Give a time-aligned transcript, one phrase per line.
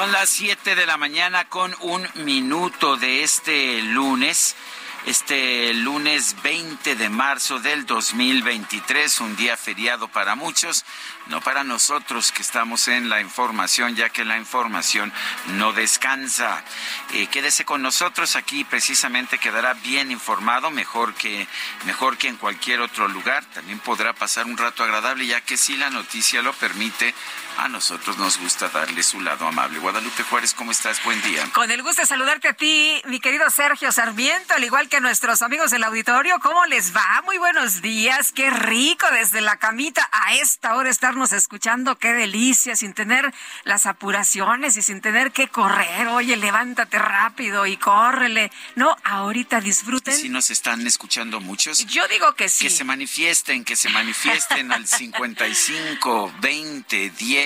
[0.00, 4.56] Son las 7 de la mañana con un minuto de este lunes
[5.06, 10.84] este lunes 20 de marzo del 2023, un día feriado para muchos,
[11.28, 15.10] no para nosotros que estamos en la información, ya que la información
[15.54, 16.62] no descansa.
[17.14, 21.46] Eh, quédese con nosotros aquí, precisamente quedará bien informado, mejor que,
[21.86, 23.44] mejor que en cualquier otro lugar.
[23.46, 27.14] También podrá pasar un rato agradable, ya que si la noticia lo permite,
[27.56, 29.78] a nosotros nos gusta darle su lado amable.
[29.78, 31.02] Guadalupe Juárez, ¿cómo estás?
[31.04, 31.44] Buen día.
[31.52, 35.42] Con el gusto de saludarte a ti, mi querido Sergio Sarmiento, al igual que nuestros
[35.42, 36.38] amigos del auditorio.
[36.40, 37.22] ¿Cómo les va?
[37.24, 38.32] Muy buenos días.
[38.32, 41.96] Qué rico desde la camita a esta hora estarnos escuchando.
[41.98, 43.32] Qué delicia, sin tener
[43.64, 46.08] las apuraciones y sin tener que correr.
[46.08, 48.50] Oye, levántate rápido y córrele.
[48.76, 50.14] No, ahorita disfruten.
[50.14, 51.86] Si nos están escuchando muchos.
[51.86, 52.64] Yo digo que sí.
[52.64, 57.39] Que se manifiesten, que se manifiesten al 55 20 10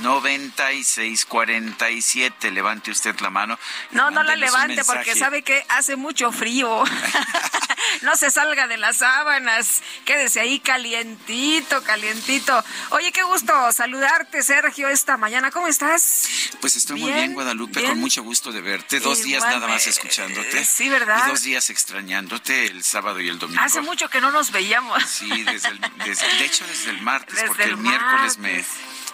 [0.00, 2.50] 96 47.
[2.50, 3.58] Levante usted la mano.
[3.92, 6.84] No, no la levante porque sabe que hace mucho frío.
[8.02, 12.64] no se salga de las sábanas, quédese ahí calientito, calientito.
[12.90, 15.50] Oye, qué gusto saludarte, Sergio, esta mañana.
[15.50, 16.28] ¿Cómo estás?
[16.60, 19.00] Pues estoy muy bien, Guadalupe, con mucho gusto de verte.
[19.00, 20.64] Dos días nada más escuchándote.
[20.64, 21.26] Sí, ¿verdad?
[21.26, 23.62] Y dos días extrañándote el sábado y el domingo.
[23.62, 25.02] Hace mucho que no nos veíamos.
[25.04, 28.64] Sí, desde el, de hecho desde el martes, porque el, miércoles me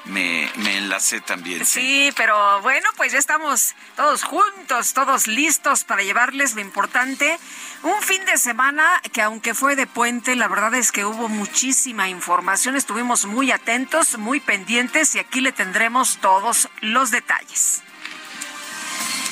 [0.04, 1.64] me, me enlacé también.
[1.64, 2.12] Sí.
[2.16, 7.38] pero bueno, pues ya estamos todos juntos, todos listos para llevarles lo importante.
[7.82, 12.08] Un fin de semana que aunque fue de puente, la verdad es que hubo muchísima
[12.08, 17.82] información, estuvimos muy atentos, muy pendientes y aquí le tendremos todos los detalles.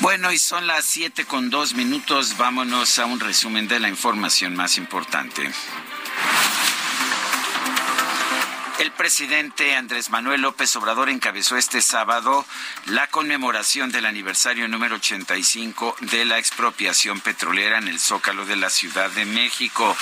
[0.00, 2.36] Bueno, y son las siete con dos minutos.
[2.36, 5.48] Vámonos a un resumen de la información más importante.
[8.82, 12.44] El presidente Andrés Manuel López Obrador encabezó este sábado
[12.86, 18.70] la conmemoración del aniversario número 85 de la expropiación petrolera en el Zócalo de la
[18.70, 19.96] Ciudad de México.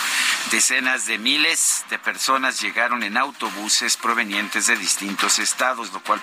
[0.51, 6.23] Decenas de miles de personas llegaron en autobuses provenientes de distintos estados, lo cual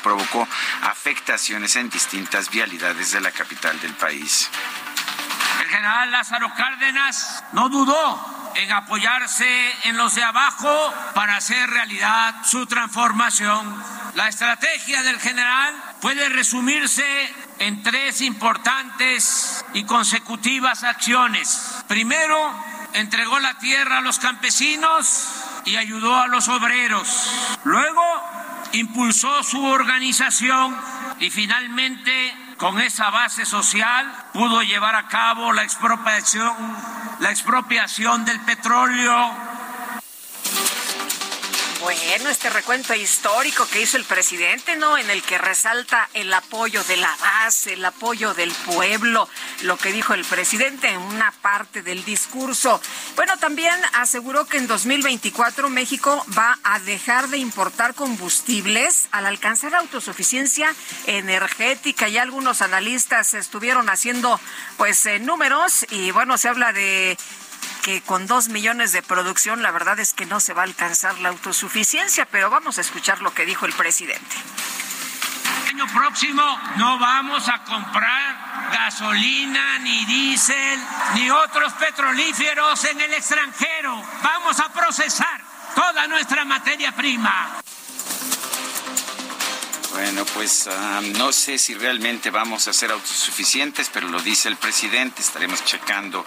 [0.00, 0.46] provocó
[0.82, 4.48] afectaciones en distintas vialidades de la capital del país.
[5.60, 12.34] El general Lázaro Cárdenas no dudó en apoyarse en los de abajo para hacer realidad
[12.44, 13.82] su transformación.
[14.14, 17.04] La estrategia del general puede resumirse
[17.58, 21.82] en tres importantes y consecutivas acciones.
[21.88, 22.54] Primero,
[22.94, 25.28] entregó la tierra a los campesinos
[25.64, 27.30] y ayudó a los obreros.
[27.64, 28.02] Luego,
[28.72, 30.76] impulsó su organización
[31.20, 36.54] y finalmente con esa base social pudo llevar a cabo la expropiación,
[37.20, 39.30] la expropiación del petróleo
[41.80, 44.96] bueno, este recuento histórico que hizo el presidente, ¿no?
[44.98, 49.28] En el que resalta el apoyo de la base, el apoyo del pueblo,
[49.62, 52.80] lo que dijo el presidente en una parte del discurso.
[53.14, 59.74] Bueno, también aseguró que en 2024 México va a dejar de importar combustibles al alcanzar
[59.74, 60.74] autosuficiencia
[61.06, 62.08] energética.
[62.08, 64.40] Y algunos analistas estuvieron haciendo,
[64.76, 67.16] pues, eh, números y bueno, se habla de
[67.86, 71.20] que con dos millones de producción la verdad es que no se va a alcanzar
[71.20, 74.36] la autosuficiencia, pero vamos a escuchar lo que dijo el presidente.
[75.62, 76.42] El año próximo
[76.78, 80.80] no vamos a comprar gasolina, ni diésel,
[81.14, 84.02] ni otros petrolíferos en el extranjero.
[84.20, 85.40] Vamos a procesar
[85.76, 87.62] toda nuestra materia prima
[89.96, 94.56] Bueno, pues ah, no sé si realmente vamos a ser autosuficientes, pero lo dice el
[94.56, 96.22] presidente, estaremos checando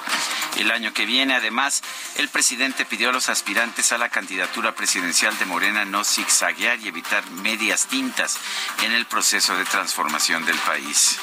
[0.58, 1.36] el año que viene.
[1.36, 1.84] Además,
[2.16, 6.88] el presidente pidió a los aspirantes a la candidatura presidencial de Morena no zigzaguear y
[6.88, 8.40] evitar medias tintas
[8.82, 11.20] en el proceso de transformación del país.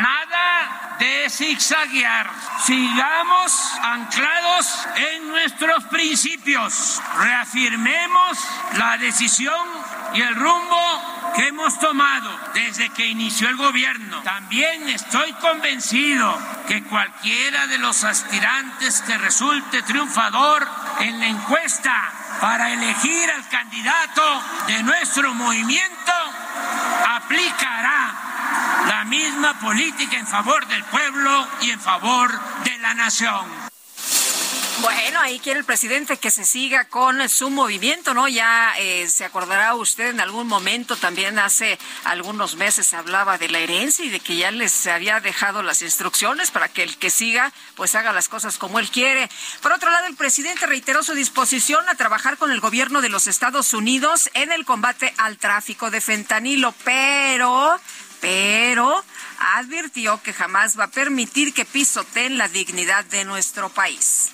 [0.00, 2.30] Nada de zigzaguear.
[2.64, 3.52] Sigamos
[3.82, 7.02] anclados en nuestros principios.
[7.18, 8.38] Reafirmemos
[8.76, 9.66] la decisión
[10.14, 14.22] y el rumbo que hemos tomado desde que inició el gobierno.
[14.22, 20.68] También estoy convencido que cualquiera de los aspirantes que resulte triunfador
[21.00, 26.12] en la encuesta para elegir al candidato de nuestro movimiento
[27.08, 28.14] aplicará
[28.88, 32.30] la misma política en favor del pueblo y en favor
[32.64, 33.61] de la nación.
[34.82, 38.26] Bueno, ahí quiere el presidente que se siga con su movimiento, ¿no?
[38.26, 43.60] Ya eh, se acordará usted en algún momento, también hace algunos meses hablaba de la
[43.60, 47.52] herencia y de que ya les había dejado las instrucciones para que el que siga
[47.76, 49.30] pues haga las cosas como él quiere.
[49.60, 53.28] Por otro lado, el presidente reiteró su disposición a trabajar con el gobierno de los
[53.28, 57.78] Estados Unidos en el combate al tráfico de fentanilo, pero,
[58.20, 59.04] pero
[59.54, 64.32] advirtió que jamás va a permitir que pisoteen la dignidad de nuestro país.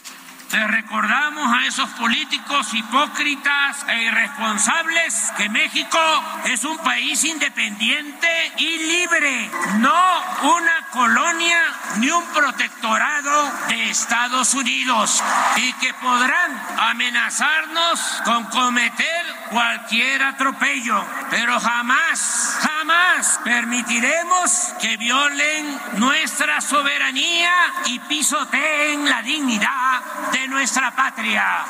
[0.50, 5.98] Le recordamos a esos políticos hipócritas e irresponsables que México
[6.46, 9.50] es un país independiente y libre,
[9.80, 11.60] no una colonia
[11.96, 15.22] ni un protectorado de Estados Unidos
[15.56, 26.60] y que podrán amenazarnos con cometer cualquier atropello, pero jamás, jamás permitiremos que violen nuestra
[26.60, 27.52] soberanía
[27.86, 30.00] y pisoteen la dignidad
[30.32, 31.66] de nuestra patria.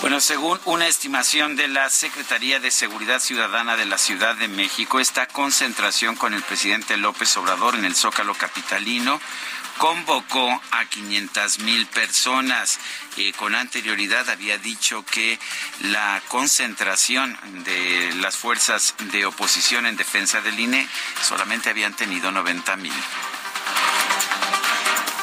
[0.00, 4.98] Bueno, según una estimación de la Secretaría de Seguridad Ciudadana de la Ciudad de México,
[4.98, 9.20] esta concentración con el presidente López Obrador en el Zócalo Capitalino
[9.76, 12.78] convocó a 500 mil personas.
[13.16, 15.38] Eh, con anterioridad había dicho que
[15.80, 20.88] la concentración de las fuerzas de oposición en defensa del INE
[21.22, 22.92] solamente habían tenido 90 mil.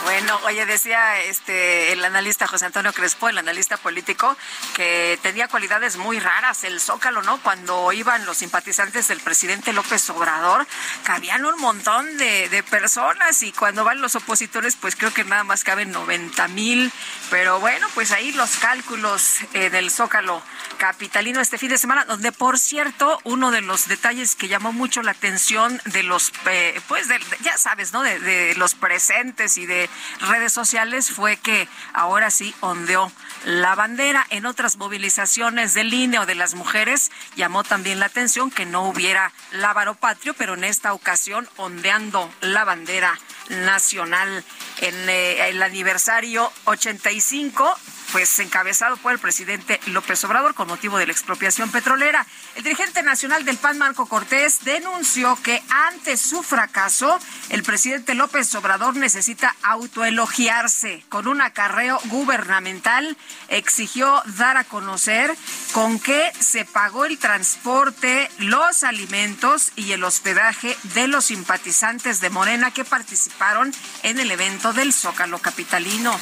[0.08, 4.38] Bueno, oye, decía este el analista José Antonio Crespo, el analista político,
[4.74, 7.42] que tenía cualidades muy raras el Zócalo, ¿no?
[7.42, 10.66] Cuando iban los simpatizantes del presidente López Obrador,
[11.04, 15.44] cabían un montón de, de personas y cuando van los opositores, pues creo que nada
[15.44, 16.90] más caben 90 mil.
[17.30, 20.42] Pero bueno, pues ahí los cálculos eh, del Zócalo
[20.78, 25.02] capitalino este fin de semana, donde por cierto, uno de los detalles que llamó mucho
[25.02, 27.08] la atención de los, eh, pues
[27.42, 28.04] ya sabes, ¿no?
[28.04, 29.90] De, de los presentes y de
[30.22, 33.12] redes sociales fue que ahora sí ondeó
[33.46, 34.26] la bandera.
[34.30, 38.88] En otras movilizaciones del INE o de las mujeres llamó también la atención que no
[38.88, 43.18] hubiera lábaro patrio, pero en esta ocasión ondeando la bandera
[43.50, 44.44] nacional
[44.82, 47.78] en eh, el aniversario 85
[48.12, 52.26] pues encabezado por el presidente López Obrador con motivo de la expropiación petrolera.
[52.56, 57.20] El dirigente nacional del PAN, Marco Cortés, denunció que ante su fracaso,
[57.50, 61.04] el presidente López Obrador necesita autoelogiarse.
[61.10, 63.18] Con un acarreo gubernamental,
[63.50, 65.36] exigió dar a conocer
[65.74, 72.30] con qué se pagó el transporte, los alimentos y el hospedaje de los simpatizantes de
[72.30, 73.74] Morena que participaron
[74.04, 76.18] en el evento del Zócalo Capitalino.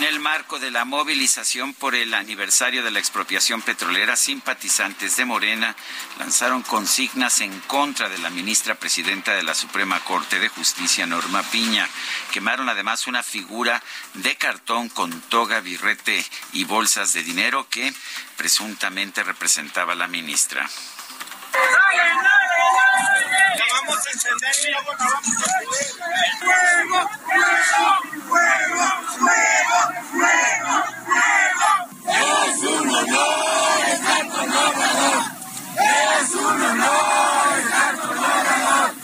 [0.00, 5.26] En el marco de la movilización por el aniversario de la expropiación petrolera, simpatizantes de
[5.26, 5.76] Morena
[6.18, 11.42] lanzaron consignas en contra de la ministra presidenta de la Suprema Corte de Justicia, Norma
[11.42, 11.86] Piña.
[12.32, 13.82] Quemaron además una figura
[14.14, 17.92] de cartón con toga, birrete y bolsas de dinero que
[18.38, 20.66] presuntamente representaba a la ministra.
[23.72, 24.54] Vamos a encender
[26.40, 27.08] ¡Fuego!
[27.24, 27.90] ¡Fuego!
[28.28, 28.86] ¡Fuego!
[29.18, 29.78] ¡Fuego!
[30.10, 30.74] ¡Fuego!
[31.06, 31.68] ¡Fuego!
[32.10, 35.22] Es un honor estar con Obrador.
[36.20, 38.94] Es un honor estar con Obrador.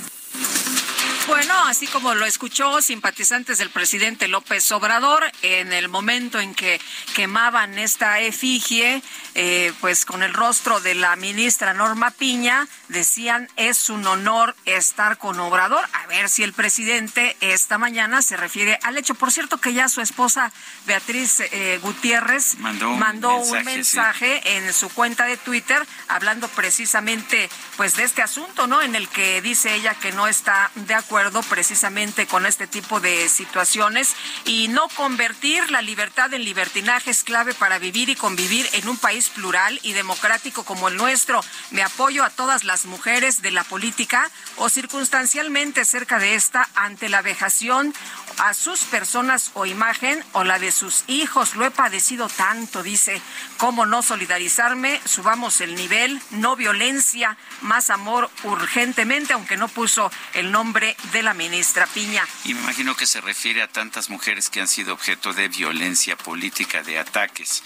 [1.27, 6.81] Bueno, así como lo escuchó, simpatizantes del presidente López Obrador, en el momento en que
[7.15, 9.03] quemaban esta efigie,
[9.37, 15.19] eh, pues con el rostro de la ministra Norma Piña, decían es un honor estar
[15.19, 15.85] con Obrador.
[15.93, 19.15] A ver si el presidente esta mañana se refiere al hecho.
[19.15, 20.51] Por cierto que ya su esposa
[20.87, 28.05] Beatriz eh, Gutiérrez mandó un mensaje, en su cuenta de Twitter hablando precisamente pues de
[28.05, 28.83] este asunto, ¿no?
[28.83, 33.01] En el que dice ella que no está de acuerdo precisamente precisamente con este tipo
[33.01, 34.15] de situaciones
[34.47, 38.97] y no convertir la libertad en libertinaje es clave para vivir y convivir en un
[38.97, 41.43] país plural y democrático como el nuestro.
[41.71, 47.09] Me apoyo a todas las mujeres de la política o circunstancialmente cerca de esta ante
[47.09, 47.95] la vejación
[48.39, 51.57] a sus personas o imagen o la de sus hijos.
[51.57, 53.21] Lo he padecido tanto, dice.
[53.57, 55.01] ¿Cómo no solidarizarme?
[55.05, 61.35] Subamos el nivel, no violencia, más amor urgentemente, aunque no puso el nombre de la
[61.35, 62.27] ministra Piña.
[62.45, 66.17] Y me imagino que se refiere a tantas mujeres que han sido objeto de violencia
[66.17, 67.63] política, de ataques,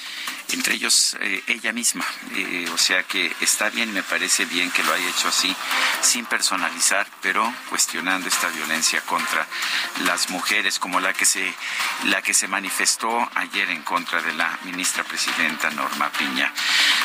[0.49, 2.04] entre ellos eh, ella misma.
[2.35, 5.54] Eh, o sea que está bien, me parece bien que lo haya hecho así,
[6.02, 9.47] sin personalizar, pero cuestionando esta violencia contra
[10.04, 11.52] las mujeres, como la que se,
[12.04, 16.52] la que se manifestó ayer en contra de la ministra presidenta Norma Piña.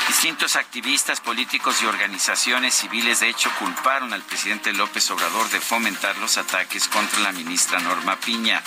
[0.07, 6.15] Distintos activistas políticos y organizaciones civiles, de hecho, culparon al presidente López Obrador de fomentar
[6.17, 8.61] los ataques contra la ministra Norma Piña.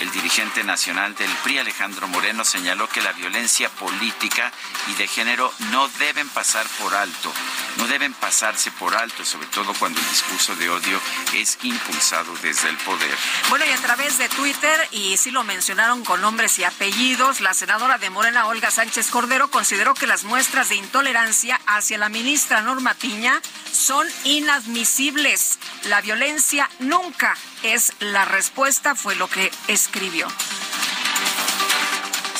[0.00, 4.52] El dirigente nacional del PRI, Alejandro Moreno, señaló que la violencia política
[4.88, 7.32] y de género no deben pasar por alto,
[7.76, 11.00] no deben pasarse por alto, sobre todo cuando el discurso de odio
[11.34, 13.16] es impulsado desde el poder.
[13.48, 17.54] Bueno, y a través de Twitter, y sí lo mencionaron con nombres y apellidos, la
[17.54, 22.60] senadora de Morena, Olga Sánchez Cordero, consideró que las muestras de intolerancia hacia la ministra
[22.62, 25.58] Norma Piña son inadmisibles.
[25.84, 30.26] La violencia nunca es la respuesta, fue lo que escribió.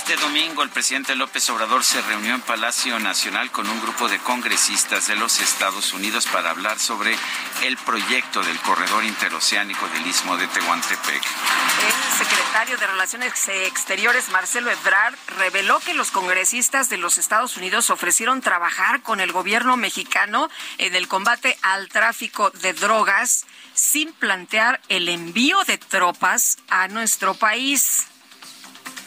[0.05, 4.19] Este domingo el presidente López Obrador se reunió en Palacio Nacional con un grupo de
[4.19, 7.17] congresistas de los Estados Unidos para hablar sobre
[7.63, 11.23] el proyecto del corredor interoceánico del Istmo de Tehuantepec.
[11.23, 17.89] El secretario de Relaciones Exteriores, Marcelo Ebrard, reveló que los congresistas de los Estados Unidos
[17.89, 24.81] ofrecieron trabajar con el gobierno mexicano en el combate al tráfico de drogas sin plantear
[24.89, 28.09] el envío de tropas a nuestro país.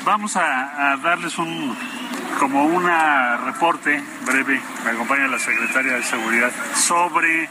[0.03, 1.75] Vamos a, darles un
[2.39, 2.85] como un
[3.45, 7.49] reporte breve, me acompaña la secretaria de Seguridad, sobre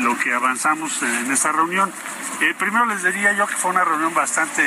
[0.00, 1.92] lo que avanzamos en esta reunión.
[2.40, 4.62] Eh, primero les diría yo que fue una reunión bastante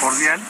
[0.00, 0.40] cordial.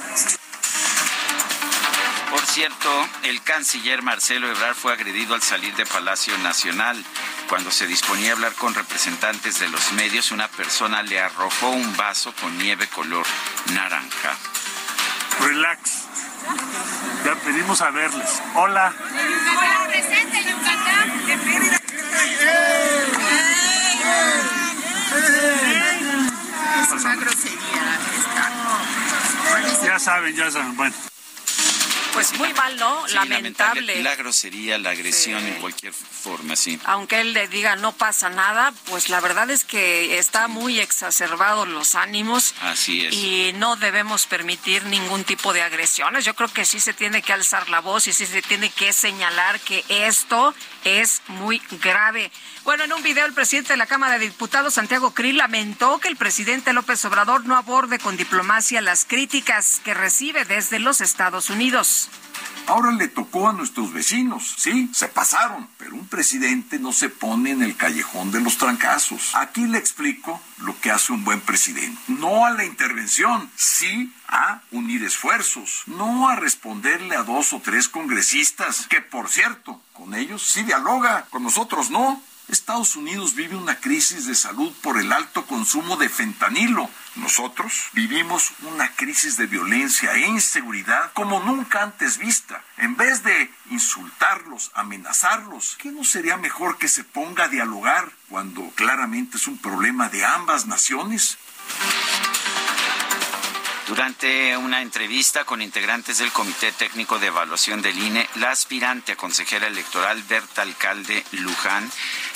[2.31, 7.03] Por cierto, el canciller Marcelo Ebrard fue agredido al salir de Palacio Nacional.
[7.49, 11.97] Cuando se disponía a hablar con representantes de los medios, una persona le arrojó un
[11.97, 13.27] vaso con nieve color
[13.73, 14.37] naranja.
[15.41, 16.07] Relax.
[17.25, 18.43] Ya pedimos a verles.
[18.55, 18.93] Hola.
[18.93, 20.39] Hola, presente,
[26.83, 27.99] Es una grosería
[29.85, 30.77] Ya saben, ya saben.
[30.77, 30.95] Bueno.
[32.13, 33.07] Pues muy mal, ¿no?
[33.09, 34.03] lamentable.
[34.03, 36.79] La grosería, la agresión en cualquier forma, sí.
[36.85, 41.67] Aunque él le diga no pasa nada, pues la verdad es que está muy exacerbado
[41.67, 42.55] los ánimos.
[42.63, 43.15] Así es.
[43.15, 46.25] Y no debemos permitir ningún tipo de agresiones.
[46.25, 48.93] Yo creo que sí se tiene que alzar la voz y sí se tiene que
[48.93, 50.55] señalar que esto
[50.85, 52.31] es muy grave.
[52.65, 56.09] Bueno, en un video el presidente de la Cámara de Diputados, Santiago Krill, lamentó que
[56.09, 61.51] el presidente López Obrador no aborde con diplomacia las críticas que recibe desde los Estados
[61.51, 62.11] Unidos.
[62.67, 67.53] Ahora le tocó a nuestros vecinos, sí, se pasaron, pero un presidente no se pone
[67.53, 69.35] en el callejón de los trancazos.
[69.35, 71.99] Aquí le explico lo que hace un buen presidente.
[72.09, 77.89] No a la intervención, sí a unir esfuerzos, no a responderle a dos o tres
[77.89, 82.23] congresistas, que por cierto, con ellos sí dialoga, con nosotros no.
[82.47, 86.89] Estados Unidos vive una crisis de salud por el alto consumo de fentanilo.
[87.17, 92.63] Nosotros vivimos una crisis de violencia e inseguridad como nunca antes vista.
[92.79, 98.71] En vez de insultarlos, amenazarlos, ¿qué no sería mejor que se ponga a dialogar cuando
[98.77, 101.37] claramente es un problema de ambas naciones?
[103.89, 109.17] Durante una entrevista con integrantes del Comité Técnico de Evaluación del INE, la aspirante a
[109.17, 111.91] consejera electoral Berta Alcalde Luján,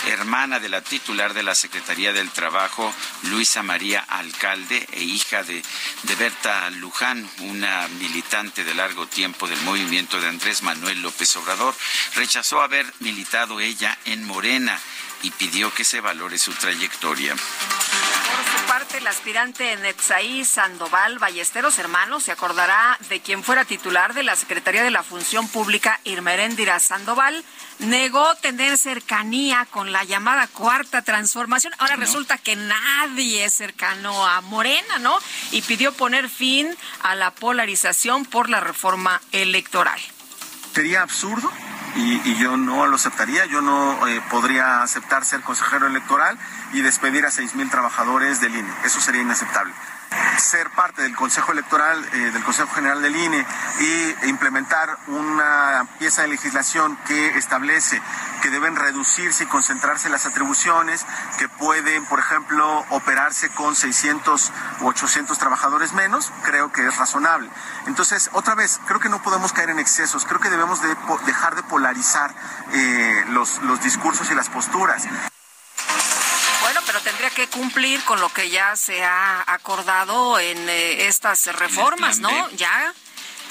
[0.07, 2.91] hermana de la titular de la Secretaría del Trabajo,
[3.25, 5.63] Luisa María Alcalde, e hija de,
[6.19, 11.75] Berta Luján, una militante de largo tiempo del movimiento de Andrés Manuel López Obrador,
[12.15, 14.81] rechazó haber militado ella en Morena
[15.23, 17.35] y pidió que se valore su trayectoria.
[17.35, 24.15] Por su parte, el aspirante Netzaí Sandoval Ballesteros Hermanos se acordará de quien fuera titular
[24.15, 27.45] de la Secretaría de la Función Pública, Irmeréndira Sandoval,
[27.79, 31.73] negó tener cercanía con la llamada Cuarta Transformación.
[31.79, 35.19] Ahora resulta que nadie es cercano a Morena, ¿no?
[35.51, 40.01] Y pidió poner fin a la polarización por la reforma electoral.
[40.75, 41.53] Sería absurdo
[41.97, 43.47] y, yo no lo aceptaría.
[43.47, 46.39] Yo no eh, podría aceptar ser consejero electoral
[46.73, 48.73] y despedir a 6.000 trabajadores del INE.
[48.85, 49.73] Eso sería inaceptable
[50.39, 53.47] ser parte del Consejo Electoral, eh, del Consejo General del INE
[53.81, 58.01] y implementar una pieza de legislación que establece
[58.43, 61.07] que deben reducirse y concentrarse las atribuciones,
[61.39, 67.49] que pueden, por ejemplo, operarse con 600 u 800 trabajadores menos, creo que es razonable.
[67.87, 71.55] Entonces, otra vez, creo que no podemos caer en excesos, creo que debemos de dejar
[71.55, 72.35] de polarizar
[72.73, 75.07] eh, los, los discursos y las posturas
[76.87, 82.19] pero tendría que cumplir con lo que ya se ha acordado en eh, estas reformas,
[82.19, 82.51] ¿no?
[82.51, 82.95] Ya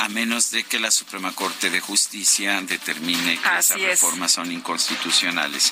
[0.01, 5.71] a menos de que la Suprema Corte de Justicia determine que esas reformas son inconstitucionales.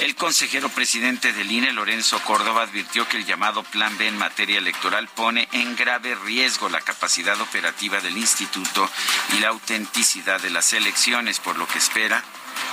[0.00, 4.58] El consejero presidente del INE, Lorenzo Córdoba, advirtió que el llamado Plan B en materia
[4.58, 8.90] electoral pone en grave riesgo la capacidad operativa del instituto
[9.36, 12.24] y la autenticidad de las elecciones, por lo que espera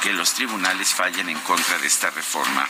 [0.01, 2.67] que los tribunales fallen en contra de esta reforma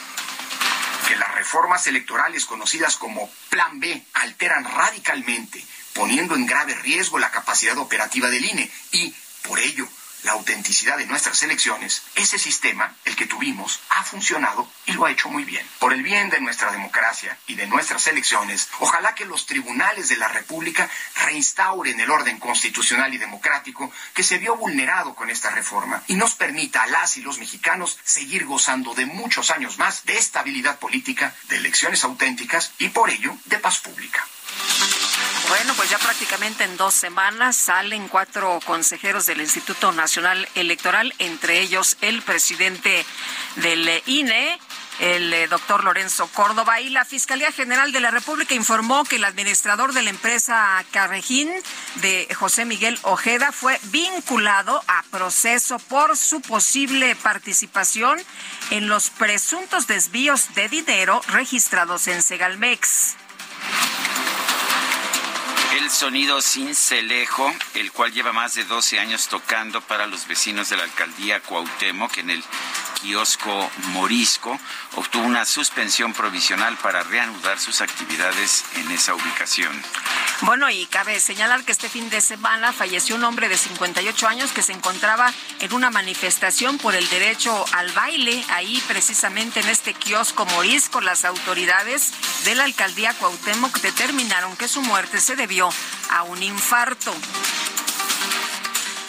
[1.07, 7.31] que las reformas electorales conocidas como Plan B alteran radicalmente, poniendo en grave riesgo la
[7.31, 9.88] capacidad operativa del INE y, por ello,
[10.25, 15.12] la autenticidad de nuestras elecciones, ese sistema, el que tuvimos, ha funcionado y lo ha
[15.12, 15.65] hecho muy bien.
[15.79, 20.17] Por el bien de nuestra democracia y de nuestras elecciones, ojalá que los tribunales de
[20.17, 20.89] la República
[21.24, 26.34] reinstauren el orden constitucional y democrático que se vio vulnerado con esta reforma y nos
[26.34, 31.36] permita a las y los mexicanos seguir gozando de muchos años más de estabilidad política,
[31.50, 34.25] de elecciones auténticas y por ello de paz pública.
[35.47, 41.59] Bueno, pues ya prácticamente en dos semanas salen cuatro consejeros del Instituto Nacional Electoral, entre
[41.59, 43.05] ellos el presidente
[43.57, 44.59] del INE,
[45.00, 46.81] el eh, doctor Lorenzo Córdoba.
[46.81, 51.51] Y la Fiscalía General de la República informó que el administrador de la empresa Carrejín
[51.95, 58.19] de José Miguel Ojeda fue vinculado a proceso por su posible participación
[58.71, 63.15] en los presuntos desvíos de dinero registrados en Segalmex
[65.77, 70.77] el sonido Cincelejo, el cual lleva más de 12 años tocando para los vecinos de
[70.77, 72.44] la alcaldía Cuauhtémoc en el
[73.01, 74.59] kiosco Morisco,
[74.95, 79.71] obtuvo una suspensión provisional para reanudar sus actividades en esa ubicación.
[80.41, 84.51] Bueno, y cabe señalar que este fin de semana falleció un hombre de 58 años
[84.51, 89.93] que se encontraba en una manifestación por el derecho al baile, ahí precisamente en este
[89.93, 91.01] kiosco Morisco.
[91.01, 92.11] Las autoridades
[92.43, 95.70] de la alcaldía Cuauhtémoc determinaron que su muerte se debió
[96.09, 97.13] a un infarto.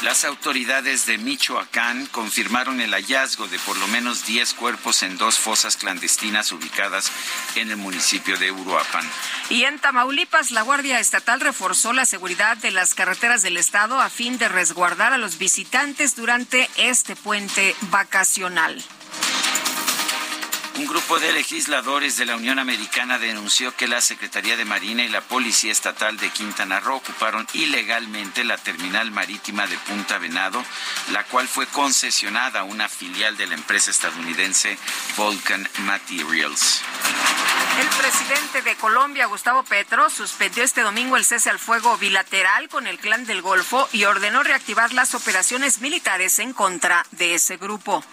[0.03, 5.39] Las autoridades de Michoacán confirmaron el hallazgo de por lo menos 10 cuerpos en dos
[5.39, 7.11] fosas clandestinas ubicadas
[7.55, 9.05] en el municipio de Uruapan.
[9.49, 14.11] Y en Tamaulipas, la Guardia Estatal reforzó la seguridad de las carreteras del estado a
[14.11, 18.85] fin de resguardar a los visitantes durante este puente vacacional.
[20.79, 25.09] Un grupo de legisladores de la Unión Americana denunció que la Secretaría de Marina y
[25.09, 30.63] la Policía Estatal de Quintana Roo ocuparon ilegalmente la terminal marítima de Punta Venado,
[31.13, 34.77] la cual fue concesionada a una filial de la empresa estadounidense
[35.17, 36.83] Vulcan Materials.
[37.81, 42.87] El presidente de Colombia, Gustavo Petro, suspendió este domingo el cese al fuego bilateral con
[42.87, 48.05] el Clan del Golfo y ordenó reactivar las operaciones militares en contra de ese grupo.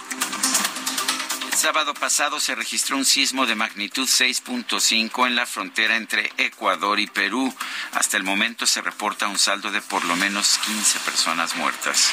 [1.63, 6.99] El sábado pasado se registró un sismo de magnitud 6.5 en la frontera entre Ecuador
[6.99, 7.55] y Perú.
[7.93, 12.11] Hasta el momento se reporta un saldo de por lo menos 15 personas muertas.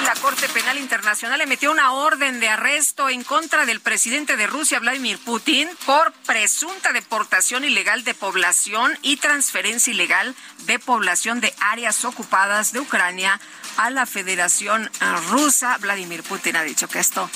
[0.00, 4.48] Y la Corte Penal Internacional emitió una orden de arresto en contra del presidente de
[4.48, 10.34] Rusia, Vladimir Putin, por presunta deportación ilegal de población y transferencia ilegal
[10.66, 13.40] de población de áreas ocupadas de Ucrania
[13.76, 14.90] a la Federación
[15.28, 15.78] Rusa.
[15.78, 17.30] Vladimir Putin ha dicho que esto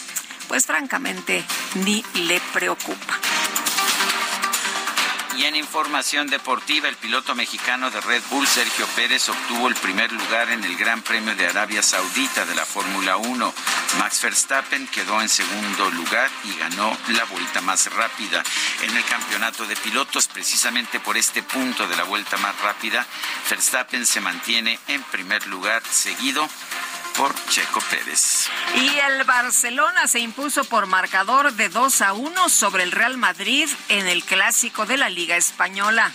[0.53, 1.43] pues francamente
[1.77, 3.19] ni le preocupa.
[5.38, 10.12] Y en información deportiva, el piloto mexicano de Red Bull, Sergio Pérez, obtuvo el primer
[10.12, 13.55] lugar en el Gran Premio de Arabia Saudita de la Fórmula 1.
[13.99, 18.43] Max Verstappen quedó en segundo lugar y ganó la vuelta más rápida
[18.83, 20.29] en el campeonato de pilotos.
[20.29, 23.07] Precisamente por este punto de la vuelta más rápida,
[23.49, 26.47] Verstappen se mantiene en primer lugar seguido
[27.16, 28.48] por Checo Pérez.
[28.77, 33.68] Y el Barcelona se impuso por marcador de 2 a 1 sobre el Real Madrid
[33.88, 36.12] en el clásico de la Liga Española.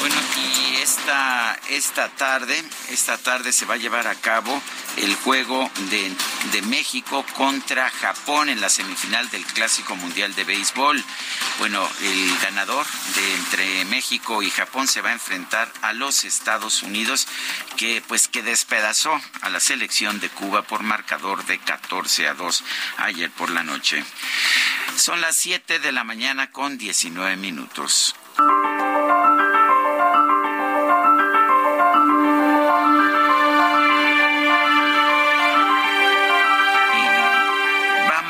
[0.00, 4.62] Bueno, y esta, esta tarde, esta tarde se va a llevar a cabo
[4.96, 6.12] el juego de,
[6.52, 11.04] de, México contra Japón en la semifinal del Clásico Mundial de Béisbol.
[11.58, 16.82] Bueno, el ganador de entre México y Japón se va a enfrentar a los Estados
[16.84, 17.26] Unidos,
[17.76, 22.64] que pues que despedazó a la selección de Cuba por marcador de 14 a 2
[22.98, 24.04] ayer por la noche.
[24.96, 28.14] Son las 7 de la mañana con 19 minutos.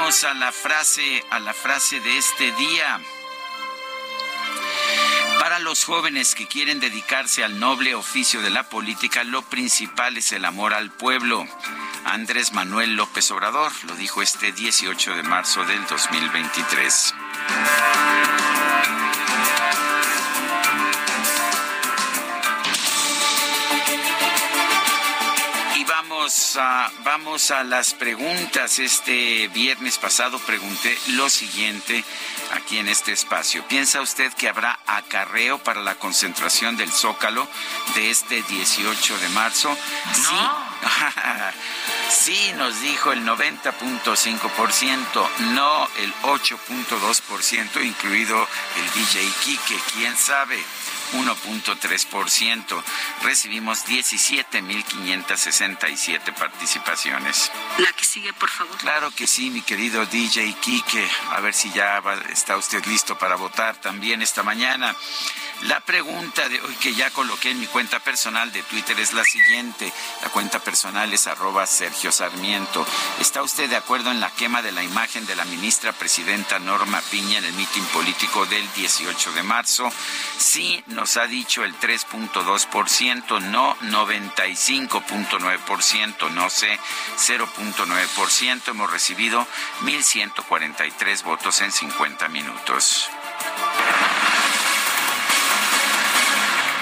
[0.09, 2.99] A la frase, a la frase de este día.
[5.39, 10.33] Para los jóvenes que quieren dedicarse al noble oficio de la política, lo principal es
[10.33, 11.47] el amor al pueblo.
[12.07, 17.15] Andrés Manuel López Obrador lo dijo este 18 de marzo del 2023.
[27.05, 28.79] Vamos a, las preguntas.
[28.79, 32.05] Este viernes pasado pregunté lo siguiente
[32.53, 33.65] aquí en este espacio.
[33.67, 37.49] ¿Piensa usted que habrá acarreo para la concentración del Zócalo
[37.95, 39.71] de este 18 de marzo?
[39.71, 39.77] No.
[40.15, 40.35] Sí.
[42.11, 50.65] sí, nos dijo el 90.5%, no el 8.2%, incluido el DJ Kike, quién sabe.
[51.13, 52.83] 1.3%.
[53.23, 57.53] Recibimos 17.567 participaciones.
[57.79, 58.77] La que sigue, por favor.
[58.79, 61.11] Claro que sí, mi querido DJ Kike.
[61.31, 64.97] A ver si ya está usted listo para votar también esta mañana.
[65.63, 69.25] La pregunta de hoy que ya coloqué en mi cuenta personal de Twitter es la
[69.25, 69.93] siguiente.
[70.23, 72.87] La cuenta personal es arroba Sergio Sarmiento.
[73.19, 77.01] ¿Está usted de acuerdo en la quema de la imagen de la ministra presidenta Norma
[77.11, 79.91] Piña en el mitin político del 18 de marzo?
[80.39, 86.77] Sí, nos ha dicho el 3.2%, no 95.9%, no sé
[87.17, 88.69] 0.9%.
[88.69, 89.47] Hemos recibido
[89.83, 93.09] 1.143 votos en 50 minutos.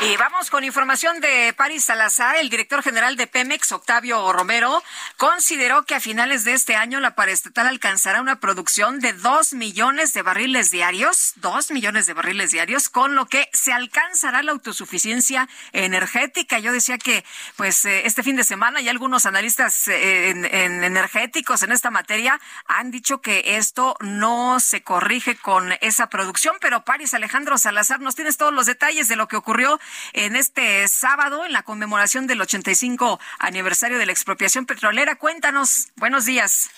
[0.02, 2.36] Y vamos con información de Paris Salazar.
[2.36, 4.82] El director general de Pemex, Octavio Romero,
[5.16, 10.12] consideró que a finales de este año la paraestatal alcanzará una producción de dos millones
[10.12, 15.48] de barriles diarios, dos millones de barriles diarios, con lo que se alcanzará la autosuficiencia
[15.72, 16.58] energética.
[16.58, 17.24] Yo decía que,
[17.56, 22.38] pues, eh, este fin de semana y algunos analistas eh, en energéticos en esta materia
[22.66, 28.14] han dicho que esto no se corrige con esa producción, pero Paris Alejandro Salazar, nos
[28.14, 29.80] tienes todos los detalles de lo que ocurrió
[30.12, 35.16] en este sábado en la conmemoración del 85 aniversario de la expropiación petrolera.
[35.16, 36.70] Cuéntanos, buenos días.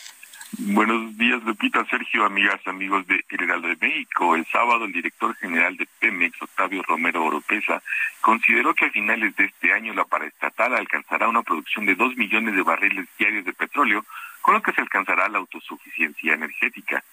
[0.52, 4.34] Buenos días, Lupita, Sergio, amigas, amigos de El de México.
[4.34, 7.82] El sábado, el director general de Pemex, Octavio Romero Oropesa,
[8.22, 12.56] consideró que a finales de este año la paraestatal alcanzará una producción de dos millones
[12.56, 14.06] de barriles diarios de petróleo,
[14.40, 17.04] con lo que se alcanzará la autosuficiencia energética.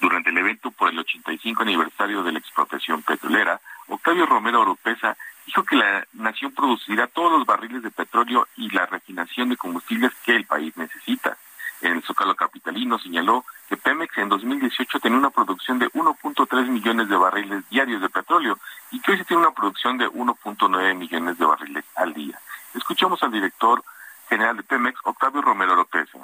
[0.00, 5.16] Durante el evento por el 85 aniversario de la expropiación petrolera, Octavio Romero Oropesa
[5.50, 10.12] dijo que la nación producirá todos los barriles de petróleo y la refinación de combustibles
[10.24, 11.36] que el país necesita.
[11.80, 17.08] En el Zócalo Capitalino señaló que Pemex en 2018 tenía una producción de 1.3 millones
[17.08, 18.60] de barriles diarios de petróleo
[18.92, 22.38] y que hoy se tiene una producción de 1.9 millones de barriles al día.
[22.74, 23.82] Escuchamos al director
[24.28, 26.20] general de Pemex, Octavio Romero Oropesa.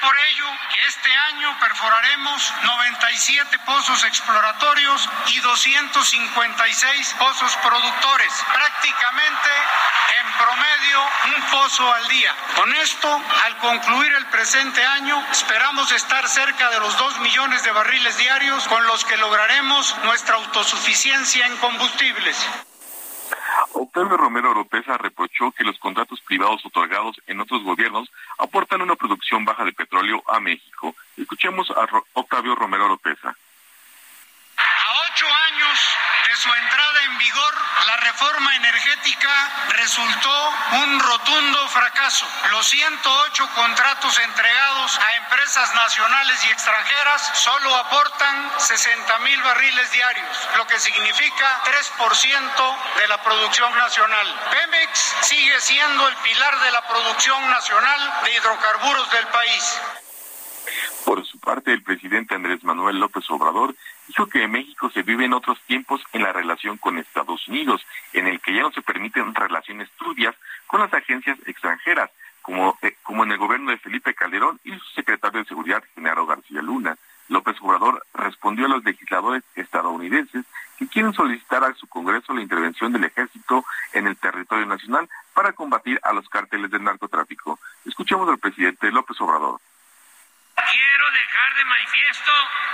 [0.00, 9.50] Por ello que este año perforaremos 97 pozos exploratorios y 256 pozos productores, prácticamente
[10.20, 12.34] en promedio un pozo al día.
[12.56, 17.72] Con esto, al concluir el presente año, esperamos estar cerca de los 2 millones de
[17.72, 22.36] barriles diarios con los que lograremos nuestra autosuficiencia en combustibles.
[23.72, 29.44] Octavio Romero Oropesa reprochó que los contratos privados otorgados en otros gobiernos aportan una producción
[29.44, 30.94] baja de petróleo a México.
[31.16, 33.36] Escuchemos a Octavio Romero Oropesa.
[34.90, 35.78] A ocho años
[36.26, 37.54] de su entrada en vigor,
[37.86, 42.26] la reforma energética resultó un rotundo fracaso.
[42.50, 50.48] Los 108 contratos entregados a empresas nacionales y extranjeras solo aportan 60 mil barriles diarios,
[50.56, 54.26] lo que significa 3% de la producción nacional.
[54.50, 59.80] Pemex sigue siendo el pilar de la producción nacional de hidrocarburos del país.
[61.04, 63.76] Por su parte, el presidente Andrés Manuel López Obrador
[64.10, 67.86] dijo que en México se vive en otros tiempos en la relación con Estados Unidos,
[68.12, 70.34] en el que ya no se permiten relaciones turbias
[70.66, 72.10] con las agencias extranjeras,
[72.42, 76.26] como, eh, como en el gobierno de Felipe Calderón y su secretario de Seguridad, Genaro
[76.26, 76.96] García Luna.
[77.28, 80.44] López Obrador respondió a los legisladores estadounidenses
[80.76, 85.52] que quieren solicitar a su Congreso la intervención del ejército en el territorio nacional para
[85.52, 87.60] combatir a los cárteles del narcotráfico.
[87.84, 89.60] Escuchemos al presidente López Obrador.
[90.66, 92.32] Quiero dejar de manifiesto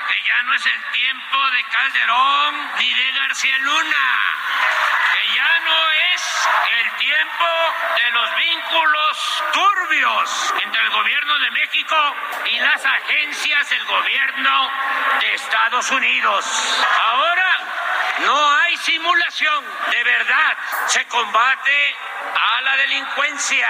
[0.08, 4.36] que ya no es el tiempo de Calderón ni de García Luna,
[5.12, 6.48] que ya no es
[6.80, 7.46] el tiempo
[7.96, 14.70] de los vínculos turbios entre el gobierno de México y las agencias del gobierno
[15.20, 16.84] de Estados Unidos.
[17.04, 17.58] Ahora
[18.20, 21.96] no hay simulación, de verdad se combate
[22.34, 23.68] a la delincuencia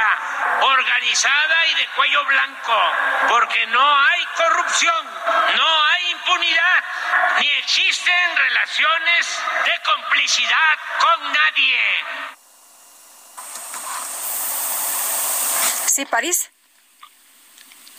[0.61, 2.80] organizada y de cuello blanco,
[3.28, 5.06] porque no hay corrupción,
[5.56, 6.85] no hay impunidad,
[7.40, 11.80] ni existen relaciones de complicidad con nadie.
[15.87, 16.50] Sí, París.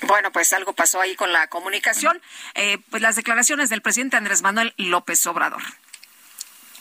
[0.04, 2.22] Bueno, pues algo pasó ahí con la comunicación.
[2.54, 5.64] Eh, pues las declaraciones del presidente Andrés Manuel López Obrador.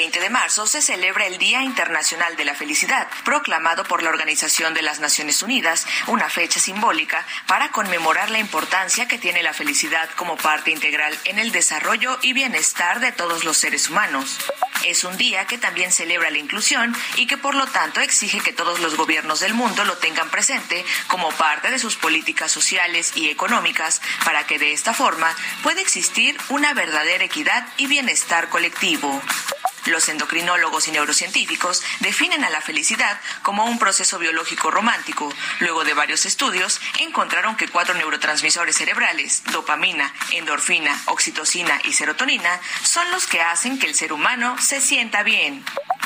[0.00, 4.72] 20 de marzo se celebra el Día Internacional de la Felicidad, proclamado por la Organización
[4.72, 10.08] de las Naciones Unidas, una fecha simbólica para conmemorar la importancia que tiene la felicidad
[10.16, 14.38] como parte integral en el desarrollo y bienestar de todos los seres humanos.
[14.84, 18.52] Es un día que también celebra la inclusión y que por lo tanto exige que
[18.52, 23.28] todos los gobiernos del mundo lo tengan presente como parte de sus políticas sociales y
[23.28, 29.22] económicas para que de esta forma pueda existir una verdadera equidad y bienestar colectivo.
[29.86, 35.32] Los endocrinólogos y neurocientíficos definen a la felicidad como un proceso biológico romántico.
[35.60, 43.10] Luego de varios estudios, encontraron que cuatro neurotransmisores cerebrales, dopamina, endorfina, oxitocina y serotonina, son
[43.10, 45.64] los que hacen que el ser humano se sienta bien.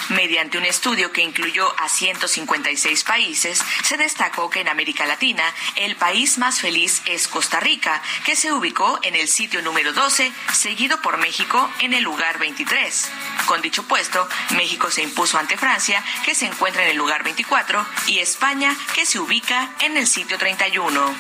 [0.08, 5.42] Mediante un estudio que incluyó a 156 países, se destacó que en América Latina
[5.76, 10.32] el país más feliz es Costa Rica, que se ubicó en el sitio número 12,
[10.54, 13.10] seguido por México en el lugar 23.
[13.44, 17.86] Con dicho puesto, México se impuso ante Francia, que se encuentra en el lugar 24,
[18.06, 21.14] y España, que se ubica en el sitio 31.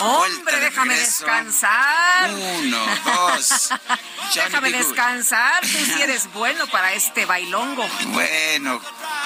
[0.00, 2.30] Hombre, déjame descansar.
[2.30, 3.70] Uno, dos.
[4.34, 5.62] Déjame descansar.
[5.62, 7.86] Tú sí eres bueno para este bailongo.
[8.08, 8.80] Bueno,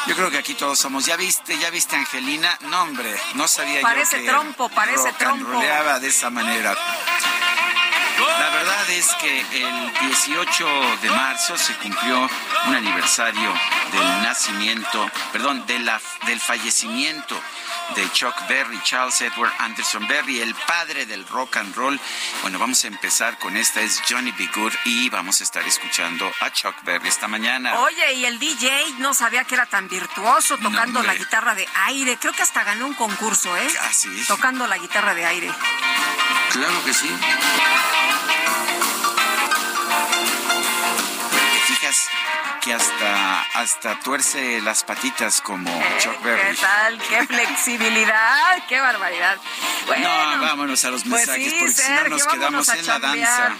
[0.06, 1.04] yo creo que aquí todos somos.
[1.06, 2.56] ¿Ya viste, ya viste Angelina?
[2.62, 5.60] No, hombre, no sabía Parece yo que trompo, parece trompo.
[5.60, 6.76] de esa manera.
[8.38, 10.66] La verdad es que el 18
[11.02, 12.28] de marzo se cumplió
[12.66, 13.52] un aniversario
[13.90, 17.40] del nacimiento, perdón, de la, del fallecimiento
[17.94, 22.00] de Chuck Berry, Charles Edward Anderson Berry, el padre del rock and roll.
[22.42, 24.48] Bueno, vamos a empezar con esta, es Johnny B.
[24.54, 27.78] Good y vamos a estar escuchando a Chuck Berry esta mañana.
[27.80, 32.16] Oye, y el DJ no sabía que era tan virtuoso tocando la guitarra de aire.
[32.18, 33.68] Creo que hasta ganó un concurso, ¿eh?
[33.80, 34.08] Ah, sí.
[34.26, 35.50] Tocando la guitarra de aire.
[36.52, 37.08] Claro que sí.
[41.30, 42.08] Te fijas
[42.62, 46.56] que hasta, hasta tuerce las patitas como Chuck ¿Qué Berry.
[46.56, 46.98] tal?
[46.98, 48.64] ¡Qué flexibilidad!
[48.68, 49.36] ¡Qué barbaridad!
[49.86, 52.98] Bueno, no, vámonos a los pues mensajes, sí, porque si no nos quedamos en la
[52.98, 53.56] danza.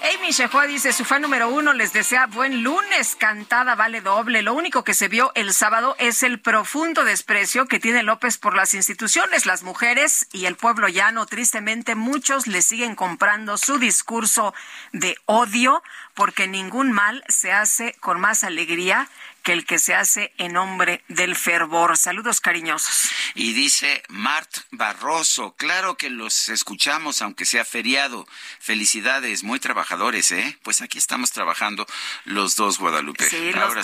[0.00, 4.42] Amy Shehoa dice, su fan número uno les desea buen lunes, cantada vale doble.
[4.42, 8.54] Lo único que se vio el sábado es el profundo desprecio que tiene López por
[8.54, 11.26] las instituciones, las mujeres y el pueblo llano.
[11.26, 14.54] Tristemente, muchos le siguen comprando su discurso
[14.92, 15.82] de odio
[16.14, 19.08] porque ningún mal se hace con más alegría
[19.48, 21.96] que el que se hace en nombre del fervor.
[21.96, 23.08] Saludos cariñosos.
[23.34, 28.28] Y dice Mart Barroso, claro que los escuchamos, aunque sea feriado.
[28.60, 30.58] Felicidades, muy trabajadores, ¿eh?
[30.62, 31.86] Pues aquí estamos trabajando
[32.26, 33.26] los dos, Guadalupe.
[33.26, 33.74] Sí, los,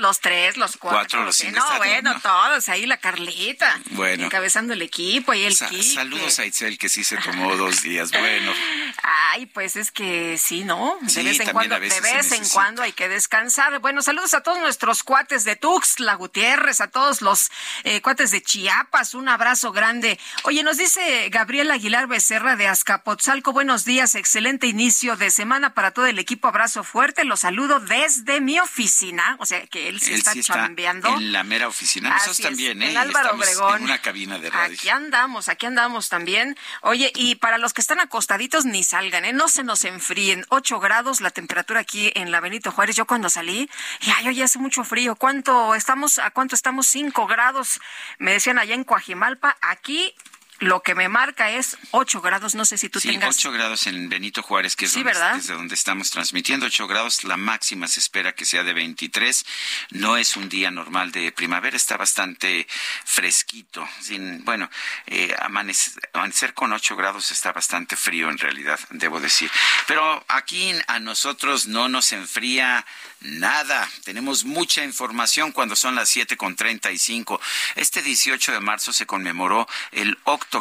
[0.00, 1.22] los, tres, los cuatro.
[1.22, 3.80] los no, bueno, todos, ahí la Carlita.
[3.90, 4.24] Bueno.
[4.24, 8.10] Encabezando el equipo y el Saludos a Itzel, que sí se tomó dos días.
[8.10, 8.52] Bueno.
[9.04, 10.98] Ay, pues es que sí, ¿no?
[11.00, 13.78] De vez en cuando, de vez en cuando hay que descansar.
[13.78, 17.50] Bueno, saludos a todos nuestros cuates de Tuxtla Gutiérrez, a todos los
[17.84, 20.18] eh, cuates de Chiapas, un abrazo grande.
[20.44, 25.90] Oye, nos dice Gabriel Aguilar Becerra de Azcapotzalco, buenos días, excelente inicio de semana para
[25.90, 30.14] todo el equipo, abrazo fuerte, los saludo desde mi oficina, o sea que él sí
[30.14, 31.08] está chambeando.
[31.08, 32.92] En la mera oficina, nosotros también, ¿eh?
[32.92, 33.76] En Álvaro Obregón.
[33.76, 34.74] En una cabina de radio.
[34.74, 36.56] Aquí andamos, aquí andamos también.
[36.80, 39.34] Oye, y para los que están acostaditos, ni salgan, ¿eh?
[39.34, 40.46] No se nos enfríen.
[40.48, 42.96] 8 grados la temperatura aquí en la Benito Juárez.
[42.96, 43.68] Yo cuando salí,
[44.00, 46.18] y ay, oye, hace mucho frío ¿Cuánto estamos?
[46.18, 46.86] ¿A cuánto estamos?
[46.86, 47.80] Cinco grados.
[48.18, 49.56] Me decían allá en Coajimalpa.
[49.62, 50.14] Aquí
[50.58, 53.36] lo que me marca es 8 grados, no sé si tú sí, tengas.
[53.36, 55.34] 8 grados en Benito Juárez, que es sí, donde, ¿verdad?
[55.34, 56.66] desde donde estamos transmitiendo.
[56.66, 59.44] 8 grados, la máxima se espera que sea de 23.
[59.90, 62.68] No es un día normal de primavera, está bastante
[63.04, 63.88] fresquito.
[64.00, 64.70] Sin, bueno,
[65.06, 69.50] eh, amanecer, amanecer con 8 grados está bastante frío en realidad, debo decir.
[69.88, 72.86] Pero aquí a nosotros no nos enfría
[73.24, 73.88] nada.
[74.04, 77.40] Tenemos mucha información cuando son las 7 con 35.
[77.76, 80.52] Este 18 de marzo se conmemoró el octubre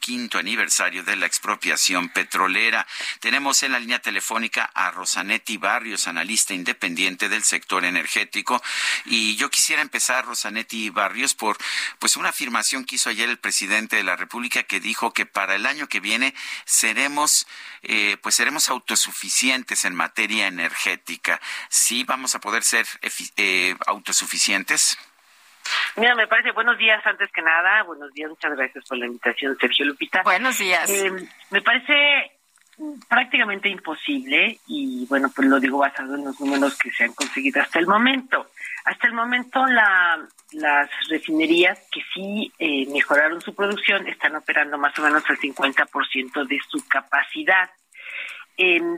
[0.00, 2.86] quinto aniversario de la expropiación petrolera.
[3.20, 8.62] Tenemos en la línea telefónica a Rosanetti Barrios, analista independiente del sector energético.
[9.04, 11.58] Y yo quisiera empezar, Rosanetti Barrios, por
[11.98, 15.54] pues una afirmación que hizo ayer el presidente de la República que dijo que para
[15.54, 16.34] el año que viene
[16.64, 17.46] seremos
[17.82, 21.40] eh, pues seremos autosuficientes en materia energética.
[21.68, 22.86] ¿Sí vamos a poder ser
[23.36, 24.98] eh, autosuficientes?
[25.96, 29.56] Mira, me parece, buenos días antes que nada, buenos días, muchas gracias por la invitación,
[29.60, 30.22] Sergio Lupita.
[30.22, 30.88] Buenos días.
[30.88, 31.12] Eh,
[31.50, 32.32] me parece
[33.08, 37.60] prácticamente imposible y bueno, pues lo digo basado en los números que se han conseguido
[37.60, 38.50] hasta el momento.
[38.84, 44.98] Hasta el momento la, las refinerías que sí eh, mejoraron su producción están operando más
[44.98, 47.70] o menos al 50% de su capacidad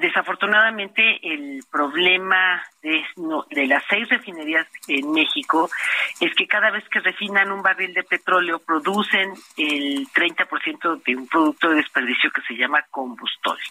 [0.01, 3.05] desafortunadamente, el problema de,
[3.51, 5.71] de las seis refinerías en México
[6.19, 11.29] es que cada vez que refinan un barril de petróleo producen el 30% de un
[11.29, 13.63] producto de desperdicio que se llama combustóleo.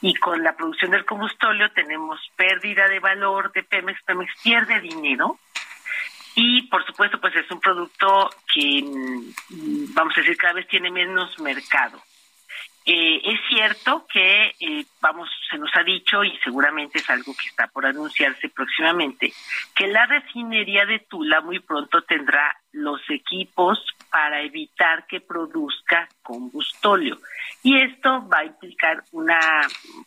[0.00, 4.02] Y con la producción del combustóleo tenemos pérdida de valor de Pemex.
[4.02, 5.38] Pemex pierde dinero
[6.34, 10.90] y por supuesto pues es un producto que mm, vamos a decir cada vez tiene
[10.90, 12.02] menos mercado
[12.86, 17.48] eh, es cierto que, eh, vamos, se nos ha dicho, y seguramente es algo que
[17.48, 19.32] está por anunciarse próximamente,
[19.74, 23.78] que la refinería de Tula muy pronto tendrá los equipos
[24.10, 27.18] para evitar que produzca combustóleo.
[27.62, 29.38] Y esto va a implicar una,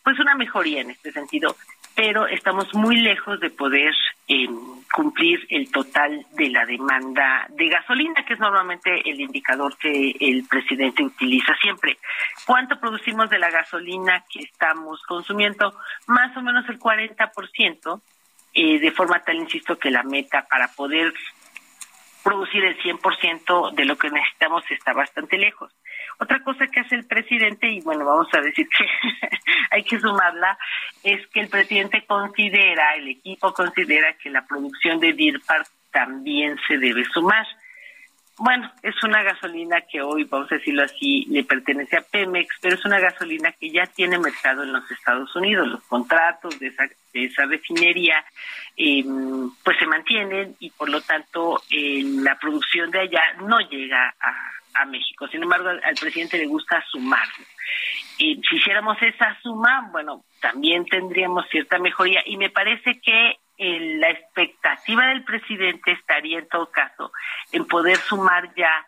[0.03, 1.55] pues una mejoría en este sentido
[1.95, 3.93] pero estamos muy lejos de poder
[4.27, 4.47] eh,
[4.91, 10.45] cumplir el total de la demanda de gasolina, que es normalmente el indicador que el
[10.47, 11.97] presidente utiliza siempre.
[12.45, 15.73] ¿Cuánto producimos de la gasolina que estamos consumiendo?
[16.07, 18.01] Más o menos el 40%,
[18.55, 21.13] eh, de forma tal, insisto, que la meta para poder
[22.23, 25.71] producir el 100% de lo que necesitamos está bastante lejos.
[26.19, 28.85] Otra cosa que hace el presidente, y bueno, vamos a decir que
[29.71, 30.57] hay que sumarla,
[31.03, 35.41] es que el presidente considera, el equipo considera que la producción de Deer
[35.91, 37.45] también se debe sumar.
[38.37, 42.75] Bueno, es una gasolina que hoy, vamos a decirlo así, le pertenece a Pemex, pero
[42.75, 45.67] es una gasolina que ya tiene mercado en los Estados Unidos.
[45.67, 48.25] Los contratos de esa, de esa refinería
[48.75, 54.15] em, pues se mantienen y por lo tanto eh, la producción de allá no llega
[54.19, 55.27] a, a México.
[55.27, 57.27] Sin embargo, al, presidente le gusta sumar.
[58.17, 63.97] Y si hiciéramos esa suma, bueno, también tendríamos cierta mejoría y me parece que eh,
[63.97, 67.11] la expectativa del presidente estaría en todo caso
[67.51, 68.85] en poder sumar ya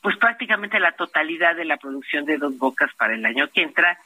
[0.00, 3.98] pues prácticamente la totalidad de la producción de dos bocas para el año que entra.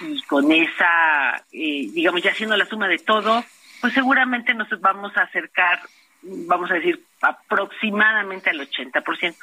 [0.00, 3.42] Y con esa, eh, digamos, ya haciendo la suma de todo,
[3.80, 5.80] pues seguramente nos vamos a acercar,
[6.22, 9.34] vamos a decir, aproximadamente al 80%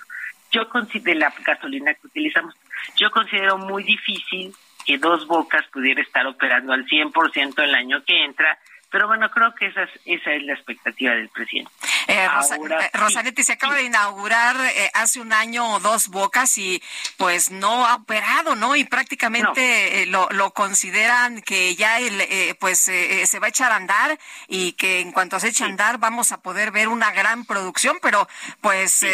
[0.52, 2.56] yo considero la gasolina que utilizamos,
[2.96, 4.54] yo considero muy difícil
[4.86, 8.58] que dos bocas pudiera estar operando al 100% el año que entra,
[8.90, 11.72] Pero bueno, creo que esa es, esa es la expectativa del presidente.
[12.08, 16.82] Eh, eh se acaba de inaugurar eh, hace un año o dos bocas y
[17.18, 18.76] pues no ha operado, ¿no?
[18.76, 23.76] Y prácticamente eh, lo, lo, consideran que ya el, pues se va a echar a
[23.76, 27.46] andar y que en cuanto se eche a andar vamos a poder ver una gran
[27.46, 28.28] producción, pero
[28.62, 29.06] pues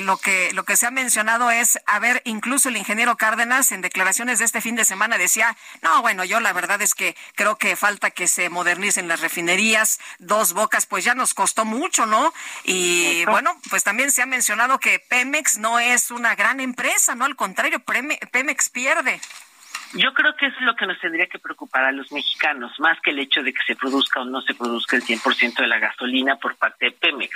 [0.00, 3.82] lo que lo que se ha mencionado es, a ver, incluso el ingeniero Cárdenas en
[3.82, 7.56] declaraciones de este fin de semana decía, no, bueno, yo la verdad es que creo
[7.56, 12.32] que falta que se modernicen las refinerías, dos bocas, pues ya nos costó mucho, ¿no?
[12.64, 17.24] Y bueno, pues también se ha mencionado que Pemex no es una gran empresa, ¿no?
[17.24, 19.20] Al contrario, Pemex pierde.
[19.94, 23.00] Yo creo que eso es lo que nos tendría que preocupar a los mexicanos, más
[23.00, 25.78] que el hecho de que se produzca o no se produzca el 100% de la
[25.78, 27.34] gasolina por parte de Pemex.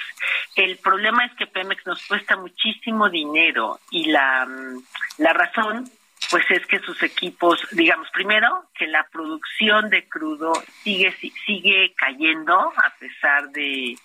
[0.57, 4.83] El problema es que Pemex nos cuesta muchísimo dinero y la, mm,
[5.19, 5.91] la razón
[6.31, 10.53] pues es que sus equipos, digamos, primero que la producción de crudo
[10.83, 11.13] sigue
[11.45, 13.97] sigue cayendo a pesar de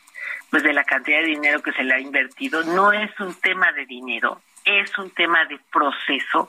[0.49, 3.71] pues de la cantidad de dinero que se le ha invertido, no es un tema
[3.73, 6.47] de dinero, es un tema de proceso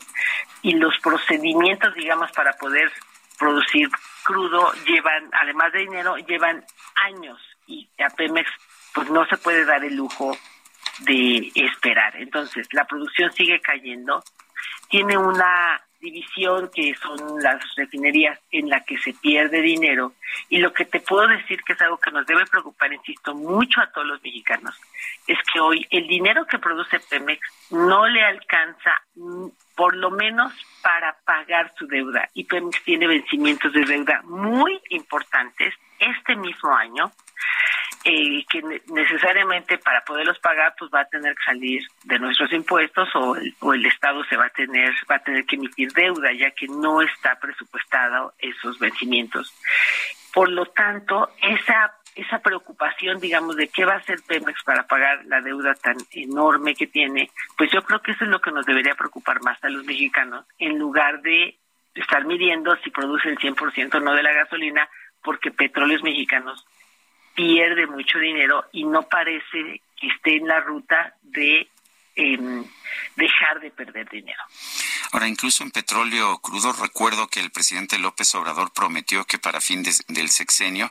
[0.62, 2.91] y los procedimientos, digamos, para poder
[3.39, 3.89] producir
[4.24, 6.64] crudo llevan, además de dinero, llevan
[6.95, 8.51] años y a Pemex
[8.95, 10.37] pues no se puede dar el lujo
[11.01, 12.16] de esperar.
[12.16, 14.22] Entonces, la producción sigue cayendo,
[14.89, 20.15] tiene una división que son las refinerías en la que se pierde dinero.
[20.49, 23.81] Y lo que te puedo decir que es algo que nos debe preocupar, insisto, mucho
[23.81, 24.79] a todos los mexicanos,
[25.27, 27.41] es que hoy el dinero que produce Pemex
[27.71, 29.03] no le alcanza
[29.75, 30.53] por lo menos
[30.83, 32.29] para pagar su deuda.
[32.35, 37.11] Y Pemex tiene vencimientos de deuda muy importantes este mismo año
[38.09, 43.09] eh, que necesariamente para poderlos pagar pues va a tener que salir de nuestros impuestos
[43.17, 46.33] o el, o el Estado se va a tener va a tener que emitir deuda
[46.33, 49.53] ya que no está presupuestado esos vencimientos.
[50.33, 55.25] Por lo tanto, esa esa preocupación, digamos, de qué va a hacer Pemex para pagar
[55.27, 58.65] la deuda tan enorme que tiene, pues yo creo que eso es lo que nos
[58.65, 61.59] debería preocupar más a los mexicanos, en lugar de
[61.95, 64.89] estar midiendo si produce el 100% o no de la gasolina,
[65.23, 66.65] porque petróleos mexicanos
[67.37, 71.68] pierde mucho dinero y no parece que esté en la ruta de
[72.16, 72.39] eh,
[73.14, 74.43] dejar de perder dinero.
[75.13, 79.83] Ahora, incluso en petróleo crudo, recuerdo que el presidente López Obrador prometió que para fin
[79.83, 80.91] del sexenio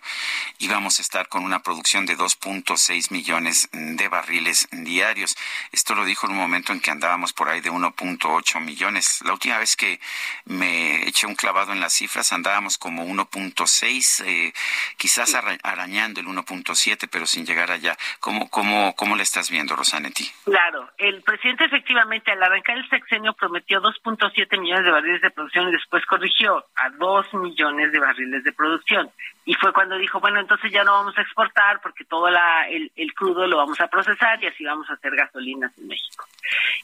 [0.59, 5.35] íbamos a estar con una producción de 2.6 millones de barriles diarios.
[5.71, 9.21] Esto lo dijo en un momento en que andábamos por ahí de 1.8 millones.
[9.25, 9.99] La última vez que
[10.45, 14.53] me eché un clavado en las cifras andábamos como 1.6, eh,
[14.97, 17.97] quizás arañando el 1.7, pero sin llegar allá.
[18.19, 20.31] ¿Cómo, cómo, ¿Cómo le estás viendo, Rosanetti?
[20.45, 25.67] Claro, el presidente efectivamente al arrancar el sexenio prometió 2.7 millones de barriles de producción
[25.67, 29.09] y después corrigió a 2 millones de barriles de producción.
[29.45, 32.91] Y fue cuando dijo, bueno, entonces ya no vamos a exportar porque todo la, el,
[33.13, 36.25] crudo lo vamos a procesar y así vamos a hacer gasolinas en México.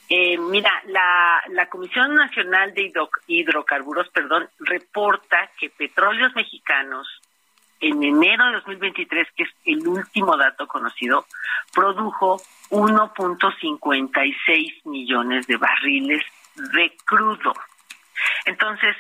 [0.10, 2.92] Eh, mira, la, la Comisión Nacional de
[3.28, 7.08] Hidrocarburos, perdón, reporta que petróleos mexicanos
[7.80, 11.26] en enero de 2023, que es el último dato conocido,
[11.74, 16.24] produjo 1.56 millones de barriles
[16.56, 17.54] de crudo.
[18.45, 18.95] Entonces,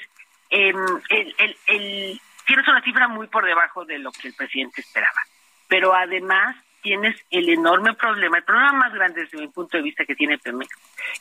[0.49, 0.73] eh,
[1.09, 5.21] el, el, el, tienes una cifra muy por debajo de lo que el presidente esperaba.
[5.67, 10.03] Pero además tienes el enorme problema, el problema más grande desde mi punto de vista
[10.05, 10.69] que tiene Pemex,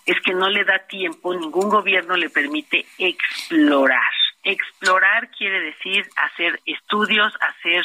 [0.06, 4.10] es que no le da tiempo, ningún gobierno le permite explorar.
[4.42, 7.84] Explorar quiere decir hacer estudios, hacer,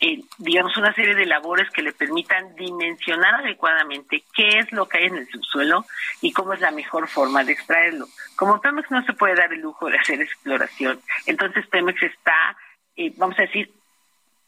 [0.00, 4.98] eh, digamos, una serie de labores que le permitan dimensionar adecuadamente qué es lo que
[4.98, 5.84] hay en el subsuelo
[6.20, 8.06] y cómo es la mejor forma de extraerlo.
[8.36, 12.56] Como Pemex no se puede dar el lujo de hacer exploración, entonces Pemex está,
[12.96, 13.70] eh, vamos a decir,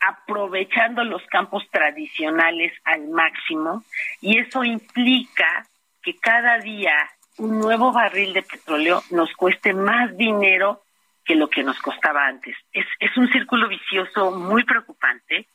[0.01, 3.85] aprovechando los campos tradicionales al máximo
[4.21, 5.67] y eso implica
[6.03, 6.93] que cada día
[7.39, 10.83] un nuevo barril de petróleo nos cueste más dinero
[11.25, 12.57] que lo que nos costaba antes.
[12.73, 15.47] Es, es un círculo vicioso muy preocupante,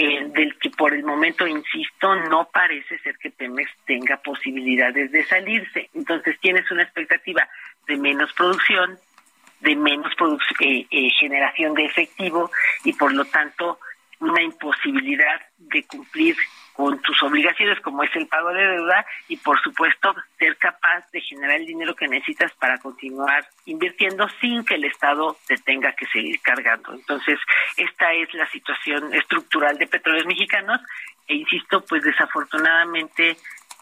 [0.00, 5.24] eh, del que por el momento, insisto, no parece ser que Pemex tenga posibilidades de
[5.24, 5.90] salirse.
[5.92, 7.48] Entonces tienes una expectativa
[7.88, 8.96] de menos producción,
[9.58, 10.12] de menos
[10.60, 12.48] eh, eh, generación de efectivo
[12.84, 13.80] y por lo tanto
[14.20, 16.36] una imposibilidad de cumplir
[16.78, 21.20] con tus obligaciones como es el pago de deuda y por supuesto ser capaz de
[21.20, 26.06] generar el dinero que necesitas para continuar invirtiendo sin que el Estado te tenga que
[26.06, 26.94] seguir cargando.
[26.94, 27.36] Entonces,
[27.76, 30.80] esta es la situación estructural de petróleos mexicanos
[31.26, 33.36] e insisto, pues desafortunadamente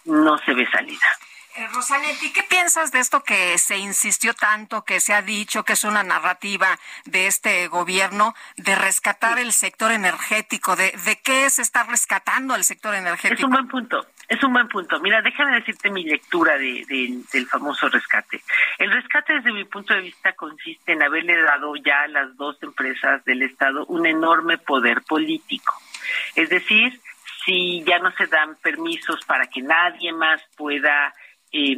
[0.07, 1.07] no se ve salida.
[1.57, 5.72] Eh, Rosanetti, ¿qué piensas de esto que se insistió tanto, que se ha dicho que
[5.72, 10.76] es una narrativa de este gobierno de rescatar el sector energético?
[10.76, 13.38] ¿De, de qué se está rescatando el sector energético?
[13.38, 14.07] Es un buen punto.
[14.28, 15.00] Es un buen punto.
[15.00, 18.42] Mira, déjame decirte mi lectura de, de, del famoso rescate.
[18.76, 22.62] El rescate, desde mi punto de vista, consiste en haberle dado ya a las dos
[22.62, 25.72] empresas del Estado un enorme poder político.
[26.34, 27.00] Es decir,
[27.46, 31.14] si ya no se dan permisos para que nadie más pueda
[31.53, 31.76] eh,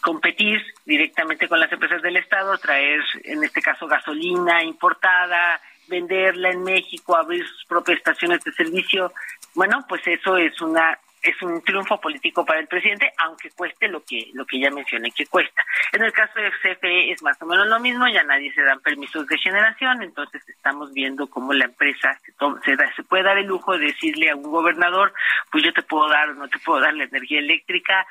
[0.00, 6.62] competir directamente con las empresas del Estado, traer, en este caso, gasolina importada, venderla en
[6.62, 9.12] México, abrir sus propias estaciones de servicio.
[9.54, 14.04] Bueno, pues eso es una es un triunfo político para el presidente, aunque cueste lo
[14.04, 15.64] que lo que ya mencioné que cuesta.
[15.92, 18.80] En el caso de CFE es más o menos lo mismo, ya nadie se dan
[18.80, 22.32] permisos de generación, entonces estamos viendo cómo la empresa se,
[22.64, 25.12] se, da, se puede dar el lujo de decirle a un gobernador,
[25.50, 28.06] pues yo te puedo dar o no te puedo dar la energía eléctrica,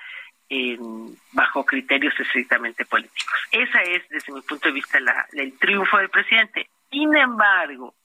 [0.49, 0.77] eh,
[1.31, 3.39] bajo criterios estrictamente políticos.
[3.51, 6.69] Esa es, desde mi punto de vista, la, el triunfo del presidente.
[6.91, 7.95] Sin embargo,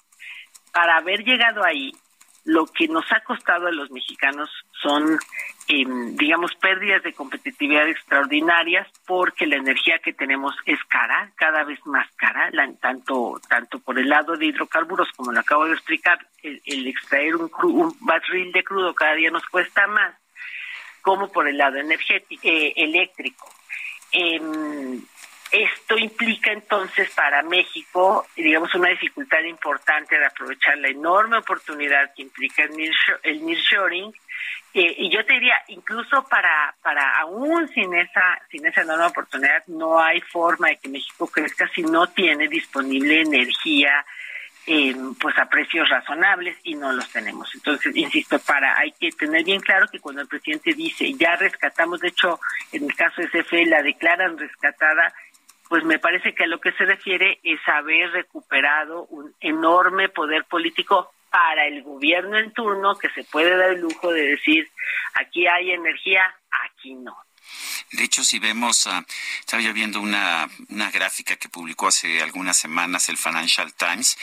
[0.72, 1.92] para haber llegado ahí,
[2.48, 4.48] lo que nos ha costado a los mexicanos
[4.80, 5.18] son,
[5.68, 11.78] eh, digamos, pérdidas de competitividad extraordinarias porque la energía que tenemos es cara, cada vez
[11.84, 16.26] más cara, la, tanto tanto por el lado de hidrocarburos, como lo acabo de explicar,
[16.42, 20.14] el, el extraer un, cru, un barril de crudo cada día nos cuesta más,
[21.02, 23.46] como por el lado energético, eh, eléctrico.
[24.10, 24.40] Eh,
[25.50, 32.22] esto implica entonces para México, digamos, una dificultad importante de aprovechar la enorme oportunidad que
[32.22, 34.12] implica el nearshoring.
[34.74, 39.64] Eh, y yo te diría, incluso para, para aún sin esa, sin esa enorme oportunidad,
[39.66, 44.04] no hay forma de que México crezca si no tiene disponible energía
[44.70, 47.50] eh, pues a precios razonables y no los tenemos.
[47.54, 52.00] Entonces, insisto, para hay que tener bien claro que cuando el presidente dice ya rescatamos,
[52.00, 52.38] de hecho,
[52.72, 55.14] en el caso de CFE la declaran rescatada,
[55.68, 60.44] pues me parece que a lo que se refiere es haber recuperado un enorme poder
[60.44, 64.68] político para el gobierno en turno que se puede dar el lujo de decir
[65.14, 67.16] aquí hay energía, aquí no.
[67.92, 69.04] De hecho, si vemos, uh,
[69.40, 74.18] estaba yo viendo una, una, gráfica que publicó hace algunas semanas el Financial Times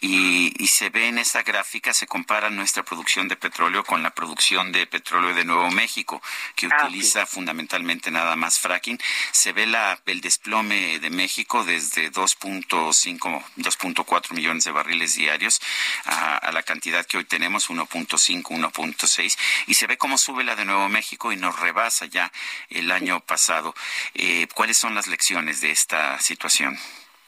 [0.00, 4.10] y, y, se ve en esa gráfica, se compara nuestra producción de petróleo con la
[4.10, 6.22] producción de petróleo de Nuevo México,
[6.54, 7.34] que ah, utiliza sí.
[7.34, 8.98] fundamentalmente nada más fracking.
[9.32, 15.60] Se ve la, el desplome de México desde 2.5, 2.4 millones de barriles diarios
[16.04, 20.56] a, a la cantidad que hoy tenemos, 1.5, 1.6, y se ve cómo sube la
[20.56, 22.30] de Nuevo México y nos rebasa ya
[22.70, 23.74] el año pasado.
[24.14, 26.76] Eh, ¿Cuáles son las lecciones de esta situación?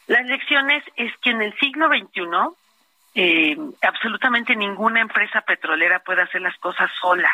[0.07, 2.57] Las lecciones es que en el siglo XXI
[3.15, 7.31] eh, absolutamente ninguna empresa petrolera puede hacer las cosas sola.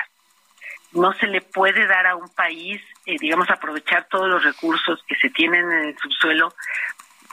[0.93, 5.17] No se le puede dar a un país, eh, digamos, aprovechar todos los recursos que
[5.17, 6.55] se tienen en el subsuelo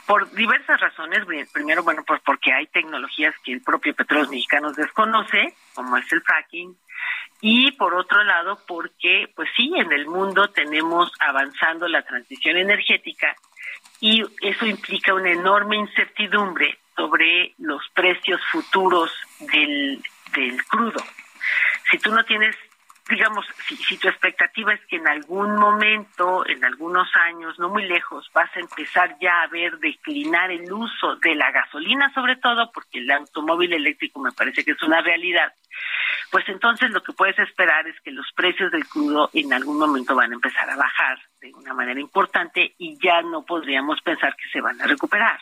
[0.06, 1.24] por diversas razones.
[1.52, 6.22] Primero, bueno, pues porque hay tecnologías que el propio Petróleos Mexicanos desconoce, como es el
[6.22, 6.76] fracking,
[7.44, 13.34] y por otro lado porque pues sí en el mundo tenemos avanzando la transición energética
[14.00, 20.00] y eso implica una enorme incertidumbre sobre los precios futuros del,
[20.34, 21.02] del crudo.
[21.90, 22.54] Si tú no tienes
[23.12, 28.30] digamos, si, tu expectativa es que en algún momento, en algunos años, no muy lejos,
[28.32, 33.00] vas a empezar ya a ver declinar el uso de la gasolina, sobre todo, porque
[33.00, 35.52] el automóvil eléctrico me parece que es una realidad,
[36.30, 40.14] pues entonces lo que puedes esperar es que los precios del crudo en algún momento
[40.14, 44.48] van a empezar a bajar de una manera importante y ya no podríamos pensar que
[44.50, 45.40] se van a recuperar.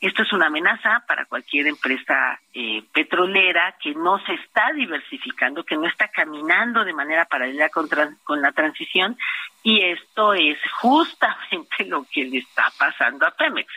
[0.00, 5.76] Esto es una amenaza para cualquier empresa eh, petrolera que no se está diversificando, que
[5.76, 7.88] no está caminando de manera paralela con,
[8.24, 9.16] con la transición
[9.62, 13.72] y esto es justamente lo que le está pasando a Pemex.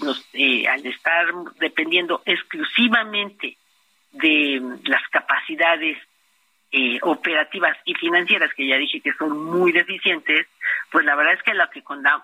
[0.00, 1.26] Nos, eh, al estar
[1.58, 3.56] dependiendo exclusivamente
[4.12, 5.98] de las capacidades
[6.78, 10.46] eh, operativas y financieras que ya dije que son muy deficientes,
[10.90, 11.82] pues la verdad es que lo que,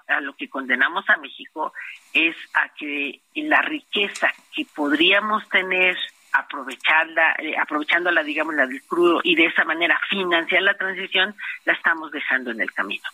[0.08, 1.72] a lo que condenamos a México
[2.12, 5.96] es a que la riqueza que podríamos tener
[6.32, 11.34] aprovecharla, eh, aprovechándola, digamos, la del crudo y de esa manera financiar la transición,
[11.64, 13.04] la estamos dejando en el camino.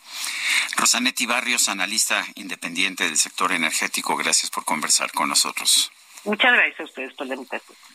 [0.76, 5.93] Rosanetti Barrios, analista independiente del sector energético, gracias por conversar con nosotros.
[6.25, 7.37] Muchas gracias a ustedes por la.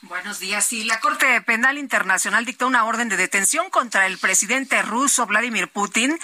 [0.04, 0.66] Buenos días.
[0.66, 5.68] Sí, la Corte Penal Internacional dictó una orden de detención contra el presidente ruso Vladimir
[5.68, 6.18] Putin,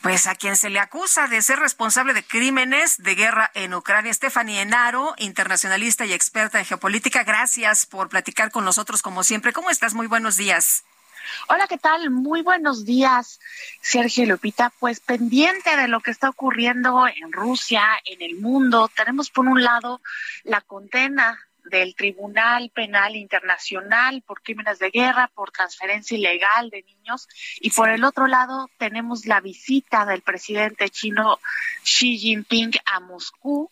[0.00, 4.12] pues a quien se le acusa de ser responsable de crímenes de guerra en Ucrania.
[4.14, 9.52] Stephanie Enaro, internacionalista y experta en geopolítica, gracias por platicar con nosotros como siempre.
[9.52, 9.94] ¿Cómo estás?
[9.94, 10.84] Muy buenos días.
[11.48, 12.10] Hola, ¿qué tal?
[12.10, 13.40] Muy buenos días,
[13.80, 14.72] Sergio Lupita.
[14.78, 19.62] Pues pendiente de lo que está ocurriendo en Rusia, en el mundo, tenemos por un
[19.62, 20.00] lado
[20.44, 27.28] la condena del Tribunal Penal Internacional por crímenes de guerra, por transferencia ilegal de niños,
[27.60, 31.38] y por el otro lado tenemos la visita del presidente chino
[31.84, 33.70] Xi Jinping a Moscú,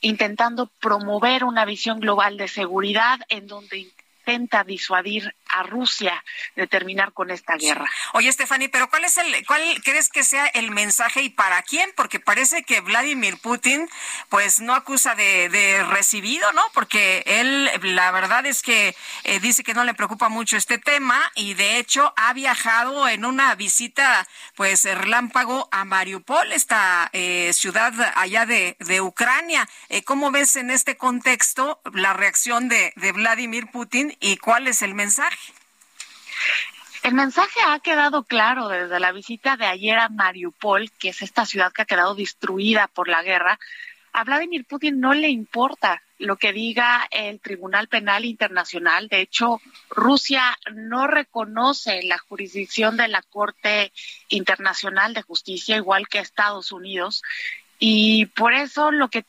[0.00, 6.22] intentando promover una visión global de seguridad en donde intenta disuadir a Rusia
[6.56, 7.84] de terminar con esta guerra.
[8.14, 11.92] Oye, Stephanie, pero ¿cuál es el, cuál crees que sea el mensaje y para quién?
[11.94, 13.88] Porque parece que Vladimir Putin,
[14.28, 16.62] pues no acusa de, de recibido, ¿no?
[16.74, 21.20] Porque él, la verdad es que eh, dice que no le preocupa mucho este tema
[21.34, 24.26] y de hecho ha viajado en una visita,
[24.56, 29.68] pues relámpago a Mariupol, esta eh, ciudad allá de, de Ucrania.
[29.88, 34.82] Eh, ¿Cómo ves en este contexto la reacción de, de Vladimir Putin y cuál es
[34.82, 35.36] el mensaje?
[37.02, 41.44] El mensaje ha quedado claro desde la visita de ayer a Mariupol, que es esta
[41.46, 43.58] ciudad que ha quedado destruida por la guerra.
[44.12, 49.08] A Vladimir Putin no le importa lo que diga el Tribunal Penal Internacional.
[49.08, 49.60] De hecho,
[49.90, 53.92] Rusia no reconoce la jurisdicción de la Corte
[54.28, 57.22] Internacional de Justicia, igual que Estados Unidos.
[57.80, 59.24] Y por eso lo que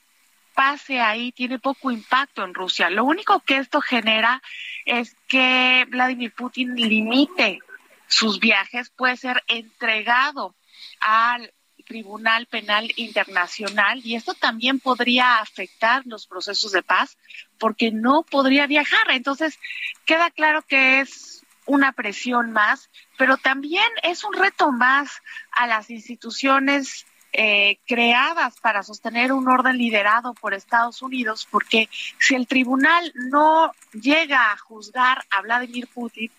[0.56, 2.90] pase ahí tiene poco impacto en Rusia.
[2.90, 4.42] Lo único que esto genera
[4.86, 7.60] es que Vladimir Putin limite
[8.08, 10.56] sus viajes, puede ser entregado
[11.00, 11.52] al
[11.86, 17.18] Tribunal Penal Internacional y esto también podría afectar los procesos de paz
[17.58, 19.10] porque no podría viajar.
[19.12, 19.60] Entonces,
[20.06, 25.90] queda claro que es una presión más, pero también es un reto más a las
[25.90, 33.12] instituciones eh, creadas para sostener un orden liderado por Estados Unidos, porque si el tribunal
[33.16, 36.30] no llega a juzgar a Vladimir Putin,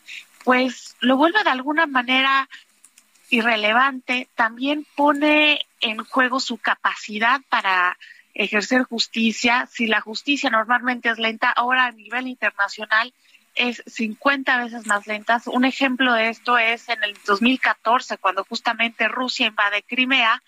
[0.45, 2.49] pues lo vuelve de alguna manera
[3.29, 7.99] irrelevante, también pone en juego su capacidad para
[8.33, 9.67] ejercer justicia.
[9.67, 13.13] Si la justicia normalmente es lenta, ahora a nivel internacional
[13.57, 15.41] es 50 veces más lenta.
[15.47, 20.43] Un ejemplo de esto es en el 2014, cuando justamente Rusia invade Crimea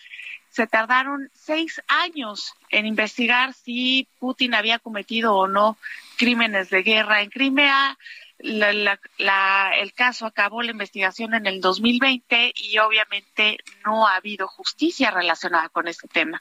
[0.56, 5.76] se tardaron seis años en investigar si Putin había cometido o no
[6.16, 7.98] crímenes de guerra en Crimea.
[8.38, 15.68] El caso acabó la investigación en el 2020 y obviamente no ha habido justicia relacionada
[15.68, 16.40] con este tema.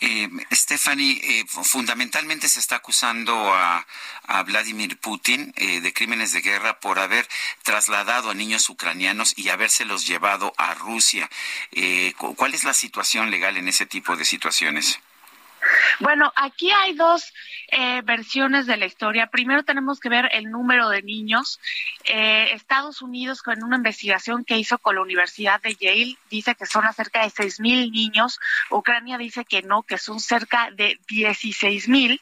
[0.00, 3.86] Eh, Stephanie, eh, fundamentalmente se está acusando a,
[4.46, 7.28] Vladimir Putin eh, de crímenes de guerra por haber
[7.62, 11.30] trasladado a niños ucranianos y habérselos llevado a Rusia.
[11.72, 14.98] Eh, ¿Cuál es la situación legal en ese tipo de situaciones?
[16.00, 17.32] Bueno, aquí hay dos
[17.68, 19.28] eh, versiones de la historia.
[19.28, 21.60] Primero tenemos que ver el número de niños.
[22.04, 26.66] Eh, Estados Unidos, con una investigación que hizo con la Universidad de Yale, dice que
[26.66, 28.40] son cerca de seis mil niños.
[28.70, 32.20] Ucrania dice que no, que son cerca de dieciséis mil.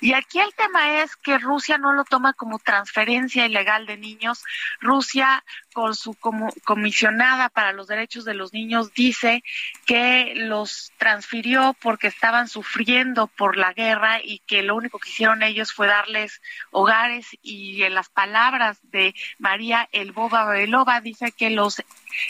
[0.00, 4.42] Y aquí el tema es que Rusia no lo toma como transferencia ilegal de niños.
[4.80, 5.44] Rusia,
[5.80, 6.14] con su
[6.62, 9.42] comisionada para los derechos de los niños, dice
[9.86, 15.42] que los transfirió porque estaban sufriendo por la guerra y que lo único que hicieron
[15.42, 17.28] ellos fue darles hogares.
[17.40, 21.82] Y en las palabras de María Elbova Belova dice que los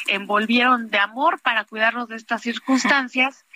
[0.07, 3.45] envolvieron de amor para cuidarnos de estas circunstancias.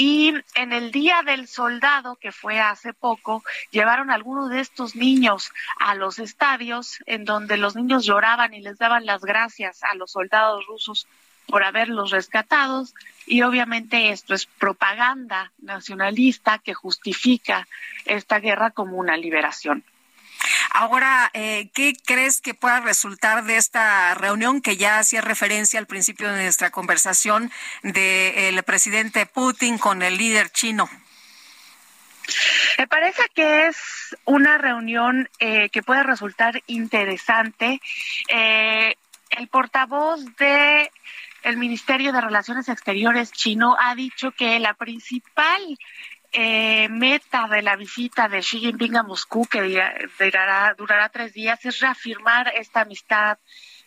[0.00, 4.94] Y en el Día del Soldado, que fue hace poco, llevaron a algunos de estos
[4.94, 9.94] niños a los estadios en donde los niños lloraban y les daban las gracias a
[9.94, 11.06] los soldados rusos
[11.46, 12.94] por haberlos rescatados
[13.26, 17.68] y obviamente esto es propaganda nacionalista que justifica
[18.04, 19.84] esta guerra como una liberación.
[20.70, 25.86] Ahora, eh, ¿qué crees que pueda resultar de esta reunión que ya hacía referencia al
[25.86, 27.50] principio de nuestra conversación
[27.82, 30.88] del presidente Putin con el líder chino?
[32.76, 33.76] Me parece que es
[34.24, 37.80] una reunión eh, que puede resultar interesante.
[38.28, 38.94] Eh,
[39.30, 40.90] el portavoz de
[41.42, 45.78] el Ministerio de Relaciones Exteriores chino ha dicho que la principal
[46.32, 49.62] eh, meta de la visita de Xi Jinping a Moscú, que
[50.18, 53.38] durará, durará tres días, es reafirmar esta amistad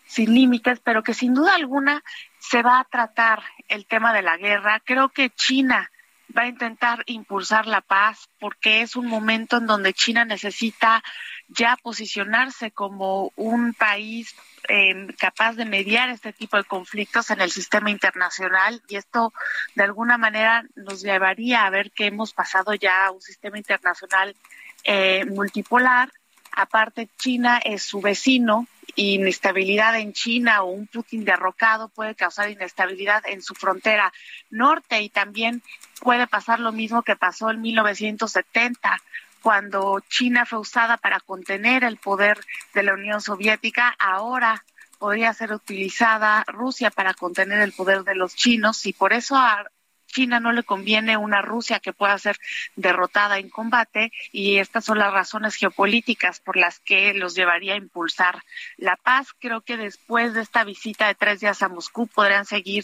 [0.05, 2.03] sin límites, pero que sin duda alguna
[2.39, 4.81] se va a tratar el tema de la guerra.
[4.83, 5.91] Creo que China
[6.35, 11.03] va a intentar impulsar la paz porque es un momento en donde China necesita
[11.51, 14.35] ya posicionarse como un país
[14.69, 19.33] eh, capaz de mediar este tipo de conflictos en el sistema internacional y esto
[19.75, 24.35] de alguna manera nos llevaría a ver que hemos pasado ya a un sistema internacional
[24.83, 26.11] eh, multipolar.
[26.53, 33.23] Aparte, China es su vecino inestabilidad en China o un Putin derrocado puede causar inestabilidad
[33.25, 34.11] en su frontera
[34.49, 35.61] norte y también
[36.01, 39.01] puede pasar lo mismo que pasó en 1970
[39.41, 42.39] cuando China fue usada para contener el poder
[42.73, 44.63] de la Unión Soviética, ahora
[44.99, 49.65] podría ser utilizada Rusia para contener el poder de los chinos y por eso a
[50.11, 52.37] China no le conviene una Rusia que pueda ser
[52.75, 57.77] derrotada en combate y estas son las razones geopolíticas por las que los llevaría a
[57.77, 58.43] impulsar
[58.77, 59.29] la paz.
[59.39, 62.83] Creo que después de esta visita de tres días a Moscú podrán seguir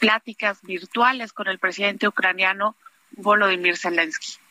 [0.00, 2.76] pláticas virtuales con el presidente ucraniano
[3.12, 4.45] Volodymyr Zelensky.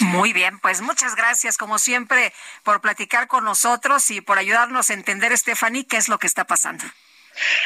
[0.00, 2.32] Muy bien, pues muchas gracias como siempre
[2.62, 6.44] por platicar con nosotros y por ayudarnos a entender, Stephanie, qué es lo que está
[6.46, 6.84] pasando.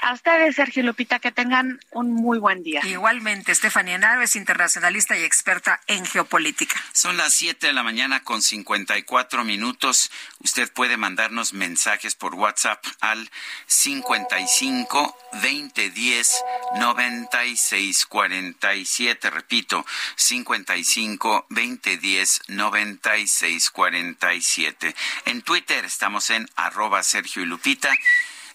[0.02, 2.80] A ustedes, Sergio Lupita, que tengan un muy buen día.
[2.84, 6.82] Igualmente, Estefanía Naves, internacionalista y experta en geopolítica.
[6.92, 10.10] Son las 7 de la mañana con 54 minutos.
[10.38, 13.30] Usted puede mandarnos mensajes por WhatsApp al
[13.66, 16.44] 55 2010
[16.76, 19.30] 96 47.
[19.30, 19.84] Repito,
[20.16, 24.94] 55 2010 96 47.
[25.26, 27.92] En Twitter estamos en arroba Sergio y Lupita.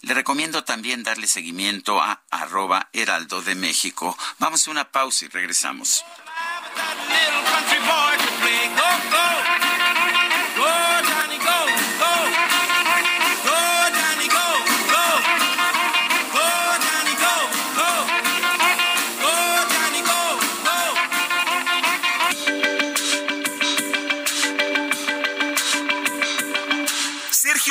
[0.03, 4.17] Le recomiendo también darle seguimiento a arroba Heraldo de México.
[4.37, 6.03] Vamos a una pausa y regresamos.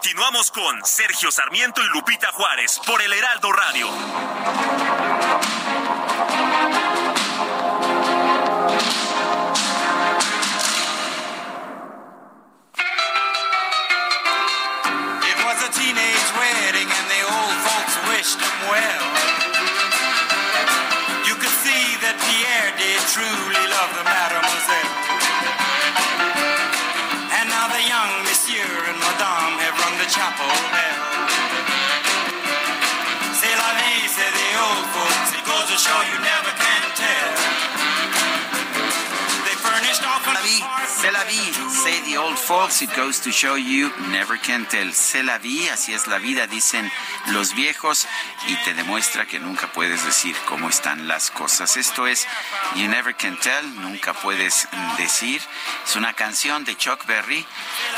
[0.00, 3.88] Continuamos con Sergio Sarmiento y Lupita Juárez por el Heraldo Radio.
[18.70, 19.02] Well.
[21.26, 25.07] You could see that Pierre did truly love the mademoiselle.
[30.08, 30.96] Chapel bell.
[33.34, 35.32] C'est la vie, say the old folks.
[35.36, 37.47] It goes to show you never can tell.
[41.18, 41.52] La vi,
[41.82, 44.92] say the old folks, it goes to show you, never can tell.
[44.92, 46.90] Se la vi, así es la vida, dicen
[47.32, 48.06] los viejos,
[48.46, 51.76] y te demuestra que nunca puedes decir cómo están las cosas.
[51.76, 52.26] Esto es
[52.76, 55.42] You Never Can Tell, nunca puedes decir.
[55.84, 57.44] Es una canción de Chuck Berry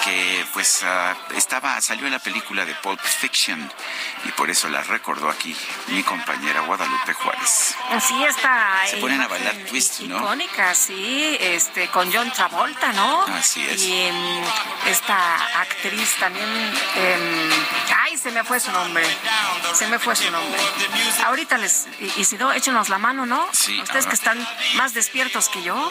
[0.05, 3.71] que pues ah, estaba, salió en la película de Pulp Fiction
[4.25, 5.55] y por eso la recordó aquí
[5.89, 7.75] mi compañera Guadalupe Juárez.
[8.01, 8.81] Sí, está.
[8.89, 10.18] Se ponen a bailar twist, ¿no?
[10.18, 13.09] Icónica, sí, este, con John Travolta, ¿no?
[13.38, 13.82] Así es.
[13.82, 14.44] Y em,
[14.86, 16.48] esta actriz también,
[16.96, 17.50] em,
[18.02, 19.04] ay, se me fue su nombre,
[19.74, 20.61] se me fue su nombre.
[21.26, 23.46] Ahorita les, y, y si no, échenos la mano, ¿no?
[23.52, 24.08] Sí, Ustedes ahora.
[24.11, 25.90] que están más despiertos que yo.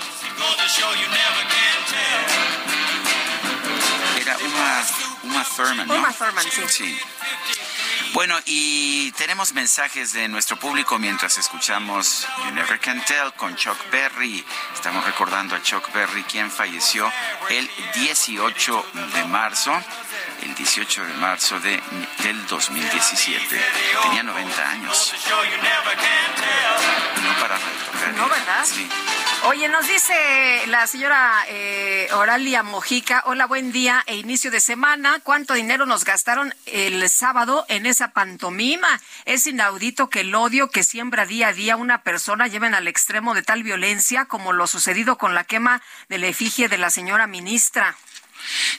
[4.20, 4.84] Era Uma,
[5.24, 5.95] Uma Thurman, ¿no?
[5.95, 6.61] Uma Thurman, sí.
[6.67, 6.99] Sí.
[8.14, 13.78] Bueno, y tenemos mensajes de nuestro público mientras escuchamos You Never Can Tell con Chuck
[13.91, 14.43] Berry.
[14.74, 17.12] Estamos recordando a Chuck Berry, quien falleció
[17.49, 19.72] el 18 de marzo,
[20.41, 21.82] el 18 de marzo de,
[22.24, 23.62] del 2017.
[24.03, 25.14] Tenía 90 años.
[27.22, 28.14] No tocar.
[28.16, 28.66] No, ¿verdad?
[28.66, 28.89] Sí.
[29.46, 30.14] Oye, nos dice
[30.68, 35.22] la señora eh, Oralia Mojica, hola, buen día e inicio de semana.
[35.24, 39.00] ¿Cuánto dinero nos gastaron el sábado en esa pantomima?
[39.24, 43.34] Es inaudito que el odio que siembra día a día una persona lleven al extremo
[43.34, 47.26] de tal violencia como lo sucedido con la quema de la efigie de la señora
[47.26, 47.96] ministra.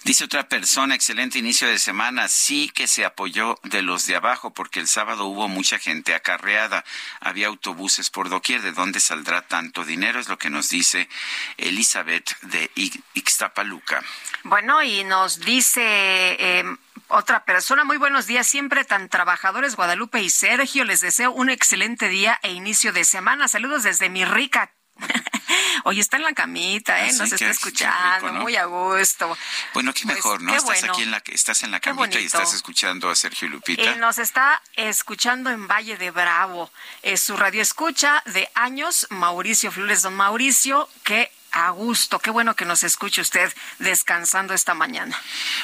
[0.05, 2.29] Dice otra persona, excelente inicio de semana.
[2.29, 6.85] Sí que se apoyó de los de abajo porque el sábado hubo mucha gente acarreada.
[7.21, 8.63] Había autobuses por doquier.
[8.63, 10.21] ¿De dónde saldrá tanto dinero?
[10.21, 11.09] Es lo que nos dice
[11.57, 14.03] Elizabeth de Ix- Ixtapaluca.
[14.45, 16.65] Bueno, y nos dice eh,
[17.09, 22.09] otra persona, muy buenos días, siempre tan trabajadores Guadalupe y Sergio, les deseo un excelente
[22.09, 23.49] día e inicio de semana.
[23.49, 24.73] Saludos desde mi rica
[25.85, 27.11] Oye, está en la camita, ¿eh?
[27.11, 28.41] Ah, Nos sí, está escuchando, qué rico, ¿no?
[28.43, 29.37] muy a gusto.
[29.75, 30.53] Bueno, qué Pues, mejor, ¿no?
[30.53, 30.93] qué Estás bueno.
[30.93, 33.83] aquí en la estás en la camita y estás escuchando a Sergio Lupita.
[33.83, 36.71] Y nos está escuchando en Valle de Bravo.
[37.03, 40.03] Es su radio escucha de años, Mauricio Flores.
[40.03, 45.19] Don Mauricio, qué a gusto, qué bueno que nos escuche usted descansando esta mañana.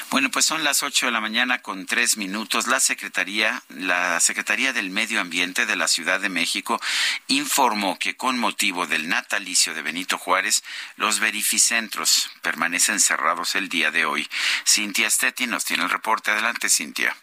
[0.09, 2.67] Bueno, pues son las 8 de la mañana con tres minutos.
[2.67, 6.79] La Secretaría, la Secretaría del Medio Ambiente de la Ciudad de México
[7.27, 10.63] informó que con motivo del natalicio de Benito Juárez,
[10.95, 14.27] los verificentros permanecen cerrados el día de hoy.
[14.65, 16.31] Cintia Stetti nos tiene el reporte.
[16.31, 17.15] Adelante, Cintia.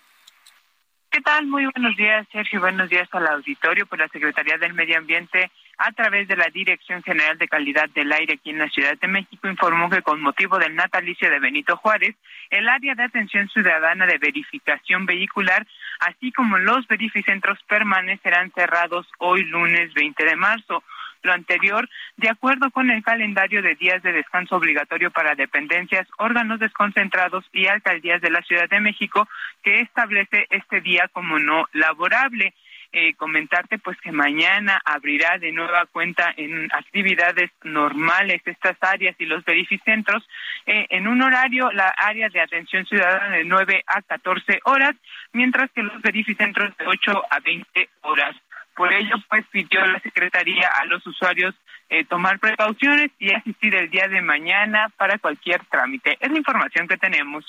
[1.15, 1.47] ¿Qué tal?
[1.47, 2.59] Muy buenos días, Sergio.
[2.59, 3.87] Buenos días al auditorio.
[3.87, 8.12] Pues la Secretaría del Medio Ambiente, a través de la Dirección General de Calidad del
[8.12, 11.77] Aire aquí en la Ciudad de México, informó que con motivo del natalicio de Benito
[11.77, 12.14] Juárez,
[12.51, 15.66] el área de atención ciudadana de verificación vehicular,
[16.01, 20.83] así como los verificentros permanecerán cerrados hoy lunes 20 de marzo.
[21.22, 26.61] Lo anterior, de acuerdo con el calendario de días de descanso obligatorio para dependencias, órganos
[26.61, 29.27] desconcentrados y alcaldías de la Ciudad de México,
[29.62, 32.53] que establece este día como no laborable.
[32.97, 39.24] Eh, comentarte pues que mañana abrirá de nueva cuenta en actividades normales estas áreas y
[39.24, 40.22] los verificentros
[40.64, 44.95] eh, en un horario la área de atención ciudadana de 9 a 14 horas
[45.32, 48.36] mientras que los verificentros de 8 a 20 horas
[48.76, 51.55] por ello, pues pidió la Secretaría a los usuarios
[51.88, 56.16] eh, tomar precauciones y asistir el día de mañana para cualquier trámite.
[56.20, 57.45] Es la información que tenemos.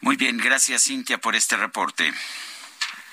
[0.00, 2.12] Muy bien, gracias, Cintia, por este reporte.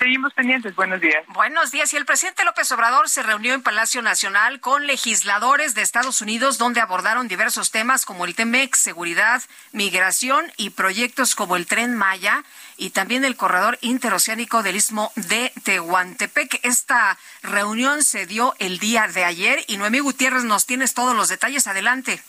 [0.04, 0.76] Seguimos pendientes.
[0.76, 1.24] Buenos días.
[1.28, 1.90] Buenos días.
[1.94, 6.58] Y el presidente López Obrador se reunió en Palacio Nacional con legisladores de Estados Unidos
[6.58, 9.42] donde abordaron diversos temas como el TEMEX, seguridad,
[9.72, 12.44] migración y proyectos como el Tren Maya
[12.76, 16.60] y también el corredor interoceánico del Istmo de Tehuantepec.
[16.64, 21.30] Esta reunión se dio el día de ayer y Noemí Gutiérrez nos tienes todos los
[21.30, 21.66] detalles.
[21.66, 22.20] Adelante.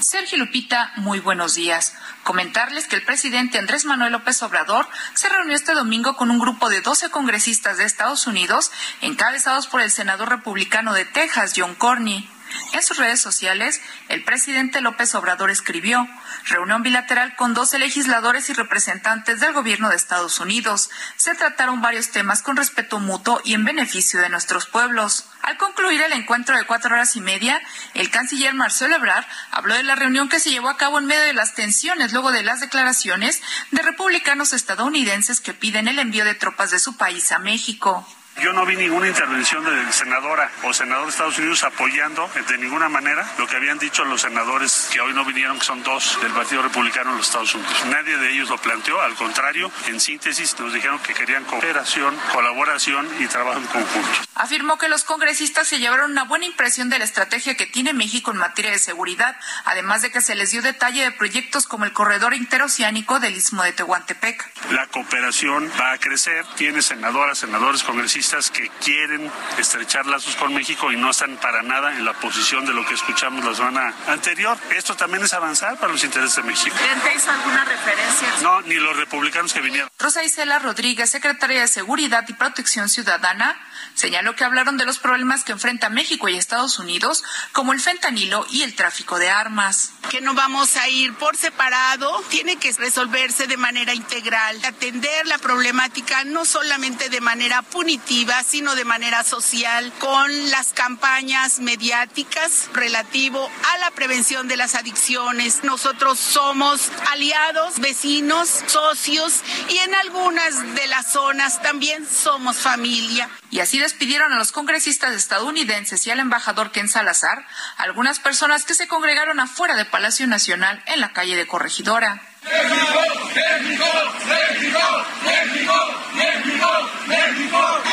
[0.00, 1.94] Sergio Lupita, muy buenos días.
[2.22, 6.68] Comentarles que el presidente Andrés Manuel López Obrador se reunió este domingo con un grupo
[6.68, 8.70] de 12 congresistas de Estados Unidos,
[9.00, 12.28] encabezados por el senador republicano de Texas, John Cornyn.
[12.72, 16.06] En sus redes sociales, el presidente López Obrador escribió
[16.46, 20.90] reunión bilateral con 12 legisladores y representantes del gobierno de Estados Unidos.
[21.16, 25.26] Se trataron varios temas con respeto mutuo y en beneficio de nuestros pueblos.
[25.48, 27.58] Al concluir el encuentro de cuatro horas y media,
[27.94, 31.22] el canciller Marcelo Ebrard habló de la reunión que se llevó a cabo en medio
[31.22, 33.40] de las tensiones luego de las declaraciones
[33.70, 38.06] de republicanos estadounidenses que piden el envío de tropas de su país a México.
[38.40, 42.88] Yo no vi ninguna intervención de senadora o senador de Estados Unidos apoyando de ninguna
[42.88, 46.30] manera lo que habían dicho los senadores que hoy no vinieron, que son dos del
[46.32, 47.84] Partido Republicano en los Estados Unidos.
[47.86, 53.08] Nadie de ellos lo planteó, al contrario, en síntesis nos dijeron que querían cooperación, colaboración
[53.18, 54.08] y trabajo en conjunto.
[54.36, 58.30] Afirmó que los congresistas se llevaron una buena impresión de la estrategia que tiene México
[58.30, 61.92] en materia de seguridad, además de que se les dio detalle de proyectos como el
[61.92, 64.70] corredor interoceánico del Istmo de Tehuantepec.
[64.70, 70.92] La cooperación va a crecer, tiene senadoras, senadores, congresistas que quieren estrechar lazos con México
[70.92, 74.58] y no están para nada en la posición de lo que escuchamos la semana anterior.
[74.76, 76.76] Esto también es avanzar para los intereses de México.
[77.02, 78.28] ¿Te hizo alguna referencia?
[78.42, 79.88] No, ni los republicanos que vinieron.
[79.98, 83.58] Rosa Isela Rodríguez, secretaria de Seguridad y Protección Ciudadana,
[83.94, 88.46] señaló que hablaron de los problemas que enfrenta México y Estados Unidos, como el fentanilo
[88.50, 89.92] y el tráfico de armas.
[90.10, 95.38] Que no vamos a ir por separado, tiene que resolverse de manera integral, atender la
[95.38, 103.48] problemática no solamente de manera punitiva, sino de manera social, con las campañas mediáticas relativo
[103.72, 105.62] a la prevención de las adicciones.
[105.62, 113.28] Nosotros somos aliados, vecinos, socios y en algunas de las zonas también somos familia.
[113.50, 117.46] Y así despidieron a los congresistas estadounidenses y al embajador Ken Salazar,
[117.76, 122.20] algunas personas que se congregaron afuera de Palacio Nacional en la calle de Corregidora.
[122.44, 123.00] México,
[123.34, 123.84] México,
[124.26, 124.80] México,
[125.24, 125.74] México,
[126.14, 126.70] México,
[127.06, 127.87] México,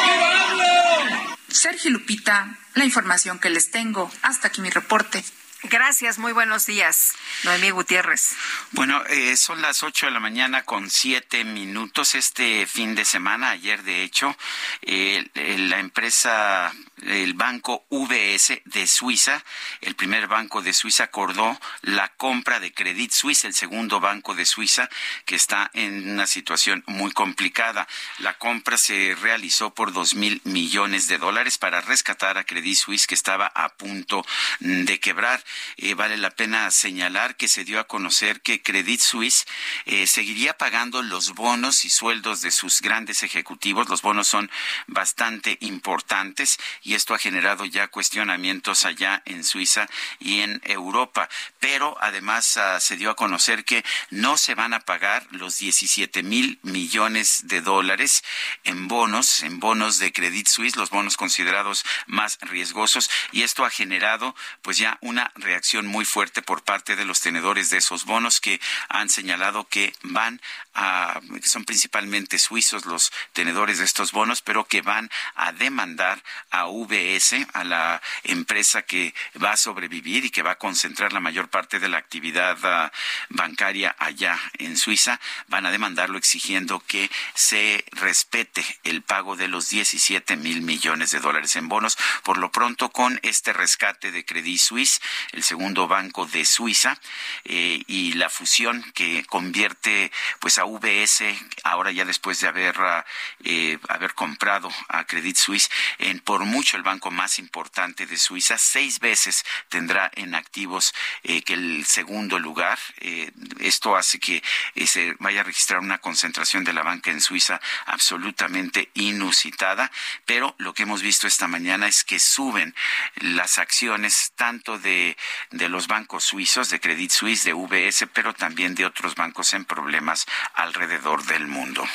[1.56, 4.12] Sergio Lupita, la información que les tengo.
[4.22, 5.24] Hasta aquí mi reporte.
[5.64, 7.14] Gracias, muy buenos días.
[7.44, 8.36] Noemí Gutiérrez.
[8.72, 12.14] Bueno, eh, son las 8 de la mañana con siete minutos.
[12.14, 14.38] Este fin de semana, ayer de hecho,
[14.82, 16.72] eh, la empresa,
[17.06, 19.44] el banco VS de Suiza,
[19.82, 24.46] el primer banco de Suiza, acordó la compra de Credit Suisse, el segundo banco de
[24.46, 24.90] Suiza,
[25.26, 27.88] que está en una situación muy complicada.
[28.20, 33.08] La compra se realizó por dos mil millones de dólares para rescatar a Credit Suisse,
[33.08, 34.26] que estaba a punto
[34.60, 35.44] de quebrar.
[35.78, 39.46] Eh, vale la pena señalar que se dio a conocer que Credit Suisse
[39.86, 43.90] eh, seguiría pagando los bonos y sueldos de sus grandes ejecutivos.
[43.90, 44.50] Los bonos son
[44.88, 49.88] bastante importantes y esto ha generado ya cuestionamientos allá en Suiza
[50.20, 51.30] y en Europa.
[51.60, 56.24] Pero además ah, se dio a conocer que no se van a pagar los 17
[56.24, 58.24] mil millones de dólares
[58.64, 63.70] en bonos, en bonos de Credit Suisse, los bonos considerados más riesgosos, y esto ha
[63.70, 68.40] generado pues ya una reacción muy fuerte por parte de los tenedores de esos bonos
[68.40, 70.42] que han señalado que van
[70.74, 76.68] a, son principalmente suizos los tenedores de estos bonos, pero que van a demandar a
[76.84, 81.50] VS, a la empresa que va a sobrevivir y que va a concentrar la mayor
[81.50, 82.92] parte de la actividad ah,
[83.30, 89.70] bancaria allá en Suiza, van a demandarlo exigiendo que se respete el pago de los
[89.70, 91.98] 17 mil millones de dólares en bonos.
[92.24, 95.02] Por lo pronto, con este rescate de Credit Suisse,
[95.32, 97.00] el segundo banco de Suiza,
[97.46, 101.24] eh, y la fusión que convierte pues a VS,
[101.64, 103.06] ahora ya después de haber, ah,
[103.44, 105.70] eh, haber comprado a Credit Suisse,
[106.00, 110.94] en por mucho el banco más importante de Suiza, seis veces tendrá en activos
[111.24, 112.80] eh, que el segundo lugar.
[113.00, 114.44] Eh, esto hace que
[114.86, 119.92] se vaya a registrar una concentración de la banca en Suiza absolutamente inusitada,
[120.26, 122.76] pero lo que hemos visto esta mañana es que suben
[123.16, 125.18] las acciones tanto de,
[125.52, 129.66] de los bancos suizos, de Credit Suisse, de VS, pero también de otros bancos en
[129.66, 131.88] problemas alrededor del mundo.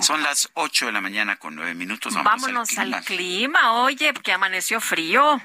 [0.00, 2.14] Son las 8 de la mañana con nueve minutos.
[2.14, 3.72] Vámonos al clima.
[3.94, 5.40] Oye, que amaneció frío.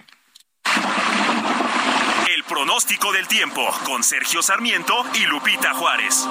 [2.36, 6.28] El pronóstico del tiempo con Sergio Sarmiento y Lupita Juárez.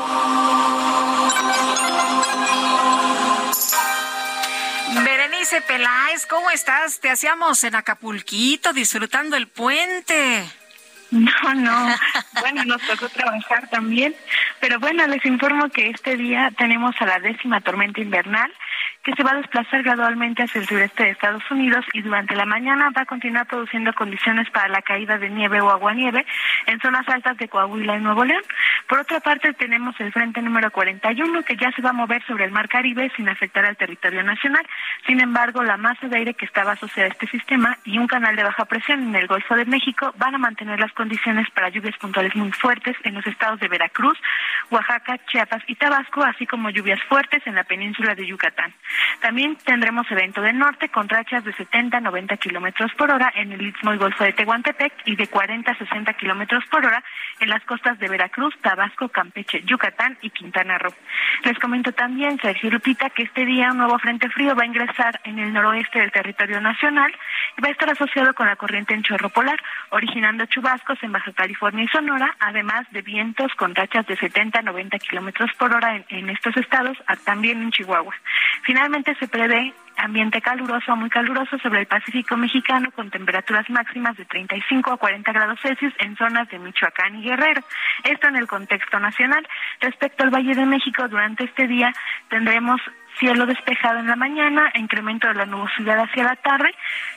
[5.04, 6.98] Berenice Peláez, ¿cómo estás?
[6.98, 10.44] Te hacíamos en Acapulquito disfrutando el puente.
[11.12, 11.94] No, no.
[12.40, 14.16] Bueno, nos tocó trabajar también.
[14.58, 18.52] Pero bueno, les informo que este día tenemos a la décima tormenta invernal
[19.04, 22.44] que se va a desplazar gradualmente hacia el sureste de Estados Unidos y durante la
[22.44, 26.26] mañana va a continuar produciendo condiciones para la caída de nieve o aguanieve
[26.66, 28.42] en zonas altas de Coahuila y Nuevo León.
[28.88, 32.44] Por otra parte, tenemos el frente número 41 que ya se va a mover sobre
[32.44, 34.66] el mar Caribe sin afectar al territorio nacional.
[35.06, 38.36] Sin embargo, la masa de aire que estaba asociada a este sistema y un canal
[38.36, 41.96] de baja presión en el Golfo de México van a mantener las condiciones para lluvias
[41.98, 44.18] puntuales muy fuertes en los estados de Veracruz,
[44.70, 48.72] Oaxaca, Chiapas y Tabasco, así como lluvias fuertes en la península de Yucatán.
[49.20, 53.52] También tendremos evento del norte con rachas de 70 a 90 kilómetros por hora en
[53.52, 57.02] el Istmo y Golfo de Tehuantepec y de 40 a 60 kilómetros por hora
[57.40, 60.94] en las costas de Veracruz, Tabasco, Campeche, Yucatán y Quintana Roo.
[61.44, 65.20] Les comento también, Sergio Lupita, que este día un nuevo frente frío va a ingresar
[65.24, 67.12] en el noroeste del territorio nacional
[67.56, 69.58] y va a estar asociado con la corriente en chorro polar,
[69.90, 74.62] originando chubascos en Baja California y Sonora, además de vientos con rachas de 70 a
[74.62, 78.14] 90 kilómetros por hora en, estos estados, también en Chihuahua.
[79.18, 84.24] Se prevé ambiente caluroso a muy caluroso sobre el Pacífico mexicano con temperaturas máximas de
[84.24, 87.62] 35 a 40 grados Celsius en zonas de Michoacán y Guerrero.
[88.04, 89.46] Esto en el contexto nacional.
[89.80, 91.92] Respecto al Valle de México, durante este día
[92.28, 92.80] tendremos
[93.18, 96.74] cielo despejado en la mañana, incremento de la nubosidad hacia la tarde,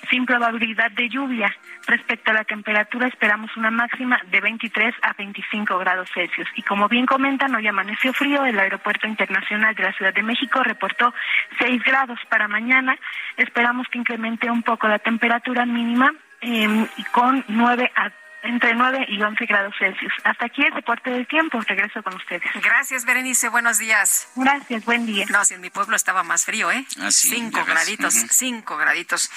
[0.09, 1.55] sin probabilidad de lluvia.
[1.87, 6.47] Respecto a la temperatura, esperamos una máxima de 23 a 25 grados Celsius.
[6.55, 10.63] Y como bien comentan, hoy amaneció frío, el Aeropuerto Internacional de la Ciudad de México
[10.63, 11.13] reportó
[11.59, 12.97] 6 grados para mañana.
[13.37, 19.21] Esperamos que incremente un poco la temperatura mínima eh, con 9 a entre 9 y
[19.21, 20.13] 11 grados Celsius.
[20.23, 21.59] Hasta aquí el reporte del tiempo.
[21.61, 22.43] Regreso con ustedes.
[22.61, 23.49] Gracias, Berenice.
[23.49, 24.27] Buenos días.
[24.35, 25.25] Gracias, buen día.
[25.29, 26.85] No, si en mi pueblo estaba más frío, ¿eh?
[26.99, 29.31] Ah, sí, cinco graditos, cinco graditos.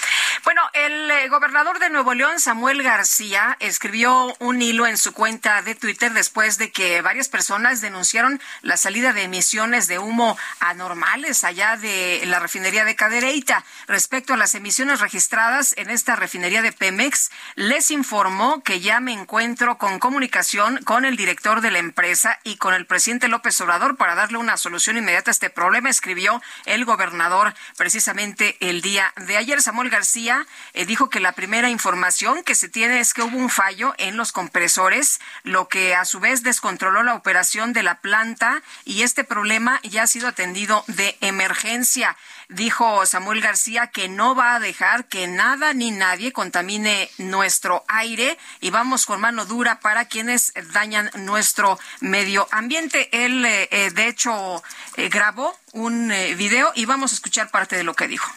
[0.45, 5.63] Bueno, el eh, gobernador de Nuevo León, Samuel García, escribió un hilo en su cuenta
[5.63, 11.45] de Twitter después de que varias personas denunciaron la salida de emisiones de humo anormales
[11.45, 13.65] allá de la refinería de Cadereyta.
[13.87, 19.13] Respecto a las emisiones registradas en esta refinería de Pemex, les informó que ya me
[19.13, 23.97] encuentro con comunicación con el director de la empresa y con el presidente López Obrador
[23.97, 29.37] para darle una solución inmediata a este problema, escribió el gobernador precisamente el día de
[29.37, 29.63] ayer.
[29.63, 33.51] Samuel García eh, dijo que la primera información que se tiene es que hubo un
[33.51, 38.63] fallo en los compresores, lo que a su vez descontroló la operación de la planta
[38.85, 42.17] y este problema ya ha sido atendido de emergencia.
[42.49, 48.39] Dijo Samuel García que no va a dejar que nada ni nadie contamine nuestro aire
[48.61, 53.09] y vamos con mano dura para quienes dañan nuestro medio ambiente.
[53.13, 54.63] Él, eh, eh, de hecho,
[54.97, 58.31] eh, grabó un eh, video y vamos a escuchar parte de lo que dijo.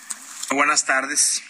[0.51, 1.43] Buenas tardes.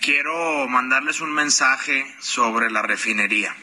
[0.00, 3.54] Quiero mandarles un mensaje sobre la refinería.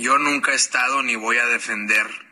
[0.00, 2.25] Yo nunca he estado ni voy a defender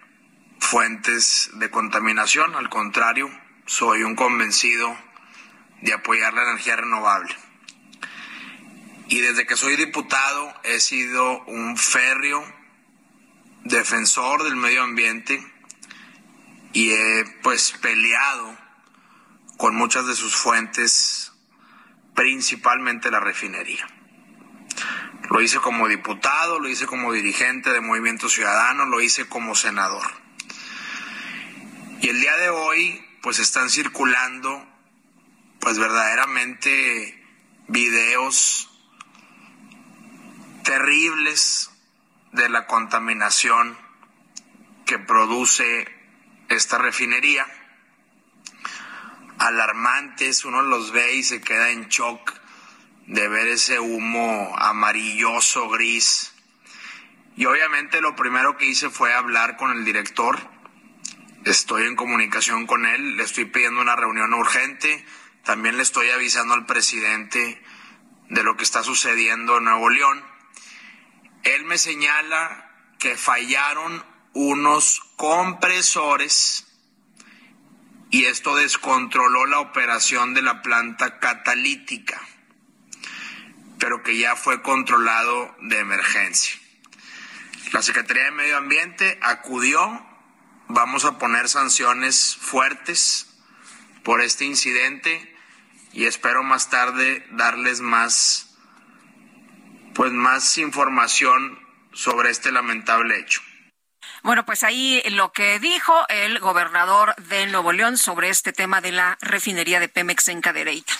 [0.65, 3.31] fuentes de contaminación, al contrario,
[3.67, 4.97] soy un convencido
[5.83, 7.35] de apoyar la energía renovable.
[9.09, 12.45] Y desde que soy diputado he sido un férreo
[13.65, 15.45] defensor del medio ambiente
[16.73, 18.57] y he pues peleado
[19.59, 21.33] con muchas de sus fuentes,
[22.15, 23.87] principalmente la refinería.
[25.31, 30.24] Lo hice como diputado, lo hice como dirigente de Movimiento Ciudadano, lo hice como senador.
[32.05, 34.63] Y el día de hoy, pues están circulando,
[35.59, 37.19] pues verdaderamente
[37.67, 38.71] videos
[40.65, 41.71] terribles
[42.33, 43.79] de la contaminación
[44.85, 45.89] que produce
[46.51, 47.47] esta refinería.
[49.39, 52.35] Alarmantes, uno los ve y se queda en shock
[53.07, 56.35] de ver ese humo amarilloso, gris.
[57.35, 60.53] Y obviamente lo primero que hice fue hablar con el director.
[61.45, 65.05] Estoy en comunicación con él, le estoy pidiendo una reunión urgente.
[65.45, 67.63] También le estoy avisando al presidente
[68.31, 70.25] de lo que está sucediendo en Nuevo León.
[71.43, 76.67] Él me señala que fallaron unos compresores
[78.11, 82.21] y esto descontroló la operación de la planta catalítica,
[83.79, 86.59] pero que ya fue controlado de emergencia.
[87.73, 90.07] La Secretaría de Medio Ambiente acudió,
[90.69, 93.27] vamos a poner sanciones fuertes
[94.03, 95.35] por este incidente
[95.93, 98.51] y espero más tarde darles más
[99.95, 101.59] pues más información
[101.93, 103.41] sobre este lamentable hecho.
[104.23, 108.91] Bueno, pues ahí lo que dijo el gobernador de Nuevo León sobre este tema de
[108.91, 110.93] la refinería de Pemex en Cadereyta.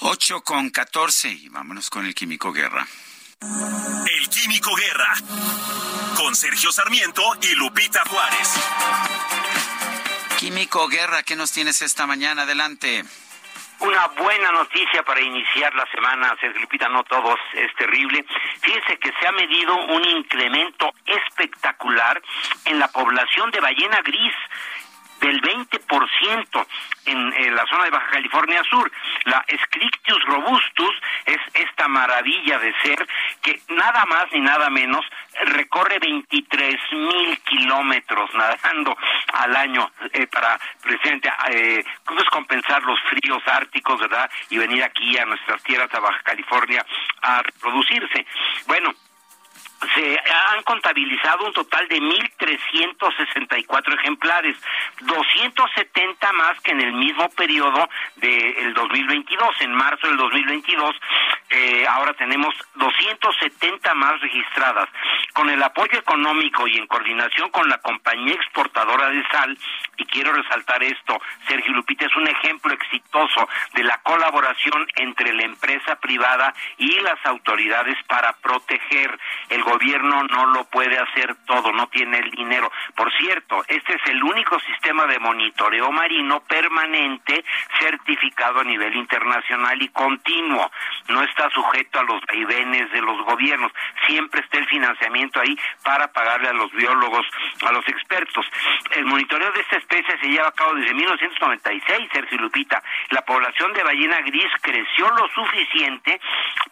[0.00, 2.86] 8 con 14 y vámonos con el Químico Guerra.
[3.40, 5.14] El Químico Guerra
[6.16, 8.54] con Sergio Sarmiento y Lupita Juárez.
[10.40, 12.42] Químico Guerra, ¿qué nos tienes esta mañana?
[12.42, 13.04] Adelante.
[13.78, 18.26] Una buena noticia para iniciar la semana, Sergio Lupita, no todos es terrible.
[18.60, 22.20] Fíjense que se ha medido un incremento espectacular
[22.64, 24.34] en la población de ballena gris
[25.20, 26.66] del 20%
[27.10, 28.90] en, la zona de Baja California Sur.
[29.24, 30.94] La Scriptius robustus
[31.26, 33.06] es esta maravilla de ser
[33.42, 35.04] que nada más ni nada menos
[35.44, 38.96] recorre 23 mil kilómetros nadando
[39.32, 44.30] al año eh, para precisamente eh, pues compensar los fríos árticos, ¿verdad?
[44.50, 46.84] Y venir aquí a nuestras tierras, a Baja California,
[47.22, 48.26] a reproducirse.
[48.66, 48.92] Bueno,
[49.94, 54.56] se han contabilizado un total de 1.364 ejemplares,
[55.00, 59.60] 270 más que en el mismo periodo del 2022.
[59.60, 60.96] En marzo del 2022,
[61.50, 64.88] eh, ahora tenemos 270 más registradas.
[65.32, 69.56] Con el apoyo económico y en coordinación con la compañía exportadora de sal,
[69.96, 75.44] y quiero resaltar esto, Sergio Lupita es un ejemplo exitoso de la colaboración entre la
[75.44, 79.18] empresa privada y las autoridades para proteger
[79.48, 82.70] el gobierno no lo puede hacer todo, no tiene el dinero.
[82.94, 87.44] Por cierto, este es el único sistema de monitoreo marino permanente
[87.78, 90.70] certificado a nivel internacional y continuo.
[91.08, 93.72] No está sujeto a los vaivenes de los gobiernos.
[94.06, 97.26] Siempre está el financiamiento ahí para pagarle a los biólogos,
[97.66, 98.46] a los expertos.
[98.96, 102.82] El monitoreo de esta especie se lleva a cabo desde 1996, Sergio Lupita.
[103.10, 106.20] La población de ballena gris creció lo suficiente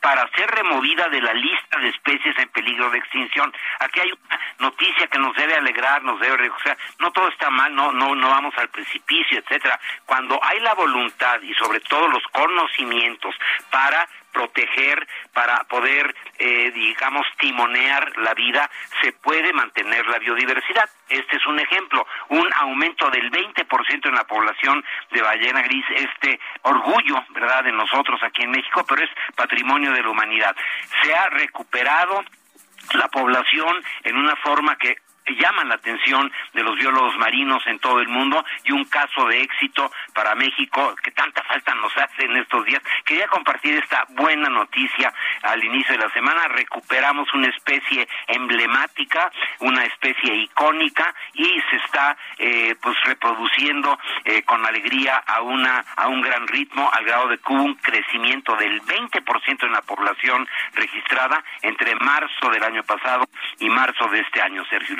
[0.00, 3.52] para ser removida de la lista de especies en peligro de extinción.
[3.80, 7.74] Aquí hay una noticia que nos debe alegrar, nos debe, sea, no todo está mal,
[7.74, 9.78] no, no, no vamos al precipicio, etcétera.
[10.04, 13.34] Cuando hay la voluntad y sobre todo los conocimientos
[13.70, 14.06] para
[14.36, 18.70] proteger, para poder, eh, digamos, timonear la vida,
[19.00, 20.90] se puede mantener la biodiversidad.
[21.08, 26.38] Este es un ejemplo, un aumento del 20% en la población de ballena gris, este
[26.62, 30.54] orgullo, ¿verdad?, de nosotros aquí en México, pero es patrimonio de la humanidad.
[31.02, 32.22] Se ha recuperado
[32.94, 34.96] la población en una forma que
[35.34, 39.42] llaman la atención de los biólogos marinos en todo el mundo y un caso de
[39.42, 42.82] éxito para México que tanta falta nos hace en estos días.
[43.04, 45.12] Quería compartir esta buena noticia
[45.42, 46.48] al inicio de la semana.
[46.48, 54.64] Recuperamos una especie emblemática, una especie icónica y se está eh, pues reproduciendo eh, con
[54.64, 58.80] alegría a una a un gran ritmo al grado de que hubo un crecimiento del
[58.82, 63.24] 20% en la población registrada entre marzo del año pasado
[63.58, 64.96] y marzo de este año, Sergio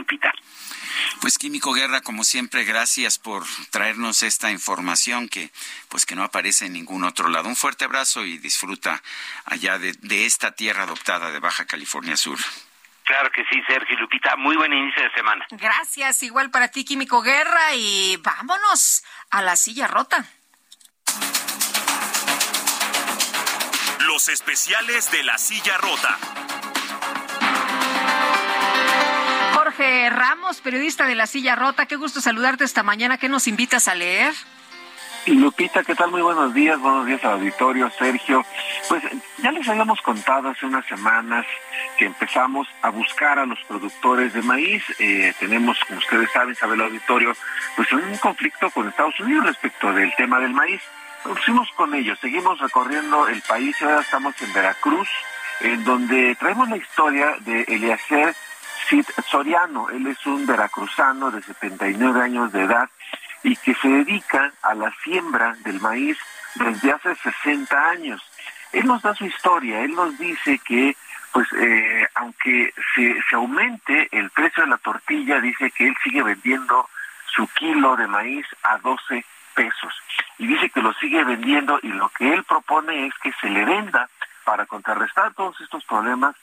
[1.20, 5.50] Pues Químico Guerra, como siempre, gracias por traernos esta información que
[5.88, 7.48] pues que no aparece en ningún otro lado.
[7.48, 9.02] Un fuerte abrazo y disfruta
[9.44, 12.38] allá de, de esta tierra adoptada de Baja California Sur.
[13.06, 14.34] Claro que sí, Sergio Lupita.
[14.36, 15.46] Muy buen inicio de semana.
[15.50, 20.26] Gracias, igual para ti, Químico Guerra, y vámonos a la silla rota.
[24.00, 26.18] Los especiales de la silla rota.
[29.78, 33.18] Ramos, periodista de La Silla Rota, qué gusto saludarte esta mañana.
[33.18, 34.32] ¿Qué nos invitas a leer?
[35.26, 36.10] Lupita, ¿qué tal?
[36.10, 38.44] Muy buenos días, buenos días al auditorio, Sergio.
[38.88, 39.02] Pues
[39.38, 41.44] ya les habíamos contado hace unas semanas
[41.98, 44.82] que empezamos a buscar a los productores de maíz.
[44.98, 47.34] Eh, tenemos, como ustedes saben, sabe el auditorio,
[47.74, 50.80] pues un conflicto con Estados Unidos respecto del tema del maíz.
[51.44, 55.08] Fuimos con ellos, seguimos recorriendo el país y ahora estamos en Veracruz,
[55.60, 58.34] en donde traemos la historia de Eliezer
[59.30, 59.90] Soriano.
[59.90, 62.88] Él es un veracruzano de 79 años de edad
[63.42, 66.18] y que se dedica a la siembra del maíz
[66.54, 68.22] desde hace 60 años.
[68.72, 70.96] Él nos da su historia, él nos dice que
[71.32, 76.88] pues eh, aunque se aumente el precio de la tortilla, dice que él sigue vendiendo
[77.26, 79.22] su kilo de maíz a 12
[79.54, 79.94] pesos.
[80.38, 83.66] Y dice que lo sigue vendiendo y lo que él propone es que se le
[83.66, 84.08] venda
[84.44, 86.34] para contrarrestar todos estos problemas,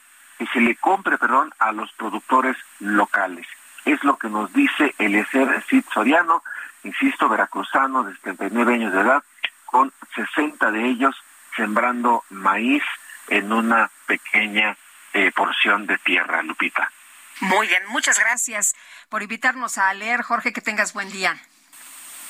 [0.44, 3.48] que se le compre, perdón, a los productores locales.
[3.86, 6.44] Es lo que nos dice Eliezer Cid Soriano,
[6.84, 9.24] insisto, veracruzano de 79 años de edad,
[9.66, 11.16] con 60 de ellos
[11.56, 12.84] sembrando maíz
[13.28, 14.78] en una pequeña
[15.14, 16.92] eh, porción de tierra, Lupita.
[17.40, 18.76] Muy bien, muchas gracias
[19.10, 21.38] por invitarnos a leer, Jorge, que tengas buen día.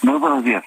[0.02, 0.64] Muy buenos días.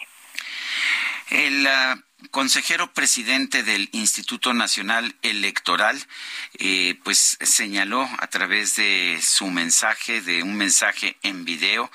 [1.31, 6.01] El uh, consejero presidente del Instituto Nacional Electoral,
[6.59, 11.90] eh, pues señaló a través de su mensaje, de un mensaje en video,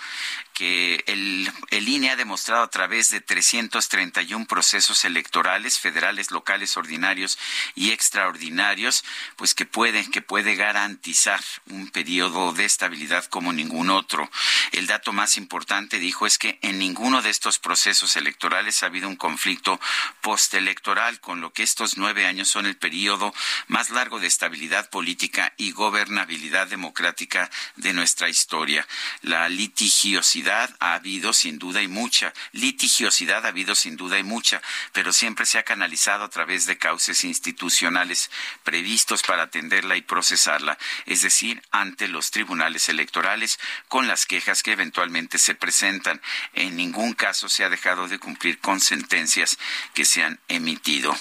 [0.62, 7.40] que el, el INE ha demostrado a través de 331 procesos electorales federales, locales, ordinarios
[7.74, 9.04] y extraordinarios,
[9.38, 14.30] pues que puede, que puede garantizar un periodo de estabilidad como ningún otro.
[14.72, 19.10] El dato más importante, dijo, es que en ninguno de estos procesos electorales ha habido
[19.10, 19.80] un conflicto
[20.22, 23.34] postelectoral, con lo que estos nueve años son el periodo
[23.66, 28.88] más largo de estabilidad política y gobernabilidad democrática de nuestra historia.
[29.24, 34.62] La litigiosidad ha habido sin duda y mucha, litigiosidad ha habido sin duda y mucha,
[34.94, 38.30] pero siempre se ha canalizado a través de cauces institucionales
[38.64, 44.74] previstos para atenderla y procesarla, es decir, ante los tribunales electorales con las quejas que
[44.74, 46.22] eventualmente se presentan.
[46.54, 49.58] En ningún caso se ha dejado de cumplir con sentencias
[49.94, 51.16] que se han emitido.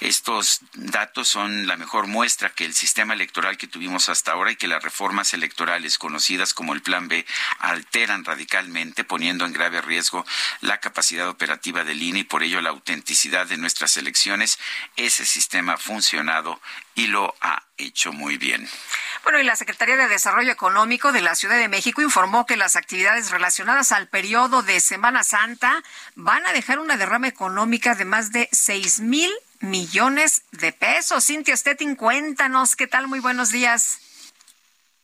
[0.00, 4.56] Estos datos son la mejor muestra que el sistema electoral que tuvimos hasta ahora y
[4.56, 7.26] que las reformas electorales conocidas como el Plan B
[7.58, 8.69] alteran radicalmente
[9.04, 10.24] poniendo en grave riesgo
[10.60, 14.58] la capacidad operativa del INE y por ello la autenticidad de nuestras elecciones.
[14.96, 16.60] Ese sistema ha funcionado
[16.94, 18.68] y lo ha hecho muy bien.
[19.22, 22.76] Bueno, y la Secretaría de Desarrollo Económico de la Ciudad de México informó que las
[22.76, 25.82] actividades relacionadas al periodo de Semana Santa
[26.14, 29.30] van a dejar una derrama económica de más de seis mil
[29.60, 31.26] millones de pesos.
[31.26, 33.08] Cintia Stettin, cuéntanos, ¿qué tal?
[33.08, 34.00] Muy buenos días.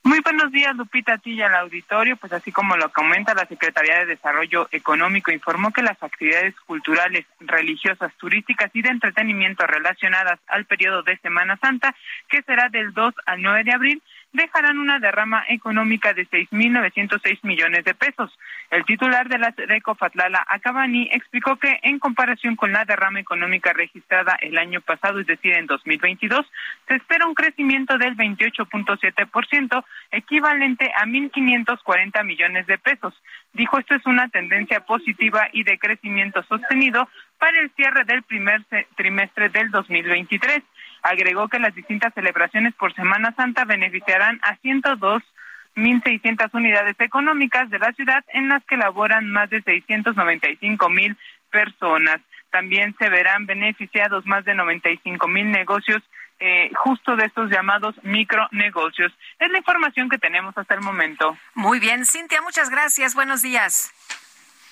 [0.06, 2.16] Muy buenos días, Lupita, a ti y al auditorio.
[2.16, 7.26] Pues así como lo comenta la Secretaría de Desarrollo Económico, informó que las actividades culturales,
[7.40, 11.92] religiosas, turísticas y de entretenimiento relacionadas al periodo de Semana Santa,
[12.28, 17.84] que será del 2 al 9 de abril, dejarán una derrama económica de 6.906 millones
[17.84, 18.30] de pesos.
[18.70, 23.72] El titular de la SEDECO, Fatlala Acabani, explicó que en comparación con la derrama económica
[23.72, 26.44] registrada el año pasado, es decir, en 2022,
[26.88, 33.14] se espera un crecimiento del 28.7%, equivalente a 1.540 millones de pesos.
[33.52, 37.08] Dijo esto es una tendencia positiva y de crecimiento sostenido
[37.38, 38.64] para el cierre del primer
[38.96, 40.62] trimestre del 2023.
[41.06, 47.92] Agregó que las distintas celebraciones por Semana Santa beneficiarán a 102.600 unidades económicas de la
[47.92, 51.16] ciudad en las que laboran más de 695.000
[51.48, 52.20] personas.
[52.50, 56.02] También se verán beneficiados más de 95.000 negocios
[56.40, 59.12] eh, justo de estos llamados micronegocios.
[59.38, 61.38] Es la información que tenemos hasta el momento.
[61.54, 63.14] Muy bien, Cintia, muchas gracias.
[63.14, 63.92] Buenos días.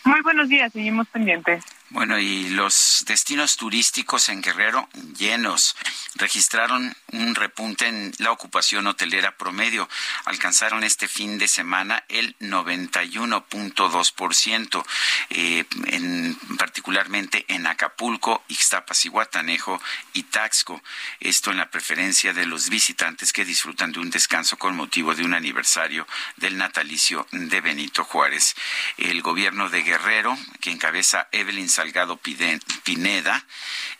[0.04, 1.64] Muy buenos días, seguimos pendientes.
[1.94, 5.76] Bueno, y los destinos turísticos en Guerrero llenos
[6.16, 9.88] registraron un repunte en la ocupación hotelera promedio.
[10.24, 14.84] Alcanzaron este fin de semana el 91.2%,
[15.30, 19.80] eh, en, particularmente en Acapulco, Ixtapas y Guatanejo
[20.14, 20.82] y Taxco.
[21.20, 25.24] Esto en la preferencia de los visitantes que disfrutan de un descanso con motivo de
[25.24, 26.08] un aniversario
[26.38, 28.56] del natalicio de Benito Juárez.
[28.96, 33.44] El gobierno de Guerrero, que encabeza Evelyn Salgado Pineda,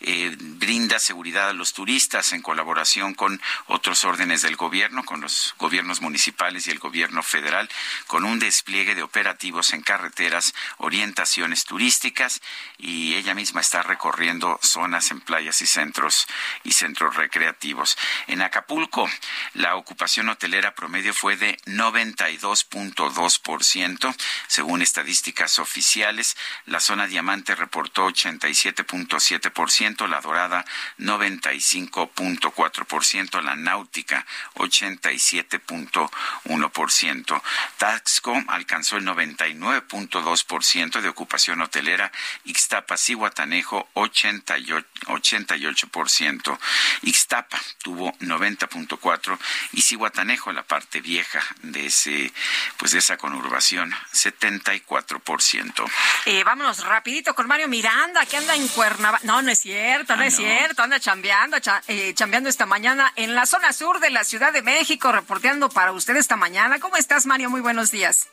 [0.00, 5.54] eh, brinda seguridad a los turistas en colaboración con otros órdenes del gobierno, con los
[5.58, 7.68] gobiernos municipales y el gobierno federal,
[8.06, 12.40] con un despliegue de operativos en carreteras, orientaciones turísticas
[12.78, 16.26] y ella misma está recorriendo zonas en playas y centros
[16.62, 17.98] y centros recreativos.
[18.28, 19.10] En Acapulco,
[19.52, 24.16] la ocupación hotelera promedio fue de 92.2%,
[24.48, 26.38] según estadísticas oficiales.
[26.64, 30.64] La zona diamante reportó 87.7%, la dorada
[31.00, 34.24] 95.4%, la náutica
[34.54, 37.42] 87.1%.
[37.76, 42.12] Taxco alcanzó el 99.2% de ocupación hotelera,
[42.44, 46.58] Ixtapas y Guatanejo 88%.
[47.02, 49.36] Ixtapa tuvo 90.4
[49.72, 52.32] y Cihuatanejo, la parte vieja de ese
[52.76, 55.90] pues de esa conurbación, 74%.
[56.26, 59.24] Eh, vámonos rapidito con Mario Miranda, que anda en Cuernavaca.
[59.24, 60.38] No, no es cierto, no Ah, es no.
[60.40, 64.52] cierto, anda chambeando, cha- eh, chambeando esta mañana en la zona sur de la Ciudad
[64.52, 66.80] de México, reporteando para usted esta mañana.
[66.80, 67.50] ¿Cómo estás, Mario?
[67.50, 68.26] Muy buenos días.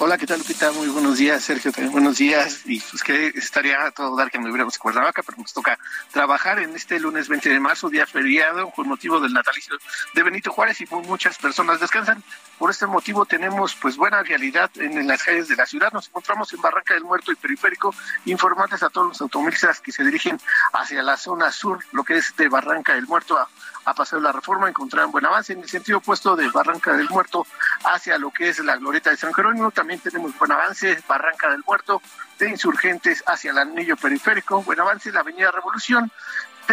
[0.00, 0.70] Hola, ¿qué tal, Lupita?
[0.70, 1.72] Muy buenos días, Sergio.
[1.72, 2.60] También buenos días.
[2.66, 5.76] Y pues que estaría todo dar que nos hubiéramos Cuernavaca, pero nos toca
[6.12, 9.76] trabajar en este lunes 20 de marzo, día feriado, con motivo del natalicio
[10.14, 12.22] de Benito Juárez y mu- muchas personas descansan.
[12.58, 15.90] Por este motivo tenemos pues buena realidad en, en las calles de la ciudad.
[15.92, 17.92] Nos encontramos en Barranca del Muerto y Periférico,
[18.26, 20.38] informantes a todos los automovilistas que se dirigen
[20.74, 23.48] hacia la zona sur, lo que es de Barranca del Muerto a,
[23.88, 25.52] a Paseo la Reforma, encontrarán buen avance.
[25.52, 27.46] En el sentido opuesto de Barranca del Muerto
[27.84, 31.62] hacia lo que es la Glorieta de San Jerónimo, también tenemos buen avance, Barranca del
[31.66, 32.02] Muerto,
[32.38, 36.12] de Insurgentes hacia el anillo periférico, buen avance, la Avenida Revolución,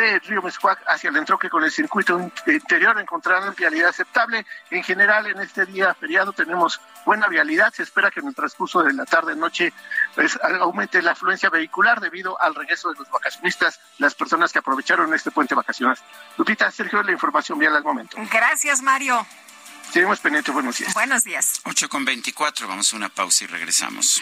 [0.02, 4.46] de Río Mezcuac hacia el entronque con el circuito in- interior encontrarán vialidad aceptable.
[4.70, 7.74] En general, en este día feriado tenemos buena vialidad.
[7.74, 9.74] Se espera que en el transcurso de la tarde-noche
[10.14, 15.14] pues, aumente la afluencia vehicular debido al regreso de los vacacionistas, las personas que aprovecharon
[15.14, 15.98] este puente vacacional.
[16.38, 18.18] Lupita, Sergio, la información vial al momento.
[18.32, 19.26] Gracias, Mario.
[19.92, 20.94] Seguimos pendientes, buenos días.
[20.94, 21.62] Buenos días.
[21.64, 24.22] 8 con 24, vamos a una pausa y regresamos.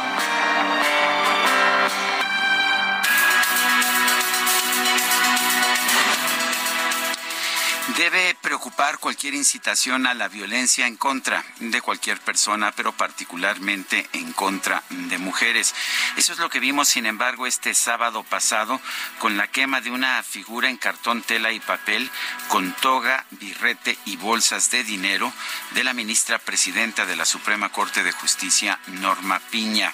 [7.97, 14.31] Debe preocupar cualquier incitación a la violencia en contra de cualquier persona, pero particularmente en
[14.33, 15.75] contra de mujeres.
[16.15, 18.79] Eso es lo que vimos, sin embargo, este sábado pasado
[19.19, 22.09] con la quema de una figura en cartón, tela y papel
[22.47, 25.33] con toga, birrete y bolsas de dinero
[25.71, 29.93] de la ministra presidenta de la Suprema Corte de Justicia, Norma Piña.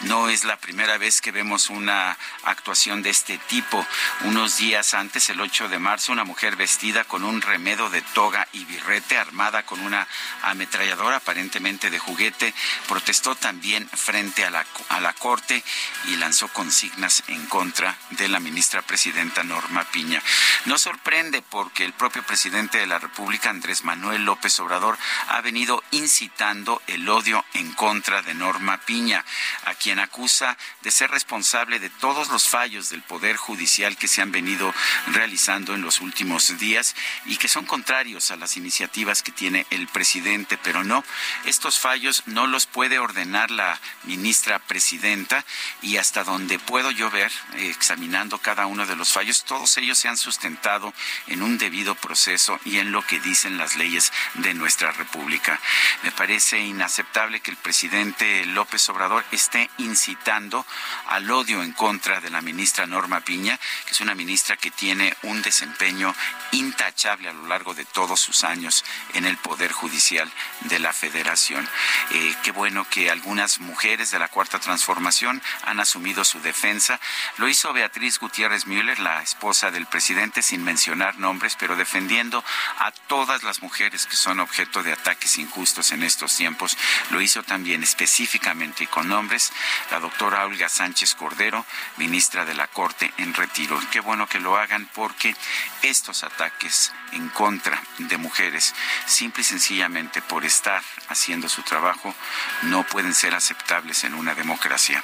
[0.00, 3.86] No es la primera vez que vemos una actuación de este tipo.
[4.22, 8.46] Unos días antes, el 8 de marzo, una mujer vestida con un remedo de toga
[8.52, 10.06] y birrete armada con una
[10.42, 12.54] ametralladora aparentemente de juguete
[12.88, 15.62] protestó también frente a la, a la corte
[16.08, 20.22] y lanzó consignas en contra de la ministra presidenta Norma Piña.
[20.64, 24.98] No sorprende porque el propio presidente de la República, Andrés Manuel López Obrador,
[25.28, 29.24] ha venido incitando el odio en contra de Norma Piña,
[29.64, 34.22] a quien acusa de ser responsable de todos los fallos del Poder Judicial que se
[34.22, 34.74] han venido
[35.08, 36.94] realizando en los últimos días
[37.26, 41.04] y que son contrarios a las iniciativas que tiene el presidente, pero no,
[41.44, 45.44] estos fallos no los puede ordenar la ministra presidenta
[45.82, 50.08] y hasta donde puedo yo ver, examinando cada uno de los fallos, todos ellos se
[50.08, 50.92] han sustentado
[51.26, 55.60] en un debido proceso y en lo que dicen las leyes de nuestra República.
[56.02, 60.66] Me parece inaceptable que el presidente López Obrador esté incitando
[61.08, 65.16] al odio en contra de la ministra Norma Piña, que es una ministra que tiene
[65.22, 66.14] un desempeño
[66.52, 68.84] intachable a lo largo de todos sus años
[69.14, 70.30] en el Poder Judicial
[70.62, 71.66] de la Federación.
[72.10, 77.00] Eh, qué bueno que algunas mujeres de la Cuarta Transformación han asumido su defensa.
[77.38, 82.44] Lo hizo Beatriz Gutiérrez Müller, la esposa del presidente, sin mencionar nombres, pero defendiendo
[82.78, 86.76] a todas las mujeres que son objeto de ataques injustos en estos tiempos.
[87.10, 89.52] Lo hizo también específicamente y con nombres
[89.90, 91.64] la doctora Olga Sánchez Cordero,
[91.96, 93.80] ministra de la Corte en retiro.
[93.90, 95.34] Qué bueno que lo hagan porque
[95.82, 98.74] estos ataques en contra de mujeres,
[99.06, 102.14] simple y sencillamente por estar haciendo su trabajo,
[102.62, 105.02] no pueden ser aceptables en una democracia.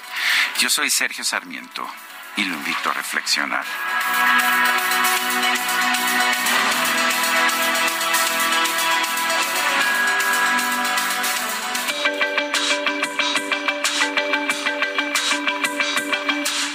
[0.59, 1.89] Yo soy Sergio Sarmiento
[2.37, 3.65] y lo invito a reflexionar.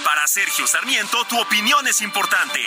[0.04, 2.66] Para Sergio Sarmiento, tu opinión es importante.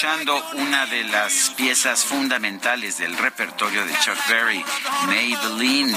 [0.00, 4.64] Escuchando una de las piezas fundamentales del repertorio de Chuck Berry,
[5.08, 5.94] Maybelline.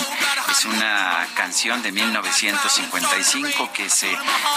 [0.52, 4.14] Es una canción de 1955 que se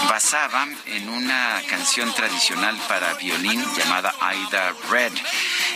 [0.09, 5.13] basaba en una canción tradicional para violín llamada Ida Red.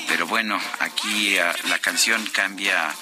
[0.09, 2.93] Pero bueno, aquí eh, la canción cambia,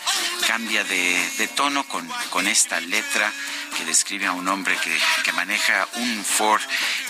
[0.46, 3.34] cambia de, tono con, con esta letra
[3.76, 6.62] que describe a un hombre que, que maneja un Ford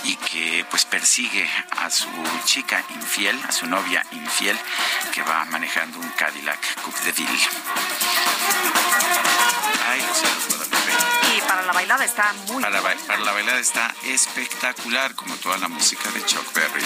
[0.04, 2.08] y que pues persigue a su
[2.46, 4.56] chica infiel, a su novia infiel,
[5.12, 7.48] que va manejando un Cadillac Coupe de Ville.
[9.88, 10.02] Ay,
[10.50, 11.09] Guadalupe.
[11.50, 16.12] Para la bailada está muy Para, para la bailada está espectacular, como toda la música
[16.12, 16.84] de Chuck Berry.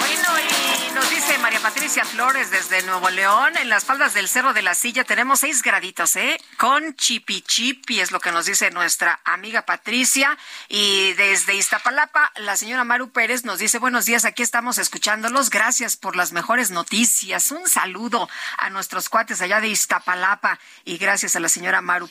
[0.00, 4.52] Bueno, y nos dice María Patricia Flores desde Nuevo León, en las faldas del Cerro
[4.52, 6.40] de la Silla tenemos seis graditos, ¿eh?
[6.56, 10.36] Con chipi chipi, es lo que nos dice nuestra amiga Patricia.
[10.68, 15.96] Y desde Iztapalapa, la señora Maru Pérez nos dice, buenos días, aquí estamos escuchándolos, gracias
[15.96, 17.52] por las mejores noticias.
[17.52, 18.28] Un saludo
[18.58, 22.10] a nuestros cuates allá de Iztapalapa y gracias a la señora Maru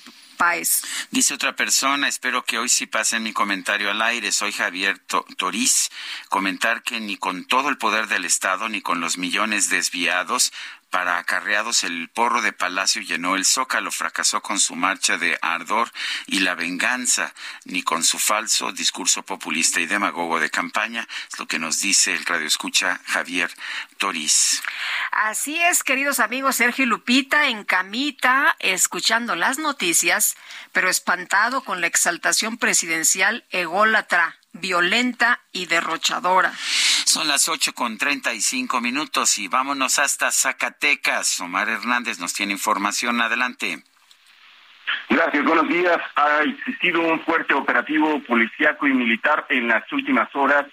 [1.12, 4.32] Dice otra persona, espero que hoy sí pasen mi comentario al aire.
[4.32, 5.90] Soy Javier To- Toriz.
[6.30, 10.52] Comentar que ni con todo el poder del Estado, ni con los millones desviados
[10.95, 15.91] para acarreados, el porro de Palacio llenó el zócalo, fracasó con su marcha de ardor
[16.26, 17.34] y la venganza,
[17.65, 21.05] ni con su falso discurso populista y demagogo de campaña.
[21.30, 23.51] Es lo que nos dice el radioescucha Javier
[23.97, 24.63] Toriz.
[25.11, 30.38] Así es, queridos amigos, Sergio Lupita en camita, escuchando las noticias,
[30.72, 36.52] pero espantado con la exaltación presidencial ególatra, violenta y derrochadora.
[37.06, 41.40] Son las ocho con treinta y cinco minutos y vámonos hasta Zacatecas.
[41.40, 43.22] Omar Hernández nos tiene información.
[43.22, 43.84] Adelante.
[45.10, 45.98] Gracias, buenos días.
[46.15, 50.65] Ha existido un fuerte operativo policíaco y militar en las últimas horas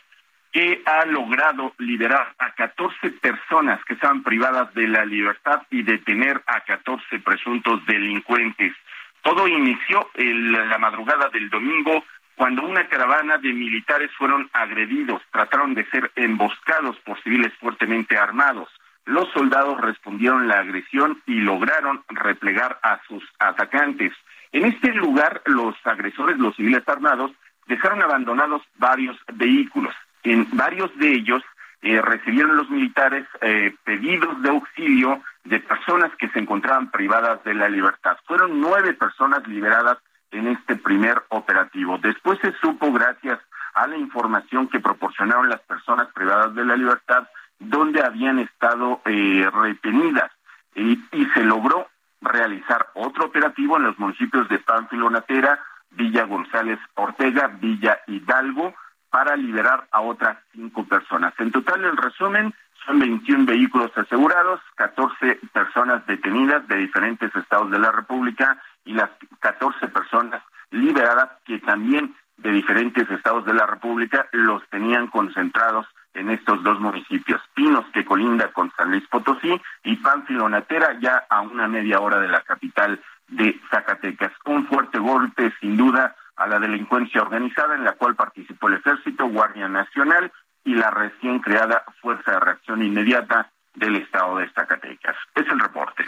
[0.52, 6.42] que ha logrado liberar a 14 personas que estaban privadas de la libertad y detener
[6.46, 8.74] a 14 presuntos delincuentes.
[9.22, 12.04] Todo inició en la madrugada del domingo
[12.42, 18.68] cuando una caravana de militares fueron agredidos, trataron de ser emboscados por civiles fuertemente armados.
[19.04, 24.12] Los soldados respondieron la agresión y lograron replegar a sus atacantes.
[24.50, 27.30] En este lugar, los agresores, los civiles armados,
[27.68, 29.94] dejaron abandonados varios vehículos.
[30.24, 31.44] En varios de ellos
[31.82, 37.54] eh, recibieron los militares eh, pedidos de auxilio de personas que se encontraban privadas de
[37.54, 38.16] la libertad.
[38.26, 39.98] Fueron nueve personas liberadas
[40.32, 41.98] en este primer operativo.
[41.98, 43.38] Después se supo, gracias
[43.74, 47.28] a la información que proporcionaron las personas privadas de la libertad,
[47.58, 50.30] donde habían estado eh, retenidas
[50.74, 50.98] y,
[51.34, 51.88] se logró
[52.20, 55.60] realizar otro operativo en los municipios de Pánfilo Natera,
[55.90, 58.74] Villa González Ortega, Villa Hidalgo,
[59.10, 61.34] para liberar a otras cinco personas.
[61.38, 62.54] En total, el resumen,
[62.86, 69.10] son 21 vehículos asegurados, 14 personas detenidas de diferentes estados de la República y las
[69.40, 76.30] 14 personas liberadas que también de diferentes estados de la República los tenían concentrados en
[76.30, 81.40] estos dos municipios, Pinos, que colinda con San Luis Potosí, y Pánfilo Natera, ya a
[81.40, 84.32] una media hora de la capital de Zacatecas.
[84.44, 89.26] Un fuerte golpe, sin duda, a la delincuencia organizada, en la cual participó el Ejército,
[89.26, 90.32] Guardia Nacional
[90.64, 95.16] y la recién creada Fuerza de Reacción Inmediata del Estado de Zacatecas.
[95.34, 96.04] Es el reporte.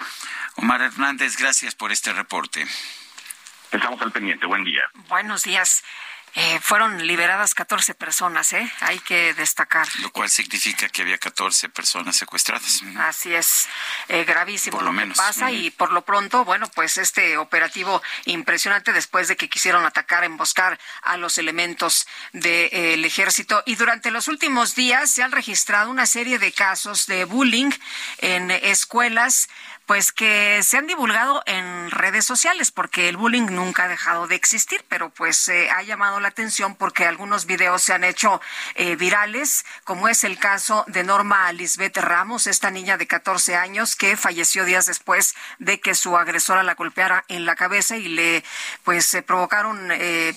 [0.57, 2.65] Omar Hernández, gracias por este reporte.
[3.73, 4.47] Estamos al pendiente.
[4.47, 4.83] Buen día.
[5.09, 5.83] Buenos días.
[6.37, 8.73] Eh, fueron liberadas 14 personas, ¿eh?
[8.81, 9.87] Hay que destacar.
[10.01, 12.83] Lo cual significa que había 14 personas secuestradas.
[12.99, 13.69] Así es,
[14.09, 15.17] eh, gravísimo Por lo menos.
[15.17, 20.25] pasa y por lo pronto, bueno, pues este operativo impresionante después de que quisieron atacar,
[20.25, 26.07] emboscar a los elementos del ejército y durante los últimos días se han registrado una
[26.07, 27.71] serie de casos de bullying
[28.19, 29.49] en escuelas
[29.87, 34.35] pues que se han divulgado en redes sociales porque el bullying nunca ha dejado de
[34.35, 38.41] existir, pero pues eh, ha llamado la atención porque algunos videos se han hecho
[38.75, 43.97] eh, virales, como es el caso de Norma Lisbeth Ramos, esta niña de 14 años
[43.97, 48.45] que falleció días después de que su agresora la golpeara en la cabeza y le
[48.85, 50.37] pues eh, provocaron eh,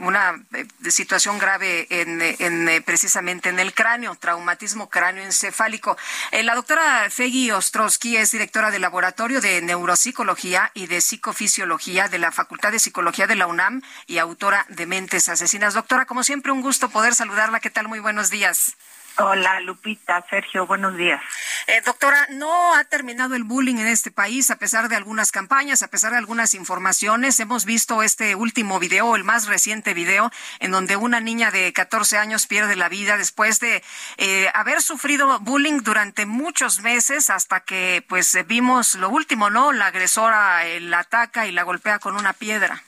[0.00, 5.96] una eh, situación grave en, en, precisamente en el cráneo, traumatismo cráneoencefálico.
[6.30, 7.08] Eh, la doctora
[7.54, 13.26] Ostrowski es directora del Laboratorio de Neuropsicología y de Psicofisiología de la Facultad de Psicología
[13.26, 15.74] de la UNAM y autora de Mentes Asesinas.
[15.74, 17.60] Doctora, como siempre, un gusto poder saludarla.
[17.60, 17.88] ¿Qué tal?
[17.88, 18.76] Muy buenos días.
[19.18, 21.20] Hola, Lupita, Sergio, buenos días.
[21.66, 25.82] Eh, doctora, no ha terminado el bullying en este país a pesar de algunas campañas,
[25.82, 27.38] a pesar de algunas informaciones.
[27.38, 32.16] Hemos visto este último video, el más reciente video, en donde una niña de 14
[32.18, 33.82] años pierde la vida después de
[34.16, 39.72] eh, haber sufrido bullying durante muchos meses hasta que pues vimos lo último, ¿no?
[39.72, 42.82] La agresora eh, la ataca y la golpea con una piedra.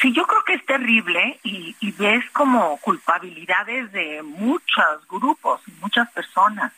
[0.00, 6.10] Sí, yo creo que es terrible y, y ves como culpabilidades de muchos grupos, muchas
[6.12, 6.72] personas.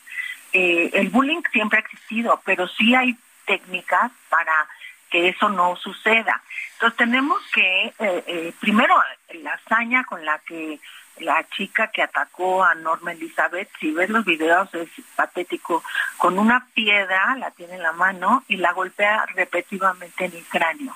[0.51, 4.67] Eh, el bullying siempre ha existido, pero sí hay técnicas para
[5.09, 6.41] que eso no suceda.
[6.73, 8.95] Entonces tenemos que, eh, eh, primero,
[9.41, 10.79] la hazaña con la que
[11.19, 15.83] la chica que atacó a Norma Elizabeth, si ves los videos es patético,
[16.17, 20.95] con una piedra, la tiene en la mano y la golpea repetitivamente en el cráneo.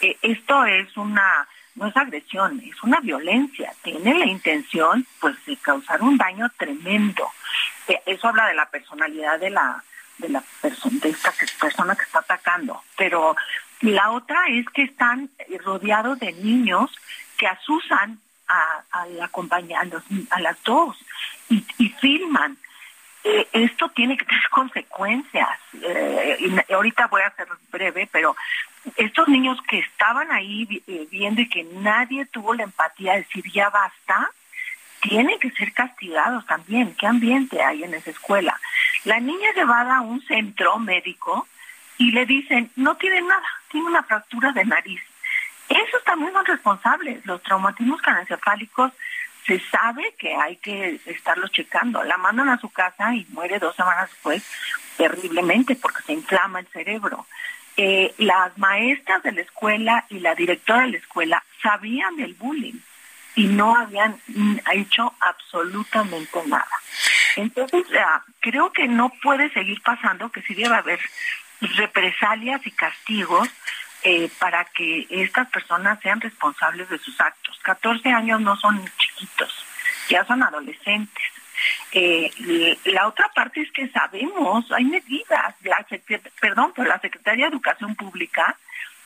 [0.00, 3.72] Esto es una, no es agresión, es una violencia.
[3.82, 7.28] Tiene la intención, pues, de causar un daño tremendo.
[7.88, 9.82] Eh, eso habla de la personalidad de la
[10.18, 12.82] de la persona de esta persona que está atacando.
[12.96, 13.34] Pero
[13.80, 15.30] la otra es que están
[15.64, 16.90] rodeados de niños
[17.38, 19.30] que asusan a, a la
[20.30, 20.96] a, las dos
[21.48, 22.58] y, filman.
[23.22, 25.48] Eh, esto tiene que tener consecuencias.
[25.82, 28.36] Eh, ahorita voy a ser breve, pero
[28.96, 33.44] estos niños que estaban ahí eh, viendo y que nadie tuvo la empatía de decir
[33.52, 34.30] ya basta,
[35.00, 36.94] tienen que ser castigados también.
[36.94, 38.58] ¿Qué ambiente hay en esa escuela?
[39.04, 41.46] La niña llevada a un centro médico
[41.98, 45.00] y le dicen, no tiene nada, tiene una fractura de nariz.
[45.68, 47.24] Esos también son responsables.
[47.24, 48.92] Los traumatismos craneoencefálicos
[49.46, 52.02] se sabe que hay que estarlos checando.
[52.02, 54.44] La mandan a su casa y muere dos semanas después
[54.96, 57.26] terriblemente porque se inflama el cerebro.
[57.82, 62.78] Eh, las maestras de la escuela y la directora de la escuela sabían del bullying
[63.36, 64.20] y no habían
[64.70, 66.68] hecho absolutamente nada.
[67.36, 67.86] Entonces,
[68.40, 71.00] creo que no puede seguir pasando, que sí debe haber
[71.76, 73.48] represalias y castigos
[74.02, 77.58] eh, para que estas personas sean responsables de sus actos.
[77.62, 79.64] 14 años no son chiquitos,
[80.10, 81.24] ya son adolescentes.
[81.92, 85.86] Eh, la otra parte es que sabemos, hay medidas, la
[86.40, 88.56] perdón, pero la Secretaría de Educación Pública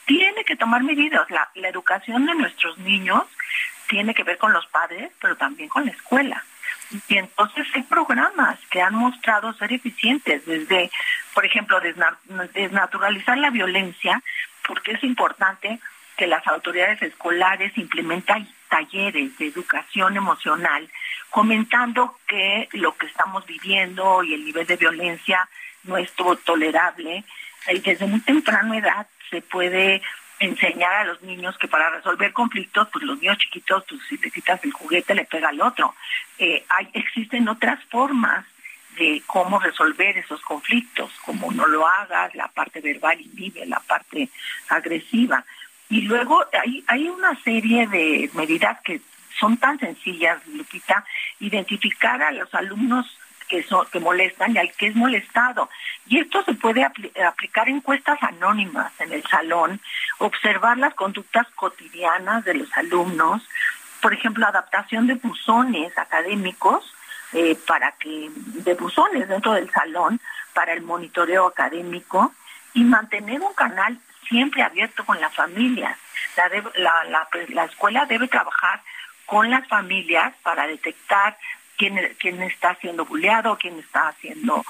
[0.04, 1.28] tiene que tomar medidas.
[1.30, 3.24] La, educación de nuestros niños
[3.88, 6.44] tiene que ver con los padres, pero también con la escuela.
[7.08, 10.90] Y entonces hay programas que han mostrado ser eficientes, desde,
[11.32, 12.18] por ejemplo, desna-
[12.52, 14.22] desnaturalizar la violencia,
[14.66, 15.80] porque es importante
[16.16, 20.88] que las autoridades escolares implementan talleres de educación emocional,
[21.30, 25.48] comentando que lo que estamos viviendo y el nivel de violencia
[25.84, 27.24] no es to- tolerable.
[27.68, 30.02] Y desde muy temprana edad se puede
[30.38, 34.30] enseñar a los niños que para resolver conflictos, pues los niños chiquitos, pues si le
[34.30, 35.94] quitas el juguete le pega al otro.
[36.38, 38.44] Eh, hay, existen otras formas
[38.98, 44.28] de cómo resolver esos conflictos, como no lo hagas, la parte verbal inhibe, la parte
[44.68, 45.44] agresiva.
[45.88, 49.00] Y luego hay, hay una serie de medidas que
[49.38, 51.04] son tan sencillas, Lupita,
[51.40, 55.68] identificar a los alumnos que, son, que molestan y al que es molestado.
[56.06, 59.80] Y esto se puede aplicar encuestas anónimas en el salón,
[60.18, 63.42] observar las conductas cotidianas de los alumnos,
[64.00, 66.94] por ejemplo, adaptación de buzones académicos
[67.32, 70.20] eh, para que de buzones dentro del salón
[70.52, 72.32] para el monitoreo académico
[72.74, 75.96] y mantener un canal siempre abierto con las familias.
[76.36, 78.82] La, la, la, escuela debe trabajar
[79.26, 81.38] con las familias para detectar
[81.76, 84.64] quién, quién está siendo bulleado, quién está siendo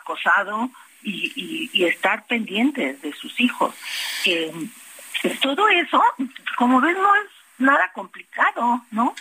[0.00, 0.70] acosado
[1.02, 3.74] y, y, estar pendientes de sus hijos.
[4.24, 4.52] Eh,
[5.40, 6.02] todo eso,
[6.56, 9.14] como ves, no es nada complicado, ¿no?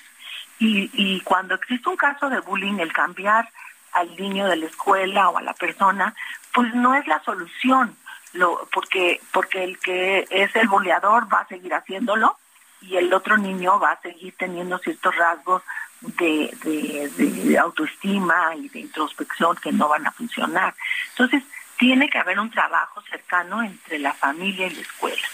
[0.59, 3.49] Y, y cuando existe un caso de bullying, el cambiar
[3.91, 6.13] al niño de la escuela o a la persona,
[6.53, 7.95] pues no es la solución,
[8.35, 12.37] lo, porque, porque el que es el bulleador va a seguir haciéndolo
[12.81, 15.63] y el otro niño va a seguir teniendo ciertos rasgos
[16.01, 20.75] de, de, autoestima y de introspección que no van a funcionar.
[21.09, 21.43] Entonces,
[21.77, 25.27] tiene que haber un trabajo cercano entre la familia y la escuela.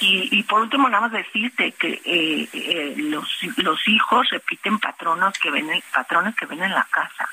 [0.00, 5.70] Y, por último, nada más decirte que eh, eh, los, hijos repiten patronos que ven,
[5.94, 7.26] patrones que ven en la casa.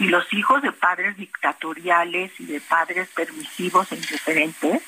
[0.00, 4.82] Y los hijos de padres dictatoriales y de padres permisivos e indiferentes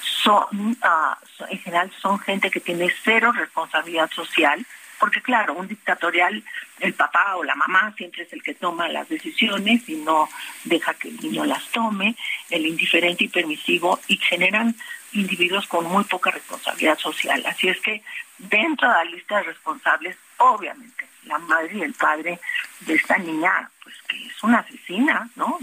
[0.00, 1.18] son, ah,
[1.50, 4.64] en general, son gente que tiene cero responsabilidad social,
[5.00, 6.44] porque claro, un dictatorial,
[6.78, 10.28] el papá o la mamá siempre es el que toma las decisiones y no
[10.64, 12.14] deja que el niño las tome,
[12.50, 14.76] el indiferente y permisivo, y generan
[15.12, 17.44] individuos con muy poca responsabilidad social.
[17.46, 18.02] Así es que
[18.38, 22.38] dentro de la lista de responsables, obviamente, la madre y el padre
[22.80, 25.58] de esta niña, pues que es una asesina, ¿no?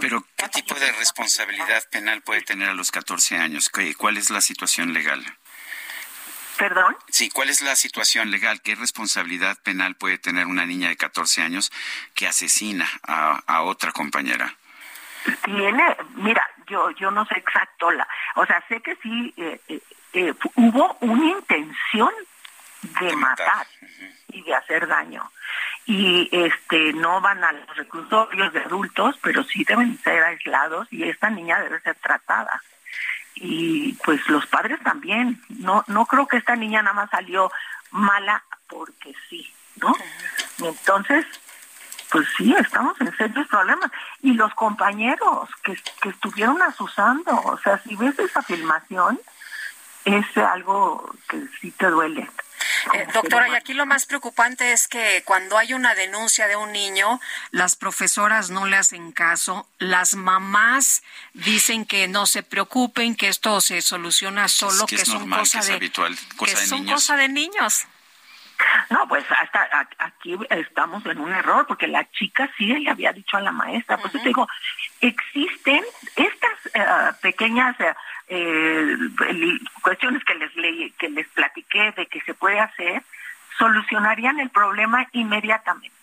[0.00, 3.70] Pero, ¿qué tipo de responsabilidad penal puede tener a los 14 años?
[3.96, 5.24] ¿Cuál es la situación legal?
[6.58, 6.96] ¿Perdón?
[7.08, 8.62] Sí, ¿cuál es la situación legal?
[8.62, 11.72] ¿Qué responsabilidad penal puede tener una niña de 14 años
[12.14, 14.56] que asesina a otra compañera?
[15.44, 18.06] tiene, mira, yo yo no sé exacto la,
[18.36, 19.80] o sea, sé que sí eh, eh,
[20.12, 22.10] eh, hubo una intención
[23.00, 23.66] de matar
[24.28, 25.30] y de hacer daño
[25.86, 31.04] y este no van a los reclusorios de adultos, pero sí deben ser aislados y
[31.04, 32.62] esta niña debe ser tratada
[33.36, 35.40] y pues los padres también.
[35.48, 37.50] No no creo que esta niña nada más salió
[37.90, 39.94] mala porque sí, ¿no?
[40.58, 41.24] Entonces
[42.10, 43.90] pues sí, estamos en serios problemas.
[44.22, 49.20] Y los compañeros que, que estuvieron asusando, o sea, si ves esa filmación,
[50.04, 52.30] es algo que sí te duele.
[52.94, 56.72] Eh, doctora, y aquí lo más preocupante es que cuando hay una denuncia de un
[56.72, 61.02] niño, las profesoras no le hacen caso, las mamás
[61.34, 66.16] dicen que no se preocupen, que esto se soluciona solo, que, son cosa de, habitual,
[66.36, 66.94] cosa que de son niños.
[66.94, 67.86] cosa de niños.
[68.88, 69.68] No, pues hasta
[69.98, 73.98] aquí estamos en un error, porque la chica sí le había dicho a la maestra,
[73.98, 74.48] pues te digo,
[75.00, 75.84] existen
[76.14, 77.94] estas eh, pequeñas eh,
[78.28, 78.96] eh,
[79.82, 80.52] cuestiones que les
[80.98, 83.02] que les platiqué de que se puede hacer,
[83.58, 85.94] solucionarían el problema inmediatamente.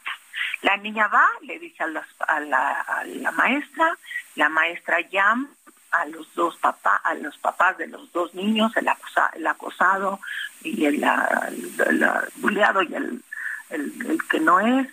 [0.61, 3.97] La niña va, le dice a, la, a la maestra,
[4.35, 5.49] la maestra llama
[5.93, 8.89] a los dos papás, a los papás de los dos niños, el,
[9.35, 10.19] el acosado
[10.63, 13.23] y el, el, bulleado y el,
[13.69, 14.87] el, que no es,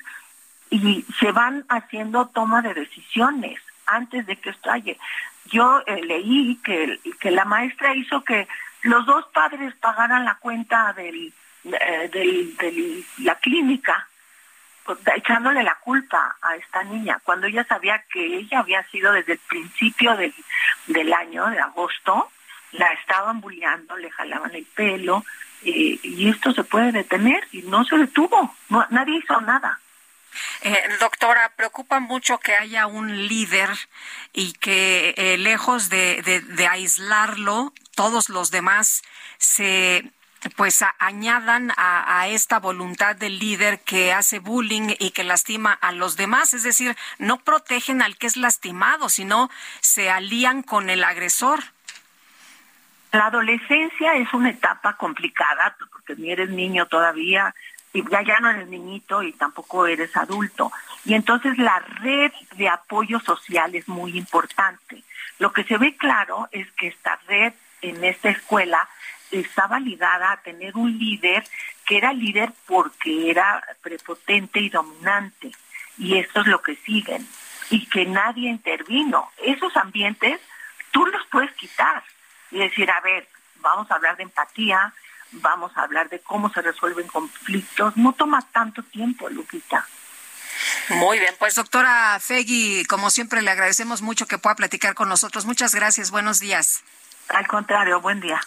[0.69, 4.99] y se van haciendo toma de decisiones antes de que estalle.
[5.47, 8.47] Yo eh, leí que, que la maestra hizo que
[8.83, 11.33] los dos padres pagaran la cuenta del,
[11.65, 14.07] eh, la clínica
[15.15, 19.39] echándole la culpa a esta niña, cuando ella sabía que ella había sido desde el
[19.39, 20.35] principio del,
[20.87, 22.31] del año, de agosto,
[22.73, 25.25] la estaban bulleando, le jalaban el pelo,
[25.65, 29.79] eh, y esto se puede detener, y no se detuvo, no, nadie hizo nada.
[30.63, 33.71] Eh, doctora, preocupa mucho que haya un líder
[34.33, 39.03] y que eh, lejos de, aislarlo, todos los demás
[39.39, 40.11] se
[40.57, 46.17] pues añadan a, esta voluntad del líder que hace bullying y que lastima a los
[46.17, 49.51] demás, es decir, no protegen al que es lastimado, sino
[49.81, 51.61] se alían con el agresor.
[53.13, 57.55] La adolescencia es una etapa complicada porque ni eres niño todavía
[57.93, 60.71] y ya ya no eres niñito y tampoco eres adulto.
[61.05, 65.03] Y entonces la red de apoyo social es muy importante.
[65.39, 67.53] Lo que se ve claro es que esta red
[67.83, 68.89] en esta escuela
[69.31, 71.45] estaba ligada a tener un líder
[71.87, 75.53] que era líder porque era prepotente y dominante.
[75.99, 77.27] y esto es lo que siguen
[77.69, 79.31] y que nadie intervino.
[79.39, 80.41] Esos ambientes
[80.91, 82.03] tú los puedes quitar
[82.51, 84.93] y decir, a ver, vamos a hablar de empatía,
[85.33, 87.97] vamos a hablar de cómo se resuelven conflictos.
[87.97, 89.87] No toma tanto tiempo, Lupita.
[90.91, 95.47] Muy bien, pues doctora Fegui, como siempre le agradecemos mucho que pueda platicar con nosotros.
[95.47, 96.83] Muchas gracias, buenos días.
[97.29, 98.41] Al contrario, buen día.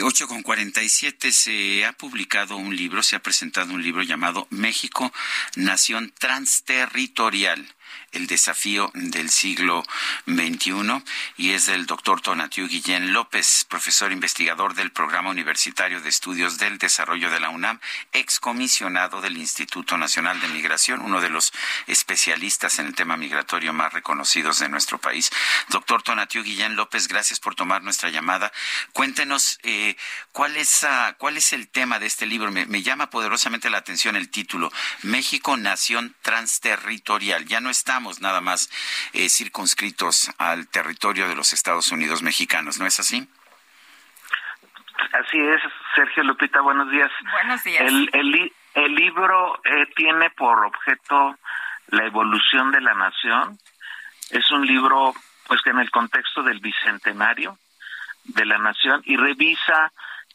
[0.00, 5.12] 8 con 47 se ha publicado un libro, se ha presentado un libro llamado México,
[5.56, 7.68] Nación Transterritorial
[8.12, 9.82] el desafío del siglo
[10.26, 11.02] XXI
[11.36, 16.78] y es del doctor Tonatiu Guillén López, profesor investigador del Programa Universitario de Estudios del
[16.78, 17.80] Desarrollo de la UNAM,
[18.12, 21.52] excomisionado del Instituto Nacional de Migración, uno de los
[21.86, 25.30] especialistas en el tema migratorio más reconocidos de nuestro país.
[25.68, 28.52] Doctor Tonatiu Guillén López, gracias por tomar nuestra llamada.
[28.92, 29.96] Cuéntenos eh,
[30.32, 32.50] cuál, es, ah, cuál es el tema de este libro.
[32.50, 34.70] Me, me llama poderosamente la atención el título,
[35.02, 37.46] México, Nación Transterritorial.
[37.46, 38.70] Ya no estamos nada más
[39.12, 43.28] eh, circunscritos al territorio de los Estados Unidos mexicanos, ¿no es así?
[45.12, 45.60] Así es,
[45.94, 47.10] Sergio Lupita, buenos días.
[47.32, 47.82] Buenos días.
[47.82, 51.36] El, el, el libro eh, tiene por objeto
[51.88, 53.58] la evolución de la nación.
[54.30, 55.14] Es un libro,
[55.46, 57.58] pues, que en el contexto del bicentenario
[58.24, 59.92] de la nación y revisa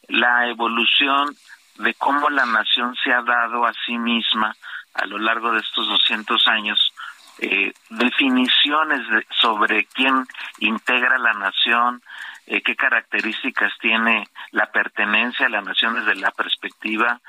[0.08, 1.36] la evolución
[1.78, 4.56] de cómo la nación se ha dado a sí misma
[4.94, 6.94] a lo largo de estos 200 años
[7.40, 9.02] eh, definiciones
[9.42, 10.26] sobre quién
[10.60, 12.02] integra la nación,
[12.48, 17.20] eh, qué características tiene la pertenencia a la nación desde la perspectiva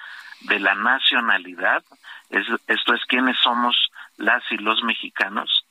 [0.43, 1.83] de la nacionalidad,
[2.31, 3.75] esto es quiénes somos
[4.17, 5.65] las y los mexicanos.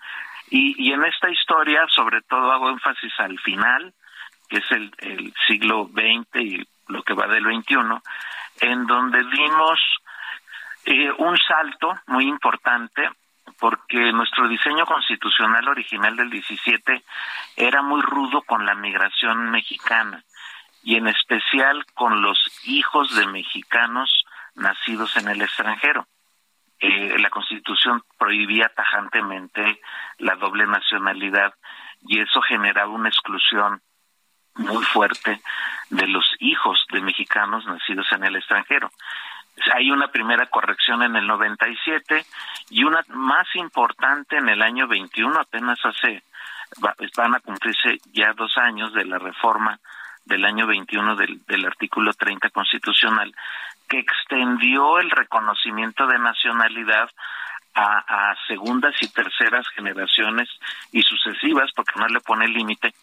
[0.50, 3.94] Y, y en esta historia, sobre todo, hago énfasis al final,
[4.50, 7.76] que es el, el siglo XX y lo que va del XXI,
[8.62, 9.80] en donde dimos
[10.86, 13.10] eh, un salto muy importante
[13.60, 17.04] porque nuestro diseño constitucional original del 17
[17.56, 20.24] era muy rudo con la migración mexicana
[20.84, 24.26] y en especial con los hijos de mexicanos
[24.56, 26.08] nacidos en el extranjero.
[26.80, 29.82] Eh, la Constitución prohibía tajantemente
[30.20, 31.54] la doble nacionalidad
[32.02, 33.82] y eso generaba una exclusión
[34.56, 35.42] muy fuerte
[35.90, 38.92] de los hijos de mexicanos nacidos en el extranjero.
[39.74, 42.26] Hay una primera corrección en el 97
[42.70, 46.24] y una más importante en el año 21, apenas hace,
[47.16, 49.80] van a cumplirse ya dos años de la reforma
[50.26, 53.34] del año 21 del, artículo 30 constitucional,
[53.88, 57.10] que extendió el reconocimiento de nacionalidad
[57.74, 60.50] a, a, segundas y terceras generaciones
[60.92, 62.94] y sucesivas, porque no le pone límite,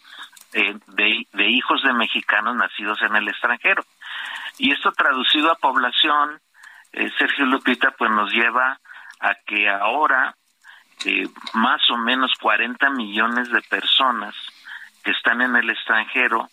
[0.54, 3.84] eh, de, de, hijos de mexicanos nacidos en el extranjero.
[4.56, 6.40] Y esto traducido a población,
[6.92, 8.78] eh, Sergio Lupita, pues nos lleva
[9.18, 10.36] a que ahora
[11.04, 14.34] eh, más o menos 40 millones de personas
[15.02, 16.48] que están en el extranjero,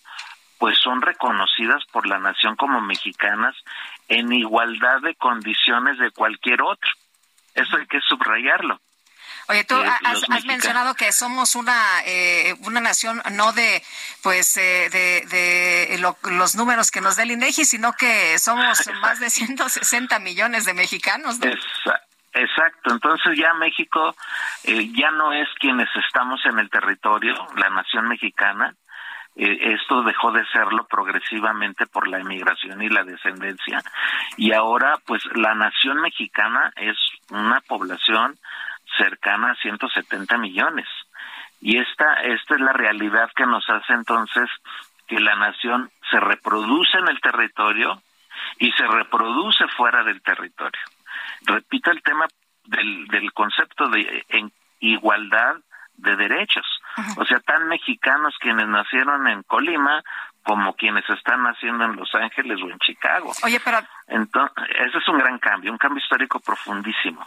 [0.57, 3.55] pues son reconocidas por la nación como mexicanas
[4.07, 6.89] en igualdad de condiciones de cualquier otro.
[7.53, 8.79] Eso hay que subrayarlo.
[9.51, 11.75] Oye, tú has, mencionado que somos una
[12.05, 13.83] eh, una nación no de
[14.23, 19.19] pues eh, de, de los números que nos da el INEGI, sino que somos más
[19.19, 21.39] de 160 millones de mexicanos.
[22.33, 24.15] Exacto, entonces ya México
[24.63, 28.73] eh, ya no es quienes estamos en el territorio, la nación mexicana,
[29.35, 33.81] eh, esto dejó de serlo progresivamente por la emigración y la descendencia.
[34.37, 36.97] Y ahora pues la nación mexicana es
[37.29, 38.37] una población
[38.97, 40.88] cercana a 170 millones.
[41.59, 44.49] Y esta, esta es la realidad que nos hace entonces
[45.07, 48.01] que la nación se reproduce en el territorio
[48.57, 50.81] y se reproduce fuera del territorio.
[51.41, 52.26] Repito el tema
[52.65, 55.55] del, del concepto de en igualdad
[55.97, 56.65] de derechos.
[57.18, 60.03] O sea, tan mexicanos quienes nacieron en Colima
[60.43, 63.34] como quienes están naciendo en Los Ángeles o en Chicago.
[63.43, 63.80] Oye, pero...
[64.07, 64.57] Entonces,
[64.88, 67.26] ese es un gran cambio, un cambio histórico profundísimo.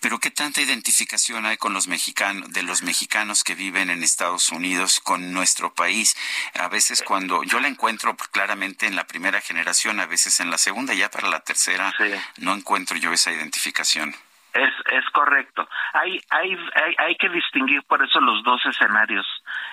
[0.00, 4.50] Pero ¿qué tanta identificación hay con los mexicanos, de los mexicanos que viven en Estados
[4.50, 6.16] Unidos con nuestro país?
[6.58, 10.58] A veces cuando yo la encuentro claramente en la primera generación, a veces en la
[10.58, 11.92] segunda, ya para la tercera
[12.38, 14.14] no encuentro yo esa identificación.
[14.56, 15.68] Es, es correcto.
[15.92, 19.26] Hay, hay, hay, hay, que distinguir por eso los dos escenarios.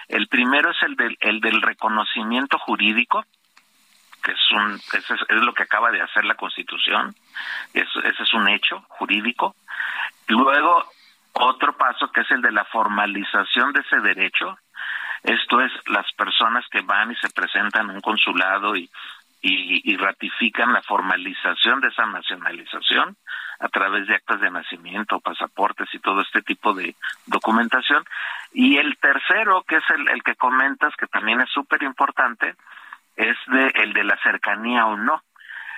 [0.09, 3.23] El primero es el del, el del reconocimiento jurídico,
[4.21, 7.15] que es, un, es, es lo que acaba de hacer la Constitución.
[7.73, 9.55] ese es un hecho jurídico.
[10.27, 10.83] Luego,
[11.33, 14.57] otro paso que es el de la formalización de ese derecho.
[15.23, 18.89] Esto es las personas que van y se presentan en un consulado y
[19.45, 23.17] y, ratifican la formalización de esa nacionalización
[23.59, 26.95] a través de actas de nacimiento, pasaportes y todo este tipo de
[27.25, 28.03] documentación.
[28.53, 32.55] Y el tercero, que es el, el que comentas, que también es súper importante,
[33.17, 35.21] es de, el de la cercanía o no.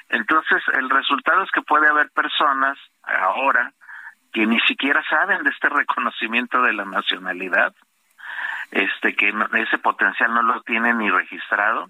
[0.09, 3.73] Entonces, el resultado es que puede haber personas ahora
[4.31, 7.73] que ni siquiera saben de este reconocimiento de la nacionalidad,
[8.69, 11.89] este que ese potencial no lo tienen ni registrado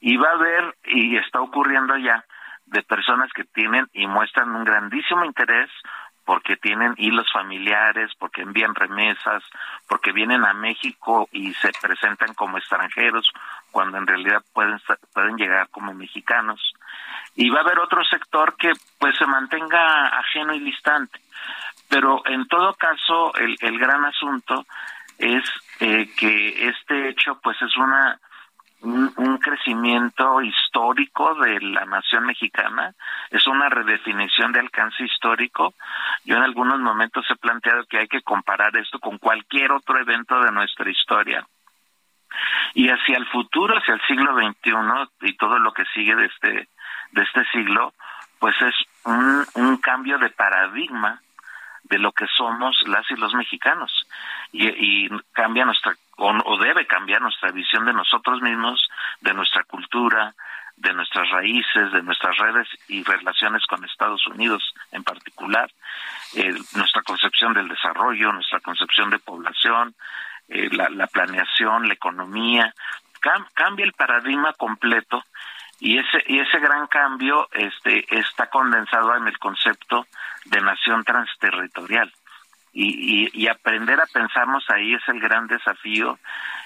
[0.00, 2.24] y va a haber y está ocurriendo ya
[2.66, 5.70] de personas que tienen y muestran un grandísimo interés
[6.24, 9.42] porque tienen hilos familiares, porque envían remesas,
[9.88, 13.28] porque vienen a México y se presentan como extranjeros
[13.72, 14.80] cuando en realidad pueden
[15.12, 16.60] pueden llegar como mexicanos.
[17.34, 21.20] Y va a haber otro sector que pues se mantenga ajeno y distante.
[21.88, 24.66] Pero en todo caso el, el gran asunto
[25.18, 25.44] es
[25.80, 28.20] eh, que este hecho pues es una
[28.82, 32.94] un, crecimiento histórico de la nación mexicana,
[33.30, 35.74] es una redefinición de alcance histórico.
[36.24, 40.40] Yo en algunos momentos he planteado que hay que comparar esto con cualquier otro evento
[40.40, 41.46] de nuestra historia.
[42.74, 46.68] Y hacia el futuro, hacia el siglo XXI y todo lo que sigue de este,
[47.12, 47.92] de este siglo,
[48.38, 48.74] pues es
[49.04, 51.20] un, un cambio de paradigma
[51.90, 53.92] de lo que somos las y los mexicanos.
[54.52, 58.88] Y, y cambia nuestra o, debe cambiar nuestra visión de nosotros mismos,
[59.20, 60.34] de nuestra cultura,
[60.76, 65.70] de nuestras raíces, de nuestras redes y relaciones con Estados Unidos en particular,
[66.74, 69.94] nuestra concepción del desarrollo, nuestra concepción de población,
[70.48, 72.74] eh, la, planeación, la economía,
[73.54, 75.22] cambia el paradigma completo
[75.80, 80.06] y ese y ese gran cambio este está condensado en el concepto
[80.44, 82.12] de nación transterritorial.
[82.72, 86.20] Y, y, aprender a pensarnos ahí es el gran desafío.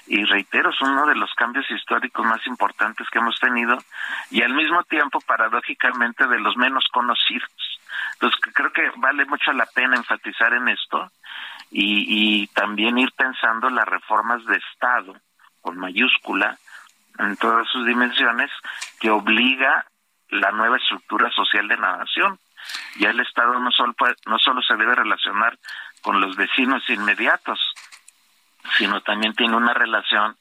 [0.05, 3.75] Y reitero es uno de los cambios históricos más importantes que hemos tenido
[4.29, 7.49] y al mismo tiempo paradójicamente de los menos conocidos.
[8.13, 11.09] Entonces creo que vale mucho la pena enfatizar en esto
[11.71, 15.15] y, y también ir pensando las reformas de estado
[15.61, 16.55] con mayúscula
[17.19, 18.51] en todas sus dimensiones
[19.05, 19.85] que obliga
[20.29, 22.39] la nueva estructura social de la nación
[22.95, 23.93] ya el Estado no solo,
[24.25, 25.59] no solo se debe relacionar
[26.01, 27.59] con los vecinos inmediatos,
[28.79, 30.35] sino también tiene una relación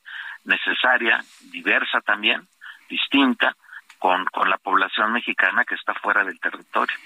[0.44, 1.22] necesaria,
[1.52, 2.48] diversa también,
[2.88, 3.54] distinta,
[3.98, 6.96] con, con la población mexicana que está fuera del territorio.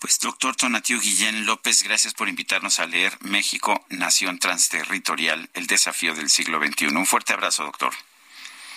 [0.00, 6.12] Pues doctor Tonatiu Guillén López, gracias por invitarnos a leer México, Nación Transterritorial, el desafío
[6.12, 6.88] del siglo XXI.
[6.88, 7.92] Un fuerte abrazo, doctor.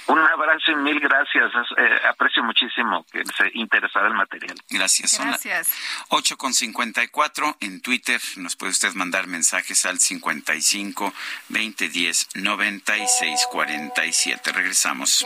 [0.07, 1.51] Un abrazo y mil gracias.
[1.77, 4.55] Eh, aprecio muchísimo que se interesara el material.
[4.69, 5.19] Gracias.
[5.19, 5.71] Gracias.
[6.09, 8.21] 8 con 54 en Twitter.
[8.37, 11.13] Nos puede usted mandar mensajes al 55
[11.49, 14.51] 2010 96 47.
[14.53, 15.25] Regresamos.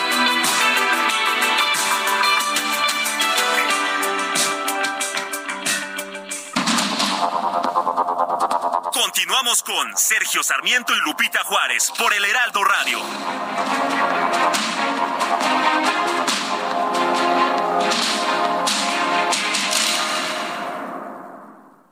[9.41, 12.99] Continuamos con Sergio Sarmiento y Lupita Juárez por el Heraldo Radio.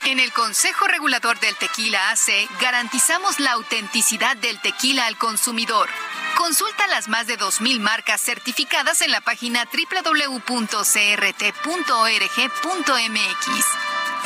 [0.05, 5.89] En el Consejo Regulador del Tequila AC garantizamos la autenticidad del tequila al consumidor.
[6.37, 10.69] Consulta las más de 2.000 marcas certificadas en la página www.crt.org.mx.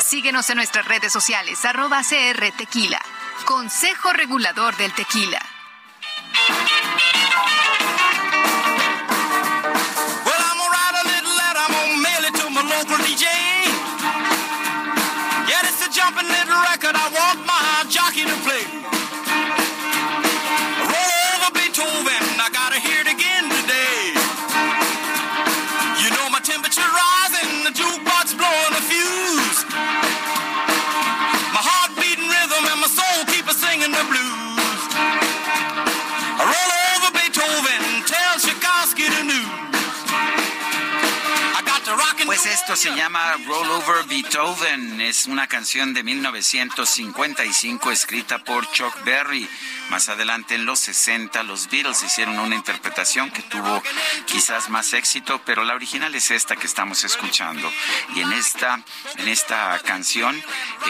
[0.03, 2.99] Síguenos en nuestras redes sociales, arroba CR Tequila.
[3.45, 5.41] Consejo Regulador del Tequila.
[42.53, 45.01] Esto se llama Roll Over Beethoven.
[45.01, 49.49] Es una canción de 1955 escrita por Chuck Berry.
[49.89, 53.81] Más adelante en los 60 los Beatles hicieron una interpretación que tuvo
[54.27, 57.71] quizás más éxito, pero la original es esta que estamos escuchando.
[58.15, 58.81] Y en esta,
[59.17, 60.41] en esta canción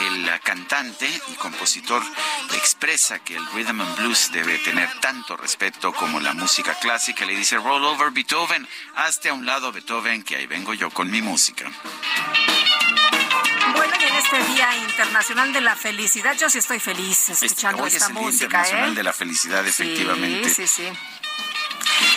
[0.01, 2.03] el cantante y compositor
[2.55, 7.25] expresa que el rhythm and blues debe tener tanto respeto como la música clásica.
[7.25, 11.09] Le dice Roll Over Beethoven, hazte a un lado Beethoven, que ahí vengo yo con
[11.09, 11.53] mi música.
[13.75, 17.89] Bueno, y en este Día Internacional de la Felicidad, yo sí estoy feliz escuchando Hoy
[17.89, 18.95] es esta el Día música, Internacional ¿eh?
[18.95, 20.49] de la Felicidad, efectivamente.
[20.49, 20.93] Sí, sí, sí.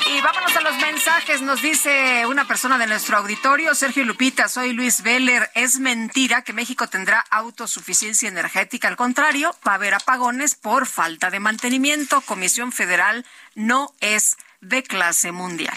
[0.08, 1.42] Y vámonos a los mensajes.
[1.42, 5.50] Nos dice una persona de nuestro auditorio, Sergio Lupita, soy Luis Veller.
[5.54, 8.88] Es mentira que México tendrá autosuficiencia energética.
[8.88, 12.20] Al contrario, va a haber apagones por falta de mantenimiento.
[12.20, 15.76] Comisión Federal no es de clase mundial.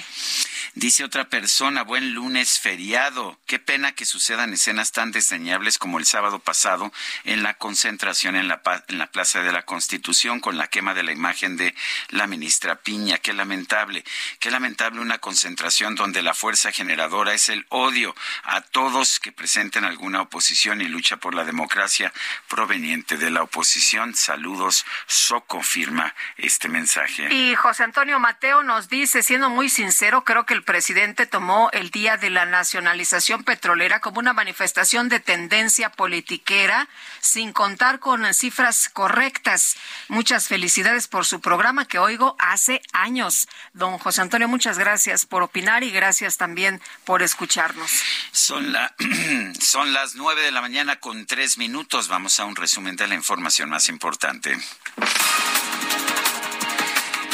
[0.76, 3.40] Dice otra persona, buen lunes feriado.
[3.46, 6.92] Qué pena que sucedan escenas tan desdeñables como el sábado pasado
[7.24, 11.04] en la concentración en la, en la Plaza de la Constitución con la quema de
[11.04, 11.76] la imagen de
[12.10, 13.18] la ministra Piña.
[13.18, 14.04] Qué lamentable.
[14.40, 19.86] Qué lamentable una concentración donde la fuerza generadora es el odio a todos que presenten
[19.86, 22.14] alguna oposición y lucha por la democracia
[22.48, 24.16] proveniente de la oposición.
[24.16, 24.86] Saludos.
[25.08, 27.34] Soco firma este mensaje.
[27.34, 31.90] Y José Antonio Mateo nos dice, siendo muy sincero, creo que el presidente tomó el
[31.90, 36.90] día de la nacionalización petrolera como una manifestación de tendencia politiquera,
[37.22, 39.78] sin contar con cifras correctas.
[40.10, 43.48] Muchas felicidades por su programa que oigo hace años.
[43.72, 47.90] Don José Antonio, muchas gracias por opinar y gracias también por escucharnos.
[48.34, 48.76] Son,
[49.62, 52.10] son las nueve de la mañana con tres minutos.
[52.10, 54.58] Vamos a un resumen de la información más importante.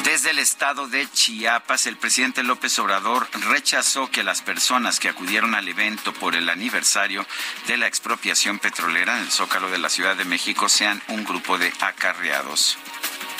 [0.06, 5.56] Desde el estado de Chiapas, el presidente López Obrador rechazó que las personas que acudieron
[5.56, 7.26] al evento por el aniversario
[7.66, 11.58] de la expropiación petrolera en el Zócalo de la Ciudad de México sean un grupo
[11.58, 12.78] de acarreados.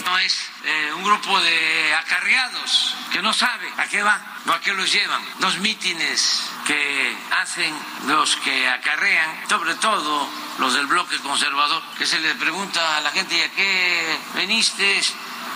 [0.06, 4.60] No es eh, un grupo de acarreados que no sabe a qué va o a
[4.60, 5.22] qué los llevan.
[5.42, 7.76] Los mítines que hacen
[8.08, 10.28] los que acarrean, sobre todo
[10.58, 15.04] los del bloque conservador, que se le pregunta a la gente, ¿y a qué veniste?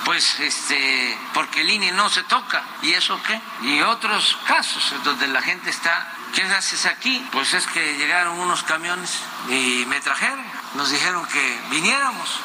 [0.05, 2.63] Pues este, porque el no se toca.
[2.81, 3.39] ¿Y eso qué?
[3.61, 7.25] Y otros casos donde la gente está, ¿qué haces aquí?
[7.31, 9.19] Pues es que llegaron unos camiones
[9.49, 10.45] y me trajeron.
[10.75, 12.39] Nos dijeron que viniéramos.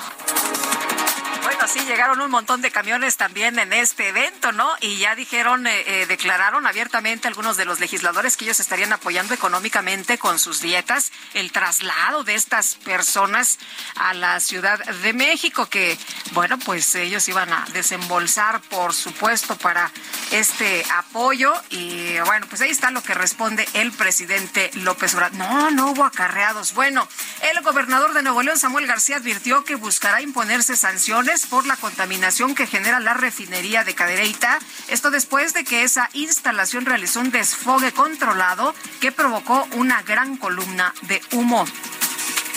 [1.45, 4.75] Bueno, sí, llegaron un montón de camiones también en este evento, ¿no?
[4.81, 9.35] Y ya dijeron, eh, eh, declararon abiertamente algunos de los legisladores que ellos estarían apoyando
[9.35, 13.59] económicamente con sus dietas el traslado de estas personas
[13.97, 15.99] a la Ciudad de México, que,
[16.33, 19.93] bueno, pues ellos iban a desembolsar, por supuesto, para
[20.31, 21.53] este apoyo.
[21.69, 25.37] Y bueno, pues ahí está lo que responde el presidente López Obrador.
[25.37, 26.73] No, no hubo acarreados.
[26.73, 27.07] Bueno,
[27.43, 32.55] el gobernador de Nuevo León, Samuel García, advirtió que buscará imponerse sanciones por la contaminación
[32.55, 34.61] que genera la refinería de Cadereyta.
[34.89, 40.95] Esto después de que esa instalación realizó un desfogue controlado que provocó una gran columna
[41.03, 41.67] de humo.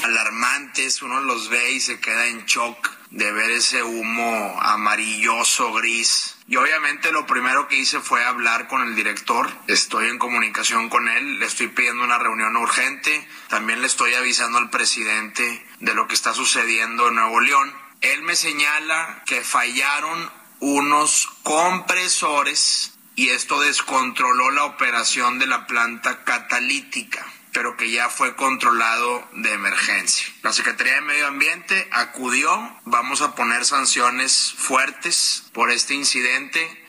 [0.03, 6.35] alarmantes, uno los ve y se queda en shock de ver ese humo amarilloso, gris.
[6.47, 11.07] Y obviamente lo primero que hice fue hablar con el director, estoy en comunicación con
[11.09, 16.07] él, le estoy pidiendo una reunión urgente, también le estoy avisando al presidente de lo
[16.07, 17.86] que está sucediendo en Nuevo León.
[18.01, 26.23] Él me señala que fallaron unos compresores y esto descontroló la operación de la planta
[26.23, 27.25] catalítica
[27.57, 30.27] pero que ya fue controlado de emergencia.
[30.43, 32.51] La Secretaría de Medio Ambiente acudió,
[32.85, 36.87] vamos a poner sanciones fuertes por este incidente.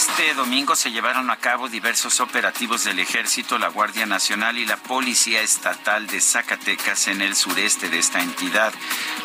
[0.00, 4.78] Este domingo se llevaron a cabo diversos operativos del Ejército, la Guardia Nacional y la
[4.78, 8.72] Policía Estatal de Zacatecas en el sureste de esta entidad.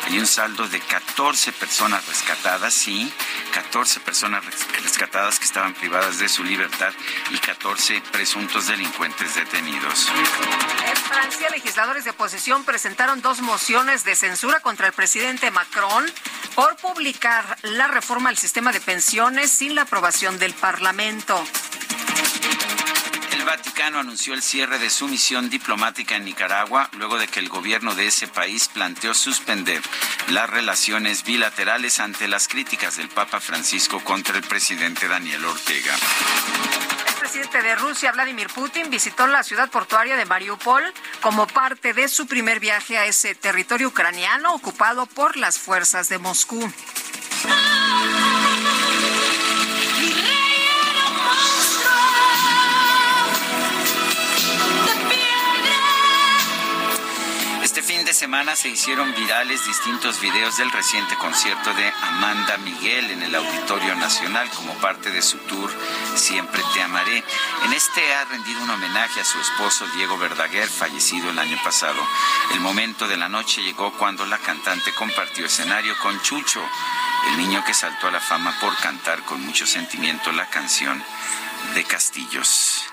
[0.06, 3.10] Hay un saldo de 14 personas rescatadas, sí,
[3.54, 6.92] 14 personas res- rescatadas que estaban privadas de su libertad
[7.30, 10.06] y 14 presuntos delincuentes detenidos.
[10.86, 16.04] En Francia, legisladores de oposición presentaron dos mociones de censura contra el presidente Macron
[16.54, 21.46] por publicar la reforma al sistema de pensiones sin la aprobación del Parlamento.
[23.30, 27.48] El Vaticano anunció el cierre de su misión diplomática en Nicaragua luego de que el
[27.48, 29.80] gobierno de ese país planteó suspender
[30.26, 35.94] las relaciones bilaterales ante las críticas del Papa Francisco contra el presidente Daniel Ortega.
[37.10, 40.82] El presidente de Rusia, Vladimir Putin, visitó la ciudad portuaria de Mariupol
[41.20, 46.18] como parte de su primer viaje a ese territorio ucraniano ocupado por las fuerzas de
[46.18, 46.68] Moscú.
[58.16, 63.94] Semana se hicieron virales distintos videos del reciente concierto de Amanda Miguel en el Auditorio
[63.94, 65.70] Nacional como parte de su tour
[66.14, 67.22] Siempre te amaré.
[67.66, 72.00] En este ha rendido un homenaje a su esposo Diego Verdaguer, fallecido el año pasado.
[72.54, 76.66] El momento de la noche llegó cuando la cantante compartió escenario con Chucho,
[77.28, 81.04] el niño que saltó a la fama por cantar con mucho sentimiento la canción
[81.74, 82.86] de Castillos.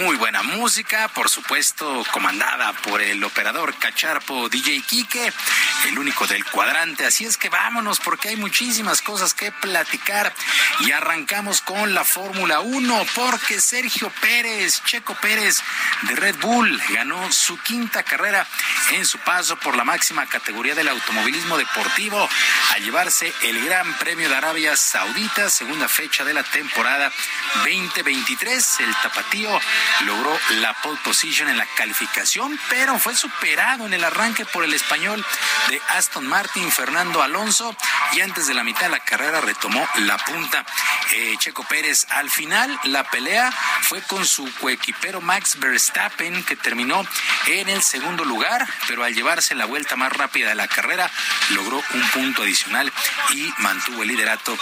[0.00, 5.32] muy buena música, por supuesto, comandada por el operador cacharpo DJ Quique,
[5.88, 7.06] el único del cuadrante.
[7.06, 10.34] Así es que vámonos, porque hay muchísimas cosas que platicar.
[10.80, 15.60] Y arrancamos con la Fórmula 1, porque Sergio Pérez, Checo Pérez
[16.02, 18.46] de Red Bull, ganó su quinta carrera
[18.92, 22.28] en su paso por la máxima categoría del automovilismo deportivo
[22.74, 27.10] al llevarse el Gran Premio de Arabia Saudita, segunda fecha de la temporada
[27.64, 28.80] 2023.
[28.80, 29.50] El tapatío
[30.04, 34.74] logró la pole position en la calificación, pero fue superado en el arranque por el
[34.74, 35.24] español
[35.68, 37.76] de Aston Martin, Fernando Alonso,
[38.12, 40.64] y antes de la mitad de la carrera retomó la punta.
[41.12, 47.06] Eh, Checo Pérez al final la pelea fue con su coequipero Max Verstappen, que terminó
[47.46, 51.10] en el segundo lugar, pero al llevarse la vuelta más rápida de la carrera,
[51.50, 52.92] logró un punto adicional
[53.32, 54.56] y mantuvo el liderato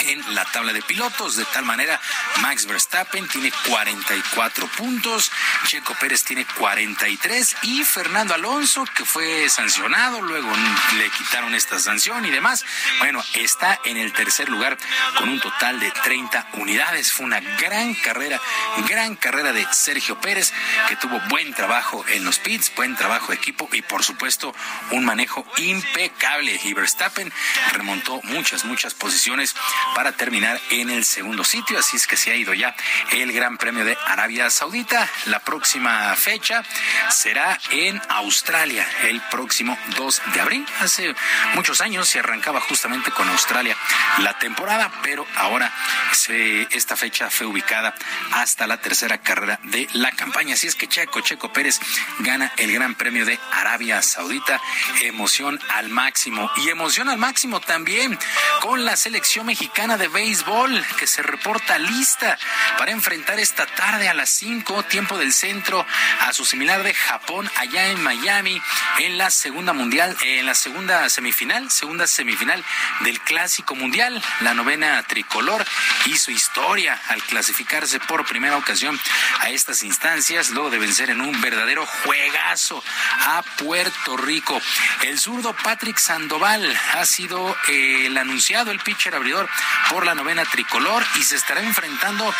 [0.00, 1.36] en la tabla de pilotos.
[1.36, 2.00] De tal manera,
[2.40, 5.30] Max Verstappen tiene 44 puntos,
[5.66, 10.50] Checo Pérez tiene 43 y Fernando Alonso, que fue sancionado, luego
[10.96, 12.64] le quitaron esta sanción y demás,
[12.98, 14.76] bueno, está en el tercer lugar
[15.18, 17.12] con un total de 30 unidades.
[17.22, 18.40] Una gran carrera,
[18.88, 20.52] gran carrera de Sergio Pérez,
[20.88, 24.54] que tuvo buen trabajo en los pits, buen trabajo de equipo y por supuesto
[24.90, 26.58] un manejo impecable.
[26.64, 27.32] Y Verstappen
[27.72, 29.54] remontó muchas, muchas posiciones
[29.94, 31.78] para terminar en el segundo sitio.
[31.78, 32.74] Así es que se ha ido ya
[33.12, 35.08] el Gran Premio de Arabia Saudita.
[35.26, 36.62] La próxima fecha
[37.10, 40.66] será en Australia, el próximo 2 de abril.
[40.80, 41.14] Hace
[41.54, 43.76] muchos años se arrancaba justamente con Australia
[44.18, 45.72] la temporada, pero ahora
[46.12, 47.94] se- esta fecha fue ubicada
[48.32, 50.54] hasta la tercera carrera de la campaña.
[50.54, 51.78] Así es que Checo, Checo Pérez
[52.20, 54.60] gana el Gran Premio de Arabia Saudita.
[55.02, 56.50] Emoción al máximo.
[56.56, 58.18] Y emoción al máximo también
[58.60, 62.38] con la selección mexicana de béisbol que se reporta lista
[62.78, 65.84] para enfrentar esta tarde a las 5, tiempo del centro,
[66.20, 68.60] a su similar de Japón allá en Miami
[69.00, 72.64] en la segunda mundial, en la segunda semifinal, segunda semifinal
[73.00, 74.22] del Clásico Mundial.
[74.40, 75.64] La novena tricolor
[76.06, 78.98] hizo historia al clasificarse por primera ocasión
[79.40, 82.82] a estas instancias, luego de vencer en un verdadero juegazo
[83.20, 84.60] a Puerto Rico.
[85.02, 89.48] El zurdo Patrick Sandoval ha sido eh, el anunciado, el pitcher abridor
[89.90, 92.32] por la novena tricolor y se estará enfrentando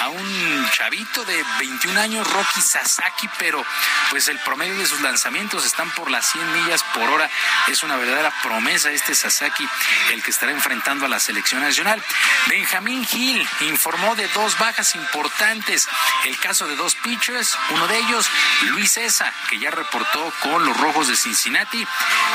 [0.00, 3.64] a un chavito de 21 años, Rocky Sasaki, pero
[4.10, 7.30] pues el promedio de sus lanzamientos están por las 100 millas por hora.
[7.68, 9.68] Es una verdadera promesa este Sasaki,
[10.12, 12.02] el que estará enfrentando a la selección nacional.
[12.46, 15.88] Benjamín Gil informó de dos bajas importantes.
[16.24, 18.28] El caso de dos pitchers, uno de ellos,
[18.70, 21.86] Luis Esa, que ya reportó con los Rojos de Cincinnati,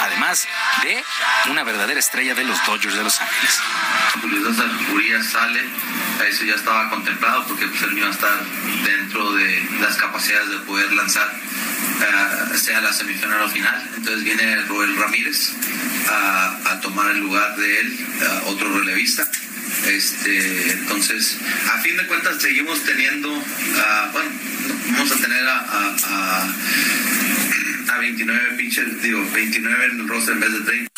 [0.04, 0.48] además
[0.84, 1.04] de
[1.50, 3.62] una verdadera estrella de los Dodgers de Los Ángeles.
[4.46, 5.62] César Urias sale,
[6.30, 8.46] eso ya estaba contemplado porque pues, él iba a estar
[8.84, 11.32] dentro de las capacidades de poder lanzar
[11.96, 13.90] eh, sea la semifinal o final.
[13.96, 15.52] Entonces viene Roel Ramírez
[16.10, 19.28] a, a tomar el lugar de él, eh, otro relevista.
[19.88, 21.38] Este, entonces,
[21.74, 23.44] a fin de cuentas seguimos teniendo,
[23.78, 24.32] ah, bueno,
[24.92, 26.56] vamos a tener a, a- a-
[27.96, 30.92] a 29 pitchers, digo, 29 en el roster en vez de 30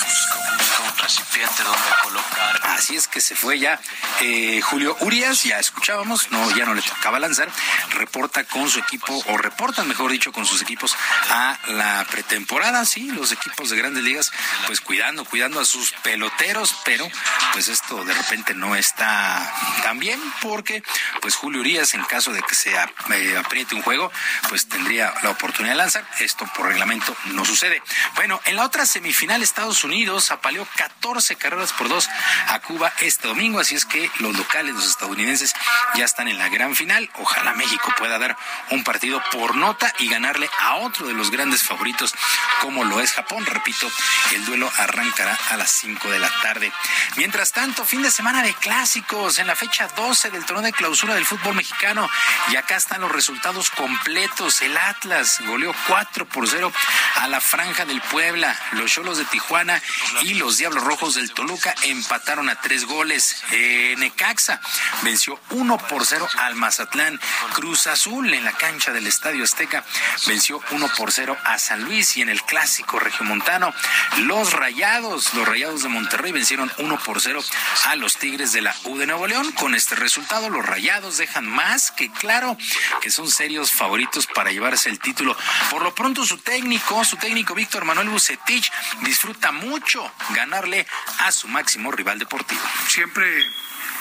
[2.64, 3.80] Así es que se fue ya
[4.22, 7.50] eh, Julio Urias, ya escuchábamos, no, ya no le tocaba lanzar,
[7.92, 10.96] reporta con su equipo, o reportan, mejor dicho, con sus equipos
[11.30, 14.32] a la pretemporada, sí, los equipos de grandes ligas,
[14.68, 17.08] pues cuidando, cuidando a sus peloteros, pero
[17.54, 20.84] pues esto de repente no está tan bien, porque
[21.22, 24.12] pues Julio Urias, en caso de que se eh, apriete un juego,
[24.50, 27.82] pues tendría la oportunidad de lanzar, esto por reglamento no sucede.
[28.16, 32.10] Bueno, en la otra semifinal Estados Unidos apaleó 14 carreras por dos
[32.48, 35.54] a Cuba este domingo, así es que los locales, los estadounidenses,
[35.96, 37.10] ya están en la gran final.
[37.16, 38.36] Ojalá México pueda dar
[38.72, 42.14] un partido por nota y ganarle a otro de los grandes favoritos,
[42.62, 43.46] como lo es Japón.
[43.46, 43.90] Repito,
[44.34, 46.72] el duelo arrancará a las 5 de la tarde.
[47.16, 51.16] Mientras tanto, fin de semana de clásicos en la fecha 12 del torneo de clausura
[51.16, 52.10] del fútbol mexicano.
[52.52, 54.62] Y acá están los resultados completos.
[54.62, 56.72] El Atlas goleó 4 por 0
[57.16, 58.58] a la Franja del Puebla.
[58.74, 59.82] Los Cholos de Tijuana
[60.22, 63.44] y los Diablos Rojos del Toluca empataron a tres goles.
[63.52, 64.60] Eh, Necaxa
[65.04, 67.20] venció 1 por 0 al Mazatlán.
[67.54, 69.84] Cruz Azul en la cancha del Estadio Azteca
[70.26, 73.74] venció 1 por 0 a San Luis y en el clásico regiomontano
[74.20, 77.44] los Rayados, los Rayados de Monterrey vencieron 1 por 0
[77.86, 79.52] a los Tigres de la U de Nuevo León.
[79.54, 82.58] Con este resultado los Rayados dejan más que claro
[83.02, 85.38] que son serios favoritos para llevarse el título.
[85.70, 88.72] Por lo pronto su técnico, su técnico Víctor Manuel Bucetich
[89.02, 89.97] disfruta mucho
[90.30, 90.86] ganarle
[91.20, 92.62] a su máximo rival deportivo.
[92.88, 93.46] Siempre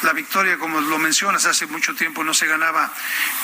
[0.03, 2.93] la victoria, como lo mencionas, hace mucho tiempo no se ganaba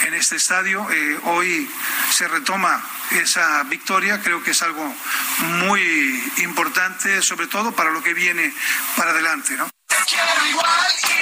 [0.07, 0.87] en este estadio.
[0.91, 1.71] Eh, hoy
[2.11, 4.21] se retoma esa victoria.
[4.23, 4.95] Creo que es algo
[5.39, 8.53] muy importante, sobre todo para lo que viene
[8.97, 9.69] para adelante, ¿no?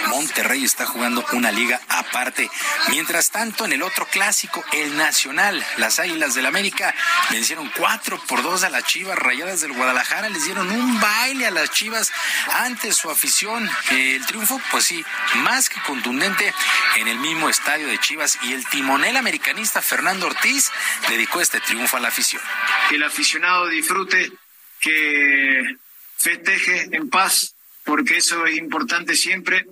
[0.09, 2.51] Monterrey está jugando una liga aparte.
[2.89, 6.95] Mientras tanto, en el otro clásico, el Nacional, las Águilas del América
[7.31, 10.29] vencieron 4 por 2 a las Chivas Rayadas del Guadalajara.
[10.29, 12.13] Les dieron un baile a las Chivas
[12.55, 13.71] ante su afición.
[13.91, 15.05] El triunfo, pues sí,
[15.37, 16.53] más que contundente
[16.97, 18.39] en el mismo estadio de Chivas.
[18.43, 20.71] Y el timonel americanista Fernando Ortiz
[21.09, 22.43] dedicó este triunfo a la afición.
[22.89, 24.33] Que el aficionado disfrute,
[24.81, 25.77] que
[26.17, 27.55] festeje en paz
[27.91, 29.67] porque eso es importante siempre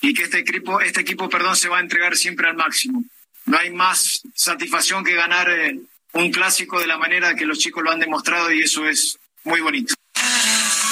[0.00, 3.04] y que este equipo, este equipo, perdón, se va a entregar siempre al máximo.
[3.46, 5.78] No hay más satisfacción que ganar eh,
[6.14, 9.60] un clásico de la manera que los chicos lo han demostrado y eso es muy
[9.60, 9.94] bonito.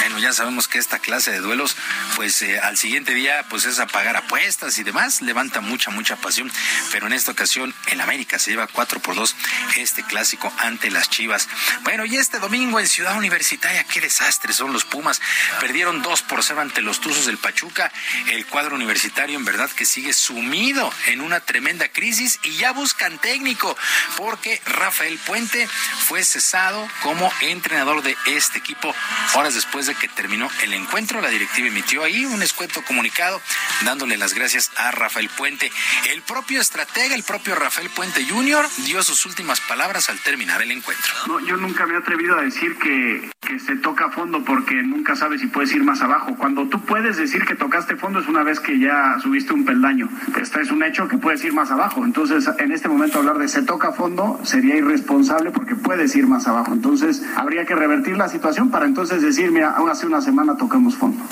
[0.03, 1.77] Bueno, ya sabemos que esta clase de duelos,
[2.17, 6.17] pues eh, al siguiente día, pues es a pagar apuestas y demás, levanta mucha, mucha
[6.17, 6.51] pasión.
[6.91, 9.37] Pero en esta ocasión, el América se lleva 4 por 2
[9.77, 11.49] este clásico ante las Chivas.
[11.85, 15.21] Bueno, y este domingo en Ciudad Universitaria, qué desastre son los Pumas.
[15.61, 17.93] Perdieron 2 por 0 ante los Tuzos del Pachuca.
[18.27, 23.21] El cuadro universitario, en verdad, que sigue sumido en una tremenda crisis y ya buscan
[23.21, 23.77] técnico,
[24.17, 25.69] porque Rafael Puente
[26.09, 28.93] fue cesado como entrenador de este equipo
[29.35, 33.41] horas después de que terminó el encuentro, la directiva emitió ahí un escueto comunicado
[33.85, 35.71] dándole las gracias a Rafael Puente.
[36.11, 40.71] El propio estratega, el propio Rafael Puente Jr., dio sus últimas palabras al terminar el
[40.71, 41.13] encuentro.
[41.47, 45.47] yo nunca me he atrevido a decir que, se toca fondo porque nunca sabes si
[45.47, 46.35] puedes ir más abajo.
[46.39, 50.09] Cuando tú puedes decir que tocaste fondo es una vez que ya subiste un peldaño.
[50.41, 52.03] Este es un hecho que puedes ir más abajo.
[52.03, 56.47] Entonces, en este momento hablar de se toca fondo sería irresponsable porque puedes ir más
[56.47, 56.73] abajo.
[56.73, 60.97] Entonces, habría que revertir la situación para entonces decir, mira, aún hace una semana tocamos
[60.97, 61.25] fondo.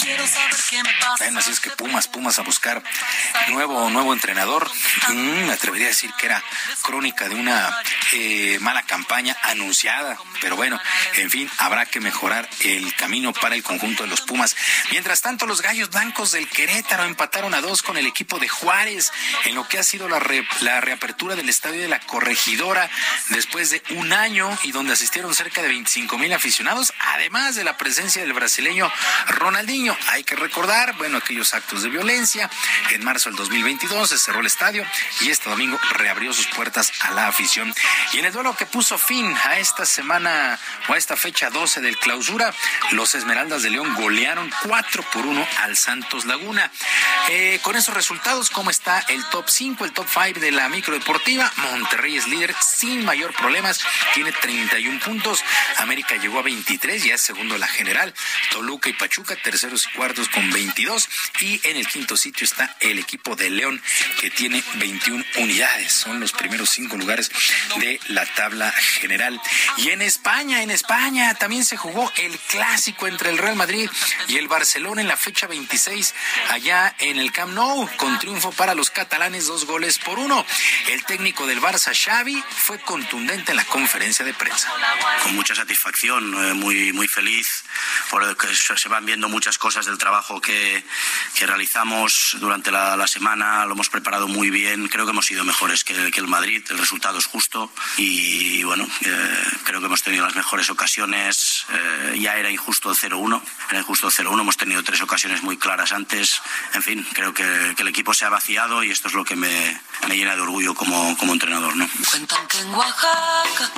[1.18, 2.82] Bueno, así es que Pumas, Pumas a buscar
[3.48, 4.68] nuevo, nuevo entrenador.
[5.08, 6.42] Mm, me atrevería a decir que era
[6.82, 7.76] crónica de una
[8.12, 10.18] eh, mala campaña anunciada.
[10.40, 10.80] Pero bueno,
[11.16, 14.56] en fin, habrá que mejorar el camino para el conjunto de los Pumas.
[14.90, 19.12] Mientras tanto, los gallos blancos del Querétaro empataron a dos con el equipo de Juárez
[19.44, 20.20] en lo que ha sido la,
[20.60, 22.90] la reapertura del estadio de la Corregidora
[23.28, 27.76] después de un año y donde asistieron cerca de 25 mil aficionados, además de la
[27.76, 28.90] presencia del brasileño
[29.28, 29.96] Ronaldinho.
[30.08, 32.50] Hay que recordar, bueno, aquellos actos de violencia.
[32.90, 34.84] En marzo del 2022 se cerró el estadio
[35.20, 37.72] y este domingo reabrió sus puertas a la afición.
[38.12, 40.58] Y en el duelo que puso fin a esta semana
[40.88, 42.52] o a esta fecha 12 del clausura,
[42.92, 46.70] los Esmeraldas de León golearon 4 por 1 al Santos Laguna.
[47.28, 51.52] Eh, con esos resultados, ¿cómo está el top 5, el top 5 de la microdeportiva?
[51.56, 53.80] Monterrey es líder sin mayor problemas,
[54.14, 55.44] tiene 31 puntos.
[55.76, 58.14] América llegó a 23, ya es segundo la general.
[58.50, 61.08] Toluca y Pachuca, terceros y cuartos con con 22
[61.40, 63.82] y en el quinto sitio está el equipo de León
[64.20, 65.92] que tiene 21 unidades.
[65.92, 67.30] Son los primeros cinco lugares
[67.78, 69.38] de la tabla general.
[69.76, 73.90] Y en España, en España también se jugó el clásico entre el Real Madrid
[74.28, 76.14] y el Barcelona en la fecha 26
[76.48, 80.46] allá en el Camp Nou con triunfo para los catalanes dos goles por uno.
[80.88, 84.72] El técnico del Barça, Xavi, fue contundente en la conferencia de prensa.
[85.22, 87.64] Con mucha satisfacción, eh, muy, muy feliz
[88.20, 90.84] porque se van viendo muchas cosas del trabajo que,
[91.34, 95.44] que realizamos durante la, la, semana, lo hemos preparado muy bien, creo que hemos sido
[95.44, 100.02] mejores que, que el Madrid, el resultado es justo y, bueno, eh, creo que hemos
[100.02, 103.40] tenido las mejores ocasiones, eh, ya era injusto el 0-1,
[103.70, 106.42] era injusto el 0-1, hemos tenido tres ocasiones muy claras antes,
[106.74, 109.36] en fin, creo que, que, el equipo se ha vaciado y esto es lo que
[109.36, 111.76] me, me llena de orgullo como, como entrenador.
[111.76, 111.88] ¿no?
[112.10, 113.70] Cuentan que en Oaxaca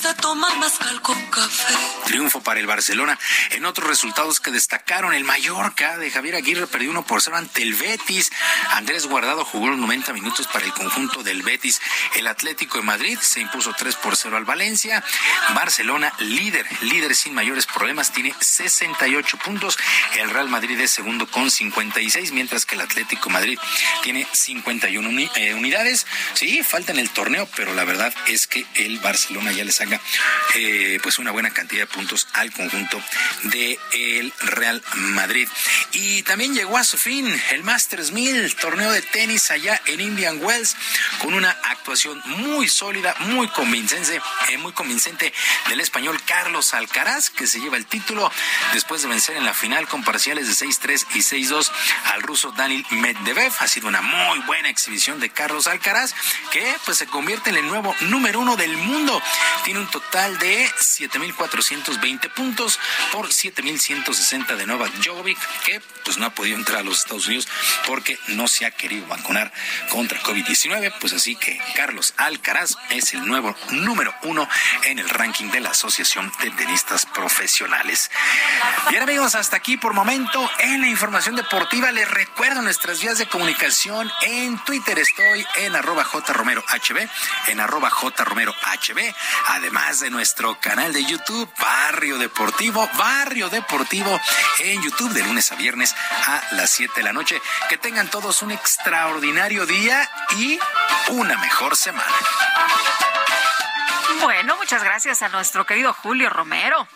[0.00, 1.74] se toman mezcal con café.
[2.06, 3.18] Triunfo para el Barcelona.
[3.50, 7.62] En otros resultados que destacaron, el Mallorca de Javier Aguirre perdió 1 por 0 ante
[7.62, 8.30] el Betis.
[8.70, 11.82] Andrés Guardado jugó los 90 minutos para el conjunto del Betis.
[12.16, 15.04] El Atlético de Madrid se impuso 3 por 0 al Valencia.
[15.54, 19.78] Barcelona, líder, líder sin mayores problemas, tiene 68 puntos.
[20.16, 23.58] El Real Madrid es segundo con 56, mientras que el Atlético de Madrid
[24.02, 25.54] tiene 51 uni eh,
[26.34, 30.00] Sí, falta en el torneo, pero la verdad es que el Barcelona ya le saca
[30.54, 33.00] eh, pues una buena cantidad de puntos al conjunto
[33.44, 35.48] de el Real Madrid.
[35.92, 40.42] Y también llegó a su fin el Masters 1000, torneo de tenis allá en Indian
[40.42, 40.76] Wells,
[41.20, 45.32] con una actuación muy sólida, muy convincente, eh, muy convincente
[45.68, 48.30] del español Carlos Alcaraz, que se lleva el título
[48.72, 51.70] después de vencer en la final con parciales de 6-3 y 6-2
[52.06, 53.52] al ruso Daniel Medvedev.
[53.58, 56.14] Ha sido una muy buena exhibición de Carlos Alcaraz,
[56.50, 59.20] que pues se convierte en el nuevo número uno del mundo.
[59.64, 62.78] Tiene un total de 7.420 puntos
[63.12, 67.48] por 7.160 de Novak Djokovic, que pues no ha podido entrar a los Estados Unidos
[67.86, 69.52] porque no se ha querido vacunar
[69.90, 70.92] contra COVID-19.
[71.00, 74.48] Pues así que Carlos Alcaraz es el nuevo número uno
[74.84, 78.10] en el ranking de la Asociación de Tenistas Profesionales.
[78.88, 81.90] Bien amigos, hasta aquí por momento en la información deportiva.
[81.92, 84.10] Les recuerdo nuestras vías de comunicación.
[84.22, 87.08] En Twitter estoy en arroba jromerohb,
[87.48, 88.54] en arroba jromerohb.
[89.48, 94.20] Además de nuestro canal de YouTube, Barrio Deportivo, Barrio Deportivo
[94.60, 95.94] en YouTube de lunes a viernes
[96.26, 97.40] a las 7 de la noche.
[97.68, 100.58] Que tengan todos un extraordinario día y
[101.08, 102.14] una mejor semana.
[104.22, 106.86] Bueno, muchas gracias a nuestro querido Julio Romero.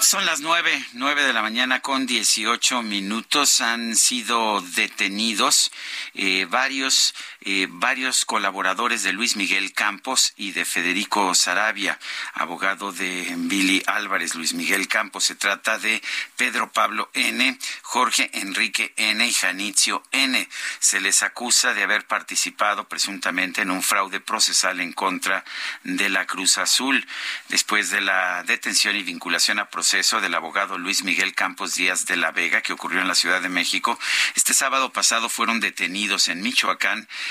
[0.00, 3.60] Son las nueve, nueve de la mañana con dieciocho minutos.
[3.60, 5.70] Han sido detenidos
[6.14, 11.98] eh, varios, eh, varios colaboradores de Luis Miguel Campos y de Federico Sarabia,
[12.34, 14.34] abogado de Billy Álvarez.
[14.34, 16.02] Luis Miguel Campos se trata de
[16.36, 19.26] Pedro Pablo N., Jorge Enrique N.
[19.26, 20.48] y Janitzio N.
[20.78, 25.44] Se les acusa de haber participado presuntamente en un fraude procesal en contra
[25.84, 27.06] de la Cruz Azul.
[27.48, 32.16] Después de la detención y vinculación a proceso del abogado Luis Miguel Campos Díaz de
[32.16, 33.98] la Vega, que ocurrió en la Ciudad de México,
[34.34, 37.08] este sábado pasado fueron detenidos en Michoacán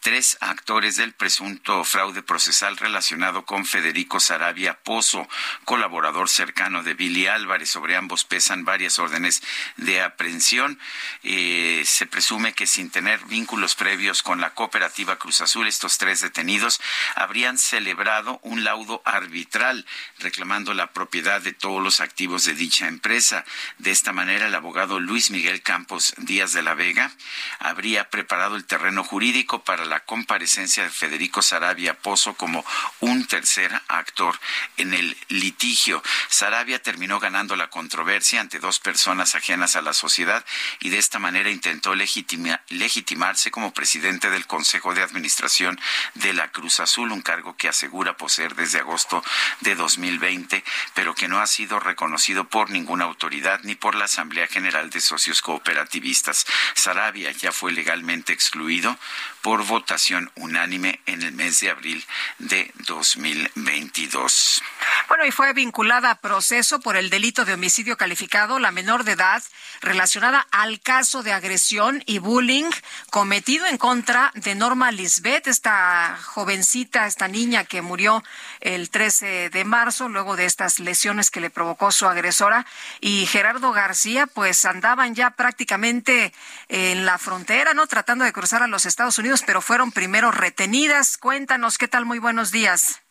[0.00, 5.28] tres actores del presunto fraude procesal relacionado con Federico Sarabia Pozo,
[5.64, 7.70] colaborador cercano de Billy Álvarez.
[7.70, 9.42] Sobre ambos pesan varias órdenes
[9.76, 10.78] de aprehensión.
[11.22, 16.20] Eh, se presume que sin tener vínculos previos con la cooperativa Cruz Azul, estos tres
[16.20, 16.80] detenidos
[17.14, 19.86] habrían celebrado un laudo arbitral
[20.18, 23.44] reclamando la propiedad de todos los activos de dicha empresa.
[23.78, 27.10] De esta manera, el abogado Luis Miguel Campos Díaz de la Vega
[27.58, 32.64] habría preparado el terreno jurídico para la comparecencia de Federico Sarabia Pozo como
[33.00, 34.38] un tercer actor
[34.76, 36.02] en el litigio.
[36.28, 40.44] Sarabia terminó ganando la controversia ante dos personas ajenas a la sociedad
[40.80, 45.80] y de esta manera intentó legitima, legitimarse como presidente del Consejo de Administración
[46.14, 49.24] de la Cruz Azul, un cargo que asegura poseer desde agosto
[49.60, 50.62] de 2020,
[50.94, 55.00] pero que no ha sido reconocido por ninguna autoridad ni por la Asamblea General de
[55.00, 56.46] Socios Cooperativistas.
[56.74, 58.98] Sarabia ya fue legalmente excluido
[59.42, 62.04] por votación unánime en el mes de abril
[62.38, 64.62] de 2022.
[65.08, 69.12] Bueno, y fue vinculada a proceso por el delito de homicidio calificado la menor de
[69.12, 69.42] edad
[69.80, 72.70] relacionada al caso de agresión y bullying
[73.10, 78.22] cometido en contra de Norma Lisbeth, esta jovencita, esta niña que murió
[78.60, 82.66] el 13 de marzo luego de estas lesiones que le provocó su agresora.
[83.00, 86.32] Y Gerardo García, pues andaban ya prácticamente
[86.68, 87.86] en la frontera, ¿no?
[87.86, 91.16] Tratando de cruzar a los Estados Unidos, pero fueron primero retenidas.
[91.18, 92.06] Cuéntanos, ¿qué tal?
[92.06, 93.02] Muy buenos días.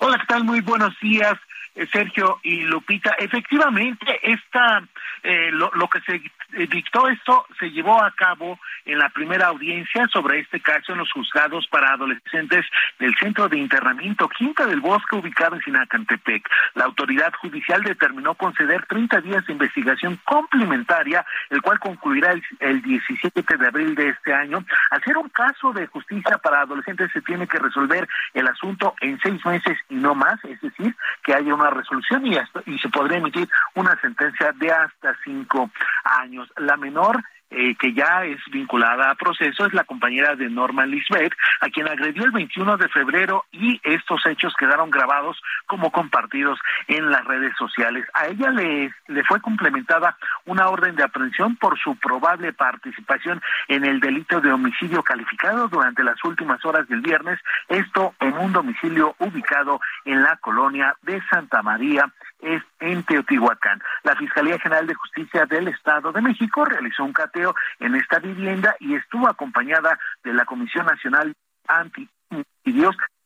[0.00, 0.44] Hola, ¿qué tal?
[0.44, 1.34] Muy buenos días.
[1.74, 4.82] eh, Sergio y Lupita, efectivamente, esta,
[5.22, 6.22] eh, lo, lo, que se
[6.68, 11.12] dictó esto se llevó a cabo en la primera audiencia sobre este caso en los
[11.12, 12.66] juzgados para adolescentes
[12.98, 16.48] del Centro de Internamiento Quinta del Bosque ubicado en Sinacantepec.
[16.74, 22.82] La autoridad judicial determinó conceder 30 días de investigación complementaria, el cual concluirá el, el
[22.82, 24.64] 17 de abril de este año.
[24.90, 29.18] Al ser un caso de justicia para adolescentes se tiene que resolver el asunto en
[29.20, 32.88] seis meses y no más, es decir, que haya una resolución y, hasta, y se
[32.88, 35.70] podría emitir una sentencia de hasta cinco
[36.04, 36.43] años.
[36.56, 37.22] La menor
[37.56, 41.86] eh, que ya es vinculada a proceso, es la compañera de Norma Lisbeth, a quien
[41.86, 46.58] agredió el 21 de febrero y estos hechos quedaron grabados como compartidos
[46.88, 48.06] en las redes sociales.
[48.12, 50.16] A ella le, le fue complementada
[50.46, 56.02] una orden de aprehensión por su probable participación en el delito de homicidio calificado durante
[56.02, 57.38] las últimas horas del viernes,
[57.68, 62.12] esto en un domicilio ubicado en la colonia de Santa María
[62.44, 63.82] es en Teotihuacán.
[64.02, 68.76] La Fiscalía General de Justicia del Estado de México realizó un cateo en esta vivienda
[68.80, 71.34] y estuvo acompañada de la Comisión Nacional
[71.66, 72.08] Anti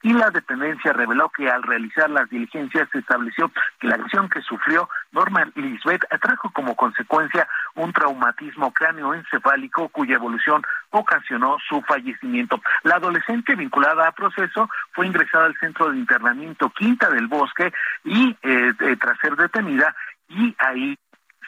[0.02, 4.40] y la dependencia reveló que al realizar las diligencias se estableció que la agresión que
[4.42, 12.60] sufrió Norma Lisbeth trajo como consecuencia un traumatismo cráneoencefálico cuya evolución ocasionó su fallecimiento.
[12.84, 17.72] La adolescente vinculada a proceso fue ingresada al centro de internamiento Quinta del Bosque
[18.04, 19.94] y eh, eh, tras ser detenida
[20.28, 20.96] y ahí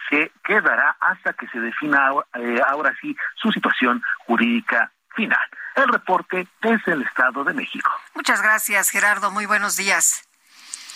[0.09, 5.41] se quedará hasta que se defina eh, ahora sí su situación jurídica final.
[5.77, 7.91] El reporte desde el Estado de México.
[8.15, 9.31] Muchas gracias, Gerardo.
[9.31, 10.24] Muy buenos días.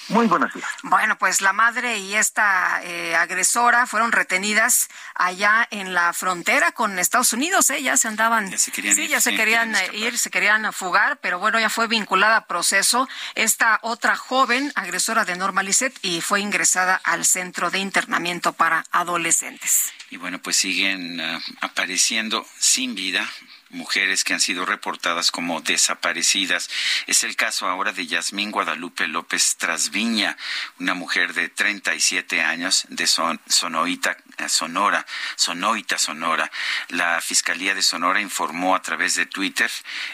[0.08, 0.68] Muy buenos días.
[0.82, 6.98] Bueno, pues la madre y esta eh, agresora fueron retenidas allá en la frontera con
[6.98, 7.70] Estados Unidos.
[7.70, 7.82] ¿eh?
[7.82, 8.50] Ya se andaban.
[8.50, 9.10] Ya se querían sí, ir.
[9.10, 12.46] ya se sí, querían querían ir, se querían fugar, pero bueno, ya fue vinculada a
[12.46, 18.52] proceso esta otra joven agresora de Norma Lisset y fue ingresada al centro de internamiento
[18.52, 19.92] para adolescentes.
[20.10, 23.26] Y bueno, pues siguen uh, apareciendo sin vida
[23.74, 26.70] mujeres que han sido reportadas como desaparecidas.
[27.06, 30.36] Es el caso ahora de Yasmín Guadalupe López Trasviña,
[30.78, 34.16] una mujer de 37 años de Son Sonoita,
[34.48, 35.04] Sonora,
[35.36, 36.50] Sonoita, Sonora.
[36.88, 39.70] La Fiscalía de Sonora informó a través de Twitter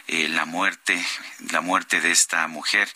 [0.08, 1.04] eh, la muerte,
[1.50, 2.88] la muerte de esta mujer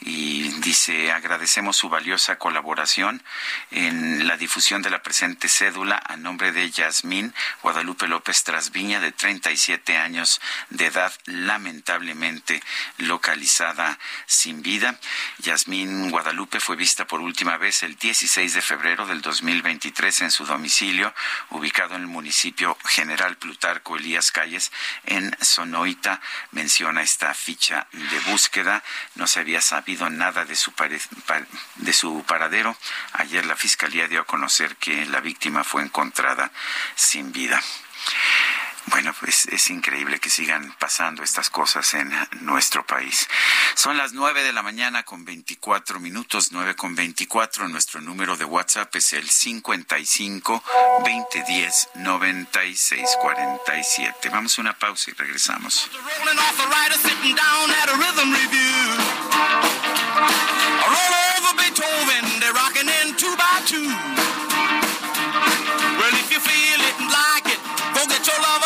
[0.00, 3.22] y dice agradecemos su valiosa colaboración
[3.70, 9.12] en la difusión de la presente cédula a nombre de Yasmín Guadalupe López Trasviña de
[9.12, 10.05] 37 años
[10.70, 12.62] de edad lamentablemente
[12.98, 14.98] localizada sin vida.
[15.38, 20.46] Yasmín Guadalupe fue vista por última vez el 16 de febrero del 2023 en su
[20.46, 21.12] domicilio
[21.50, 24.70] ubicado en el municipio General Plutarco Elías Calles
[25.04, 26.20] en Sonoita.
[26.52, 28.82] Menciona esta ficha de búsqueda.
[29.16, 30.72] No se había sabido nada de su,
[31.76, 32.76] de su paradero.
[33.14, 36.52] Ayer la fiscalía dio a conocer que la víctima fue encontrada
[36.94, 37.60] sin vida.
[38.86, 43.28] Bueno, pues es increíble que sigan pasando estas cosas en nuestro país.
[43.74, 47.68] Son las nueve de la mañana con veinticuatro minutos, nueve con veinticuatro.
[47.68, 50.62] Nuestro número de WhatsApp es el cincuenta y cinco
[51.04, 54.28] veinte diez noventa y seis cuarenta y siete.
[54.30, 55.90] Vamos a una pausa y regresamos.
[65.98, 67.58] Well, if you feel it and like it,
[67.94, 68.65] go your lover,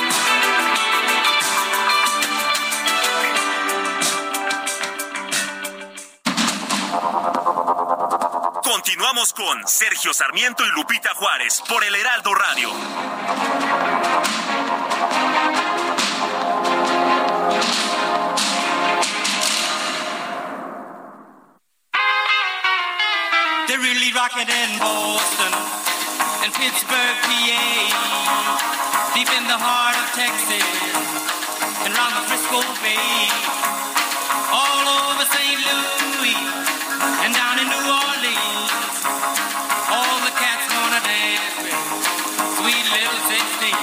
[8.83, 12.69] Continuamos con Sergio Sarmiento y Lupita Juárez por el Heraldo Radio.
[23.67, 25.53] They're really rocking in Boston
[26.43, 30.65] and Pittsburgh, PA, deep in the heart of Texas
[31.85, 33.29] and round the Frisco Bay,
[34.51, 35.59] all over St.
[36.17, 36.90] Louis
[37.23, 38.71] and down in New Orleans.
[39.89, 41.81] all the cats wanna dance with.
[42.57, 43.73] Sweet little 16,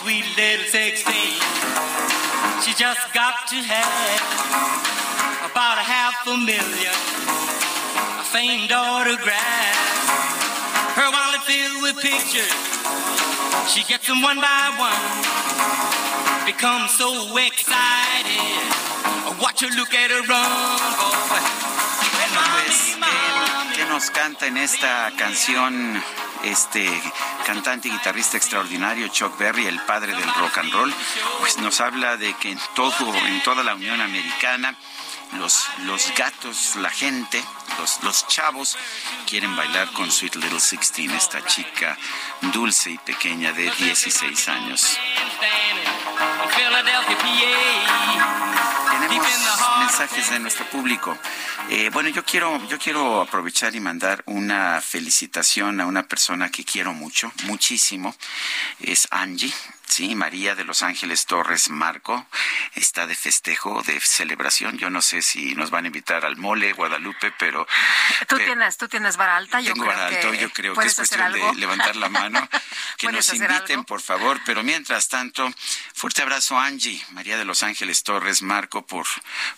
[0.00, 1.40] sweet little 16.
[2.64, 4.22] She just got to have
[5.50, 6.96] about a half a million
[8.32, 10.06] famed autographs.
[10.94, 12.54] Her wallet filled with pictures.
[13.68, 16.46] She gets them one by one.
[16.46, 18.89] Becomes so excited.
[19.40, 21.40] Watch look at her run, boy.
[22.12, 22.96] Bueno, pues,
[23.72, 26.02] ¿qué, qué nos canta en esta canción
[26.44, 26.86] este
[27.46, 30.94] cantante y guitarrista extraordinario Chuck Berry, el padre del rock and roll?
[31.40, 34.76] Pues nos habla de que en todo, en toda la Unión Americana,
[35.38, 37.42] los, los gatos, la gente,
[37.78, 38.76] los, los chavos
[39.26, 41.96] quieren bailar con Sweet Little Sixteen, esta chica
[42.52, 44.98] dulce y pequeña de 16 años.
[49.10, 51.16] Tenemos mensajes de nuestro público.
[51.68, 56.64] Eh, bueno, yo quiero, yo quiero aprovechar y mandar una felicitación a una persona que
[56.64, 58.14] quiero mucho, muchísimo.
[58.80, 59.52] Es Angie.
[59.90, 62.24] Sí, María de Los Ángeles Torres Marco
[62.76, 64.78] está de festejo, de celebración.
[64.78, 67.66] Yo no sé si nos van a invitar al mole Guadalupe, pero
[68.28, 70.74] Tú pero tienes, tú tienes vara alta, yo tengo creo vara alto, que yo creo
[70.76, 71.52] que es cuestión algo.
[71.52, 72.48] de levantar la mano,
[72.98, 73.84] que ¿Puedes nos inviten, algo?
[73.84, 74.40] por favor.
[74.46, 75.52] Pero mientras tanto,
[75.92, 79.06] fuerte abrazo Angie, María de Los Ángeles Torres Marco, por,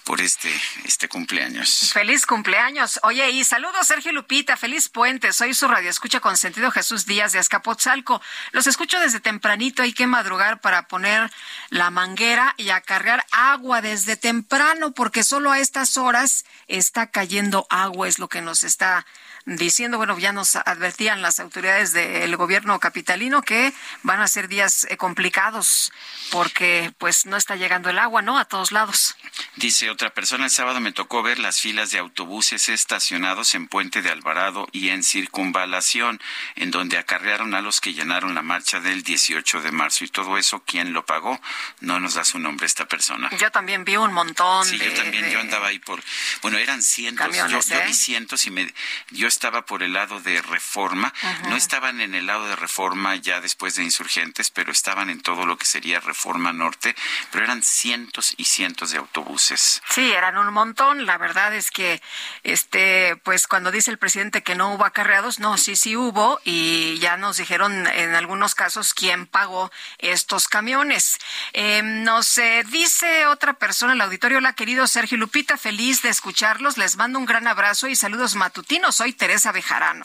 [0.04, 0.50] por este,
[0.84, 1.90] este cumpleaños.
[1.92, 3.00] Feliz cumpleaños.
[3.02, 5.32] Oye, y saludos Sergio Lupita, feliz puente.
[5.34, 8.22] Soy su radio escucha con sentido Jesús Díaz de Azcapotzalco.
[8.52, 11.32] Los escucho desde tempranito, hay que madrugar para poner
[11.70, 18.06] la manguera y acarrear agua desde temprano, porque solo a estas horas está cayendo agua,
[18.06, 19.04] es lo que nos está
[19.44, 24.86] diciendo, bueno, ya nos advertían las autoridades del gobierno capitalino que van a ser días
[24.90, 25.92] eh, complicados
[26.30, 28.38] porque pues no está llegando el agua, ¿no?
[28.38, 29.16] A todos lados.
[29.56, 34.00] Dice otra persona, el sábado me tocó ver las filas de autobuses estacionados en Puente
[34.02, 36.20] de Alvarado y en Circunvalación,
[36.56, 40.04] en donde acarrearon a los que llenaron la marcha del 18 de marzo.
[40.04, 41.40] Y todo eso, ¿quién lo pagó?
[41.80, 43.28] No nos da su nombre esta persona.
[43.38, 46.02] Yo también vi un montón Sí, de, yo también, de- yo andaba ahí por,
[46.42, 47.84] bueno, eran cientos, yo, yo ¿eh?
[47.86, 48.72] vi cientos y me,
[49.10, 51.48] yo estaba por el lado de Reforma, Ajá.
[51.48, 55.46] no estaban en el lado de Reforma ya después de Insurgentes, pero estaban en todo
[55.46, 56.94] lo que sería Reforma Norte,
[57.30, 59.82] pero eran cientos y cientos de autobuses.
[59.88, 61.06] Sí, eran un montón.
[61.06, 62.02] La verdad es que,
[62.42, 66.98] este, pues cuando dice el presidente que no hubo acarreados, no, sí, sí hubo y
[66.98, 71.18] ya nos dijeron en algunos casos quién pagó estos camiones.
[71.52, 76.10] Eh, nos eh, dice otra persona en el auditorio, hola querido Sergio Lupita, feliz de
[76.10, 76.76] escucharlos.
[76.76, 78.96] Les mando un gran abrazo y saludos matutinos.
[78.96, 80.04] Soy Teresa Bejarano.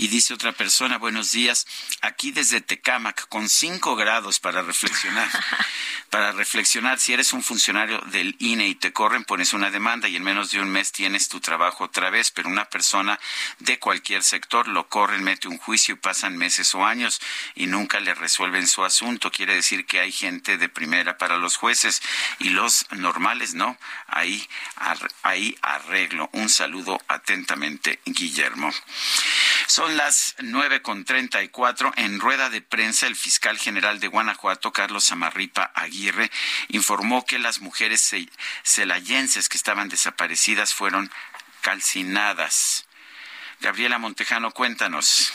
[0.00, 1.66] Y dice otra persona, buenos días,
[2.00, 5.28] aquí desde Tecámac, con cinco grados para reflexionar.
[6.08, 10.16] para reflexionar, si eres un funcionario del INE y te corren, pones una demanda y
[10.16, 13.20] en menos de un mes tienes tu trabajo otra vez, pero una persona
[13.58, 17.20] de cualquier sector lo corren, mete un juicio y pasan meses o años
[17.54, 19.30] y nunca le resuelven su asunto.
[19.30, 22.00] Quiere decir que hay gente de primera para los jueces
[22.38, 23.76] y los normales no.
[24.06, 26.30] Ahí, ar- ahí arreglo.
[26.32, 28.72] Un saludo atentamente, Guillermo.
[29.66, 31.92] Son las nueve con treinta y cuatro.
[31.96, 36.30] En rueda de prensa, el fiscal general de Guanajuato, Carlos Samarripa Aguirre,
[36.68, 38.28] informó que las mujeres ce-
[38.64, 41.10] celayenses que estaban desaparecidas fueron
[41.60, 42.86] calcinadas.
[43.60, 45.32] Gabriela Montejano, cuéntanos.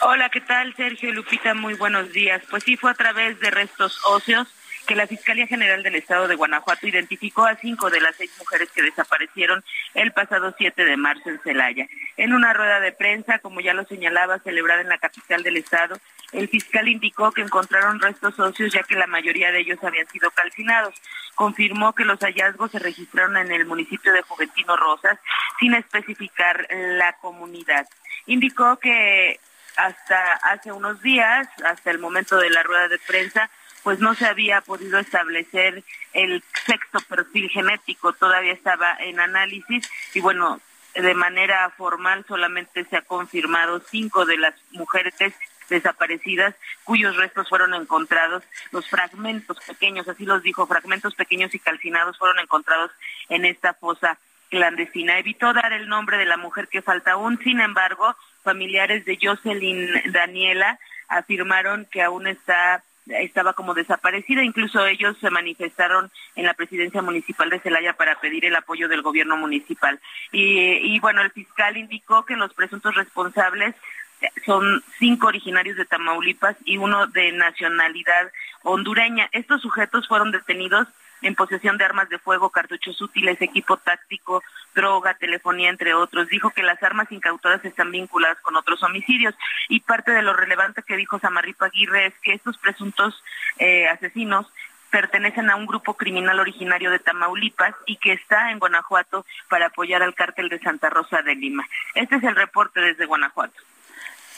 [0.00, 0.74] Hola, ¿qué tal?
[0.76, 2.42] Sergio Lupita, muy buenos días.
[2.50, 4.48] Pues sí, fue a través de restos óseos
[4.84, 8.70] que la Fiscalía General del Estado de Guanajuato identificó a cinco de las seis mujeres
[8.70, 11.86] que desaparecieron el pasado 7 de marzo en Celaya.
[12.16, 15.98] En una rueda de prensa, como ya lo señalaba, celebrada en la capital del Estado,
[16.32, 20.30] el fiscal indicó que encontraron restos óseos ya que la mayoría de ellos habían sido
[20.30, 20.94] calcinados.
[21.34, 25.18] Confirmó que los hallazgos se registraron en el municipio de Juventino Rosas,
[25.60, 27.86] sin especificar la comunidad.
[28.26, 29.38] Indicó que
[29.76, 33.50] hasta hace unos días, hasta el momento de la rueda de prensa,
[33.84, 35.84] pues no se había podido establecer
[36.14, 40.60] el sexto perfil genético, todavía estaba en análisis y bueno,
[40.94, 45.14] de manera formal solamente se ha confirmado cinco de las mujeres
[45.68, 46.54] desaparecidas
[46.84, 48.42] cuyos restos fueron encontrados,
[48.72, 52.90] los fragmentos pequeños, así los dijo, fragmentos pequeños y calcinados fueron encontrados
[53.28, 54.18] en esta fosa
[54.50, 55.18] clandestina.
[55.18, 59.90] Evitó dar el nombre de la mujer que falta aún, sin embargo, familiares de Jocelyn
[60.12, 60.78] Daniela
[61.08, 67.50] afirmaron que aún está estaba como desaparecida, incluso ellos se manifestaron en la presidencia municipal
[67.50, 70.00] de Celaya para pedir el apoyo del gobierno municipal.
[70.32, 73.74] Y, y bueno, el fiscal indicó que los presuntos responsables
[74.44, 78.30] son cinco originarios de Tamaulipas y uno de nacionalidad
[78.62, 79.28] hondureña.
[79.32, 80.88] Estos sujetos fueron detenidos
[81.24, 84.42] en posesión de armas de fuego, cartuchos útiles, equipo táctico,
[84.74, 86.28] droga, telefonía, entre otros.
[86.28, 89.34] Dijo que las armas incautadas están vinculadas con otros homicidios
[89.68, 93.22] y parte de lo relevante que dijo Samarripa Aguirre es que estos presuntos
[93.58, 94.46] eh, asesinos
[94.90, 100.02] pertenecen a un grupo criminal originario de Tamaulipas y que está en Guanajuato para apoyar
[100.02, 101.66] al cártel de Santa Rosa de Lima.
[101.94, 103.60] Este es el reporte desde Guanajuato.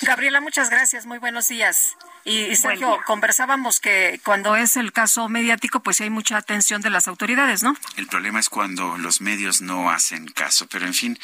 [0.02, 1.06] Gabriela, muchas gracias.
[1.06, 1.96] Muy buenos días.
[2.24, 7.06] Y, Sergio, conversábamos que cuando es el caso mediático, pues hay mucha atención de las
[7.06, 7.76] autoridades, ¿no?
[7.96, 10.66] El problema es cuando los medios no hacen caso.
[10.66, 11.18] Pero en fin,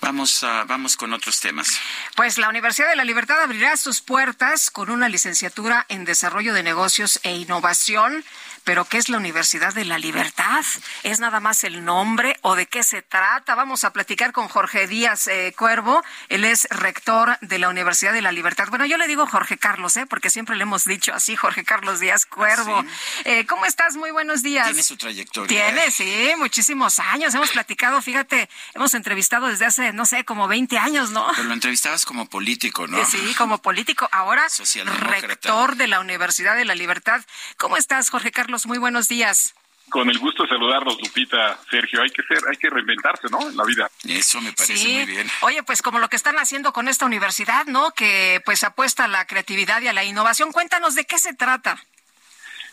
[0.00, 1.78] vamos, a, vamos con otros temas.
[2.16, 6.62] Pues la Universidad de la Libertad abrirá sus puertas con una licenciatura en Desarrollo de
[6.62, 8.24] Negocios e Innovación
[8.64, 10.64] pero ¿qué es la Universidad de la Libertad?
[11.02, 13.54] ¿Es nada más el nombre o de qué se trata?
[13.54, 16.02] Vamos a platicar con Jorge Díaz eh, Cuervo.
[16.28, 18.68] Él es rector de la Universidad de la Libertad.
[18.68, 20.06] Bueno, yo le digo Jorge Carlos, ¿eh?
[20.06, 22.84] porque siempre le hemos dicho así, Jorge Carlos Díaz Cuervo.
[23.24, 23.96] Eh, ¿Cómo estás?
[23.96, 24.66] Muy buenos días.
[24.66, 25.48] Tiene su trayectoria.
[25.48, 27.34] Tiene, sí, muchísimos años.
[27.34, 31.26] Hemos platicado, fíjate, hemos entrevistado desde hace, no sé, como 20 años, ¿no?
[31.34, 33.04] Pero lo entrevistabas como político, ¿no?
[33.06, 34.08] Sí, como político.
[34.12, 34.46] Ahora,
[34.84, 37.22] rector de la Universidad de la Libertad.
[37.56, 38.49] ¿Cómo estás, Jorge Carlos?
[38.66, 39.54] Muy buenos días.
[39.88, 42.02] Con el gusto de saludarlos, Lupita, Sergio.
[42.02, 43.40] Hay que ser, hay que reinventarse, ¿no?
[43.48, 43.88] En la vida.
[44.08, 45.28] Eso me parece muy bien.
[45.42, 47.92] Oye, pues como lo que están haciendo con esta universidad, ¿no?
[47.92, 50.50] Que pues apuesta a la creatividad y a la innovación.
[50.50, 51.78] Cuéntanos de qué se trata.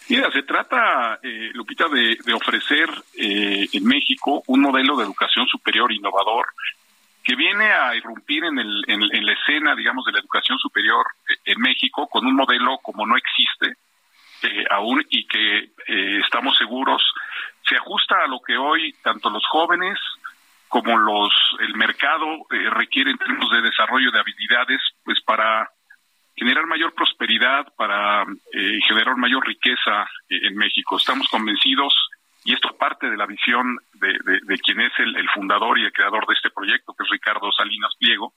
[0.09, 5.91] Mira, se trata, eh, Lupita, de, ofrecer eh, en México un modelo de educación superior
[5.91, 6.47] innovador
[7.23, 11.33] que viene a irrumpir en, el, en la escena, digamos, de la educación superior eh,
[11.45, 13.77] en México con un modelo como no existe,
[14.43, 15.57] eh, aún y que
[15.87, 17.01] eh, estamos seguros
[17.67, 19.97] se ajusta a lo que hoy tanto los jóvenes
[20.67, 25.67] como los el mercado eh, requieren en términos de desarrollo de habilidades pues para
[26.35, 28.25] generar mayor prosperidad para
[28.87, 30.97] generar mayor riqueza en México.
[30.97, 31.95] Estamos convencidos
[32.43, 35.91] y esto parte de la visión de, de, quien es el, el, fundador y el
[35.91, 38.33] creador de este proyecto que es Ricardo Salinas Pliego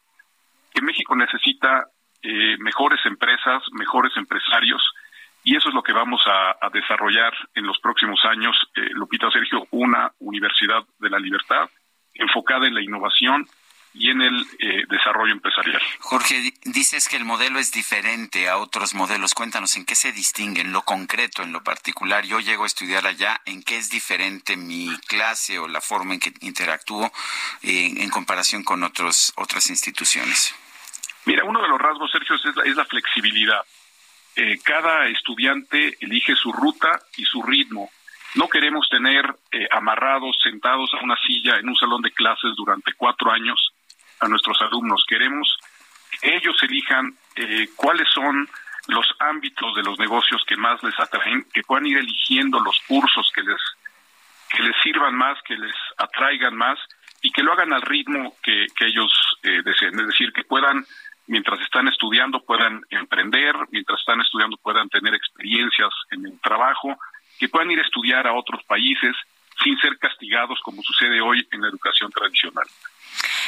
[0.72, 1.88] que México necesita
[2.58, 4.82] mejores empresas mejores empresarios
[5.42, 9.66] y eso es lo que vamos a, desarrollar en los próximos años, eh, Lupita Sergio,
[9.70, 11.68] una universidad de la libertad
[12.14, 13.48] enfocada en la innovación
[13.92, 15.80] y en el eh, desarrollo empresarial.
[15.98, 19.34] Jorge, dices que el modelo es diferente a otros modelos.
[19.34, 22.24] Cuéntanos en qué se distingue, en lo concreto, en lo particular.
[22.24, 26.20] Yo llego a estudiar allá, ¿en qué es diferente mi clase o la forma en
[26.20, 27.10] que interactúo
[27.62, 30.54] en comparación con otros, otras instituciones?
[31.24, 33.64] Mira, uno de los rasgos, Sergio, es la flexibilidad.
[34.36, 37.90] Eh, cada estudiante elige su ruta y su ritmo.
[38.36, 42.92] No queremos tener eh, amarrados, sentados a una silla en un salón de clases durante
[42.92, 43.72] cuatro años
[44.20, 45.04] a nuestros alumnos.
[45.08, 45.58] Queremos
[46.20, 48.48] que ellos elijan eh, cuáles son
[48.86, 53.30] los ámbitos de los negocios que más les atraen, que puedan ir eligiendo los cursos
[53.34, 53.60] que les
[54.48, 56.76] que les sirvan más, que les atraigan más
[57.22, 59.12] y que lo hagan al ritmo que, que ellos
[59.42, 60.00] deseen.
[60.00, 60.84] Es decir, que puedan
[61.30, 66.98] mientras están estudiando puedan emprender, mientras están estudiando puedan tener experiencias en el trabajo,
[67.38, 69.14] que puedan ir a estudiar a otros países
[69.62, 72.66] sin ser castigados como sucede hoy en la educación tradicional.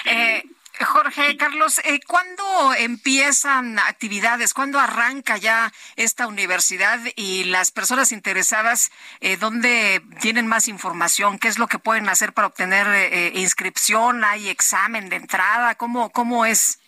[0.05, 0.45] Eh,
[0.85, 4.55] Jorge Carlos, eh, ¿cuándo empiezan actividades?
[4.55, 11.39] ¿Cuándo arranca ya esta universidad y las personas interesadas, eh, dónde tienen más información?
[11.39, 14.25] ¿Qué es lo que pueden hacer para obtener eh, inscripción?
[14.25, 15.75] ¿Hay examen de entrada?
[15.75, 16.79] ¿Cómo, cómo es?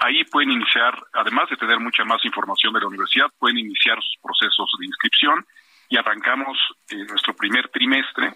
[0.00, 4.16] Ahí pueden iniciar, además de tener mucha más información de la universidad, pueden iniciar sus
[4.22, 5.44] procesos de inscripción
[5.88, 6.56] y arrancamos
[6.90, 8.32] eh, nuestro primer trimestre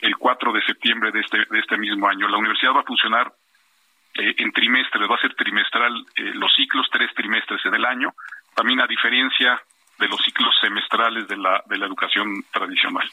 [0.00, 2.28] el 4 de septiembre de este, de este mismo año.
[2.28, 3.30] La universidad va a funcionar
[4.14, 8.14] eh, en trimestres, va a ser trimestral eh, los ciclos, tres trimestres en el año,
[8.54, 9.62] también a diferencia
[9.98, 13.08] de los ciclos semestrales de la, de la educación tradicional.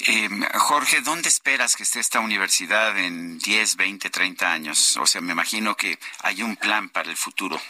[0.00, 4.96] Eh, Jorge, ¿dónde esperas que esté esta universidad en 10, 20, 30 años?
[4.96, 7.60] O sea, me imagino que hay un plan para el futuro.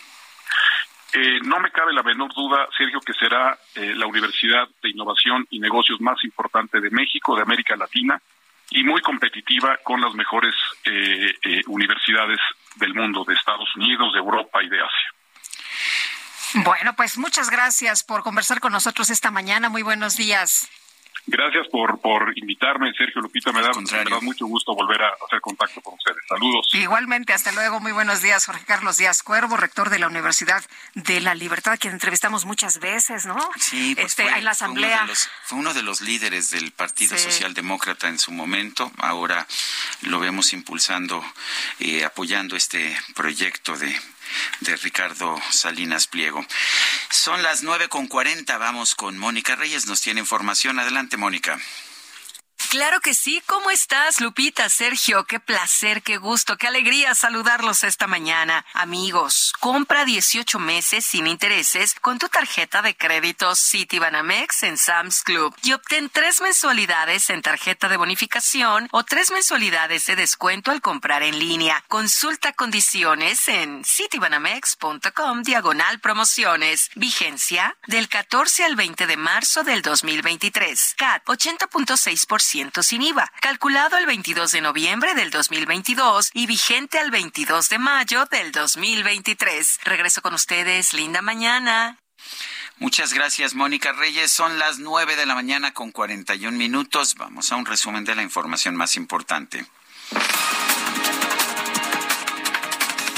[1.43, 6.01] no me cabe la menor duda, Sergio, que será la universidad de innovación y negocios
[6.01, 8.20] más importante de México, de América Latina,
[8.70, 10.55] y muy competitiva con las mejores
[10.85, 12.41] eh, eh, universidades
[12.77, 16.65] del mundo, de Estados Unidos, de Europa y de Asia.
[16.65, 19.69] Bueno, pues muchas gracias por conversar con nosotros esta mañana.
[19.69, 20.69] Muy buenos días.
[21.28, 23.50] Gracias por, por invitarme, Sergio Lupita.
[23.52, 26.18] Me da, me da mucho gusto volver a hacer contacto con ustedes.
[26.28, 26.68] Saludos.
[26.72, 27.80] Igualmente, hasta luego.
[27.80, 30.64] Muy buenos días, Jorge Carlos Díaz Cuervo, rector de la Universidad
[30.94, 33.36] de la Libertad, quien entrevistamos muchas veces, ¿no?
[33.56, 34.98] Sí, pues este, en la asamblea.
[34.98, 38.92] Fue uno, los, fue uno, de los, líderes del Partido Socialdemócrata en su momento.
[38.98, 39.46] Ahora
[40.02, 41.24] lo vemos impulsando,
[41.80, 43.96] eh, apoyando este proyecto de
[44.60, 46.44] de Ricardo Salinas Pliego.
[47.10, 48.58] Son las nueve con cuarenta.
[48.58, 49.86] Vamos con Mónica Reyes.
[49.86, 50.78] Nos tiene información.
[50.78, 51.58] Adelante, Mónica.
[52.70, 53.43] Claro que sí.
[53.47, 54.68] ¿Cómo estás, Lupita?
[54.68, 58.65] Sergio, qué placer, qué gusto, qué alegría saludarlos esta mañana.
[58.73, 65.55] Amigos, compra 18 meses sin intereses con tu tarjeta de crédito Citibanamex en Sam's Club
[65.62, 71.23] y obtén tres mensualidades en tarjeta de bonificación o tres mensualidades de descuento al comprar
[71.23, 71.85] en línea.
[71.89, 76.91] Consulta condiciones en citibanamex.com diagonal promociones.
[76.94, 80.94] Vigencia del 14 al 20 de marzo del 2023.
[80.97, 87.68] CAT 80.6% sin IVA, calculado el 22 de noviembre del 2022 y vigente al 22
[87.68, 89.81] de mayo del 2023.
[89.84, 91.99] Regreso con ustedes, linda mañana.
[92.78, 94.31] Muchas gracias, Mónica Reyes.
[94.31, 97.16] Son las 9 de la mañana con 41 minutos.
[97.16, 99.66] Vamos a un resumen de la información más importante.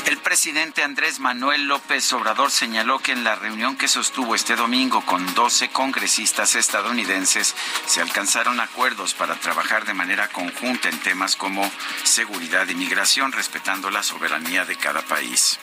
[0.08, 5.04] El presidente Andrés Manuel López Obrador señaló que en la reunión que sostuvo este domingo
[5.04, 7.54] con 12 congresistas estadounidenses
[7.84, 11.70] se alcanzaron acuerdos para trabajar de manera conjunta en temas como
[12.04, 15.58] seguridad y migración, respetando la soberanía de cada país.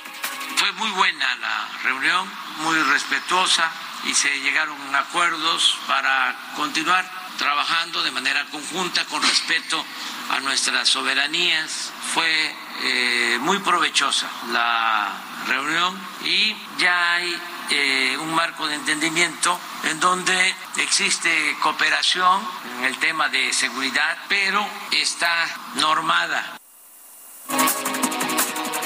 [0.58, 3.72] Fue muy buena la reunión, muy respetuosa
[4.04, 7.04] y se llegaron acuerdos para continuar
[7.40, 9.84] trabajando de manera conjunta con respeto
[10.30, 11.92] a nuestras soberanías.
[12.14, 15.12] Fue eh, muy provechosa la
[15.48, 22.42] reunión y ya hay eh, un marco de entendimiento en donde existe cooperación
[22.78, 26.58] en el tema de seguridad, pero está normada.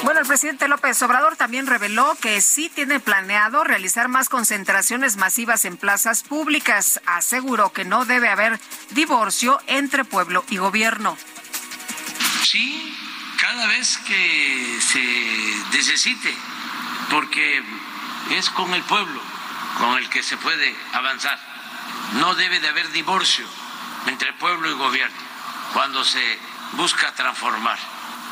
[0.02, 5.66] Bueno, el presidente López Obrador también reveló que sí tiene planeado realizar más concentraciones masivas
[5.66, 7.02] en plazas públicas.
[7.04, 8.58] Aseguró que no debe haber
[8.90, 11.18] divorcio entre pueblo y gobierno.
[12.42, 12.96] Sí,
[13.38, 16.34] cada vez que se necesite,
[17.10, 17.62] porque
[18.30, 19.20] es con el pueblo
[19.78, 21.38] con el que se puede avanzar.
[22.14, 23.46] No debe de haber divorcio
[24.06, 25.16] entre pueblo y gobierno
[25.74, 26.38] cuando se
[26.72, 27.78] busca transformar.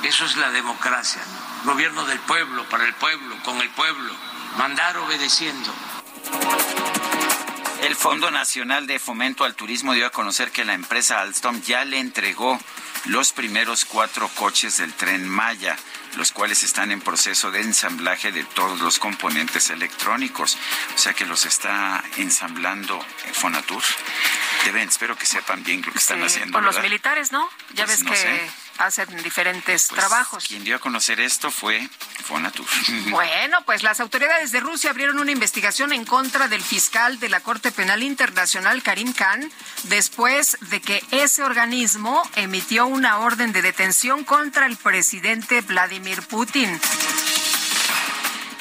[0.03, 1.23] Eso es la democracia.
[1.65, 4.13] Gobierno del pueblo, para el pueblo, con el pueblo,
[4.57, 5.73] mandar obedeciendo.
[7.83, 11.85] El Fondo Nacional de Fomento al Turismo dio a conocer que la empresa Alstom ya
[11.85, 12.59] le entregó
[13.07, 15.77] los primeros cuatro coches del tren Maya,
[16.17, 20.59] los cuales están en proceso de ensamblaje de todos los componentes electrónicos.
[20.95, 22.99] O sea que los está ensamblando
[23.33, 23.83] Fonatur.
[24.65, 26.53] Deben, espero que sepan bien lo que están haciendo.
[26.53, 27.49] Con los militares, ¿no?
[27.75, 30.47] Ya pues ves que hacen diferentes pues, trabajos.
[30.47, 31.89] Quien dio a conocer esto fue
[32.25, 32.67] Fonatur.
[33.11, 37.41] Bueno, pues las autoridades de Rusia abrieron una investigación en contra del fiscal de la
[37.41, 39.51] Corte Penal Internacional, Karim Khan,
[39.85, 46.81] después de que ese organismo emitió una orden de detención contra el presidente Vladimir Putin.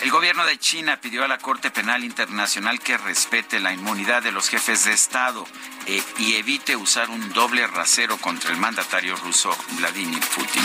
[0.02, 4.32] El gobierno de China pidió a la Corte Penal Internacional que respete la inmunidad de
[4.32, 5.46] los jefes de Estado
[5.88, 10.62] eh, y evite usar un doble rasero contra el mandatario ruso Vladimir Putin.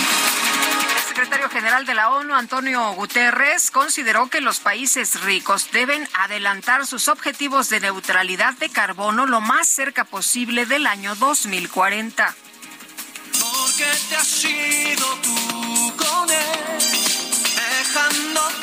[0.97, 6.87] El secretario general de la ONU, Antonio Guterres, consideró que los países ricos deben adelantar
[6.87, 12.35] sus objetivos de neutralidad de carbono lo más cerca posible del año 2040.
[13.41, 16.79] Porque te has ido tú con él,
[17.57, 18.62] dejando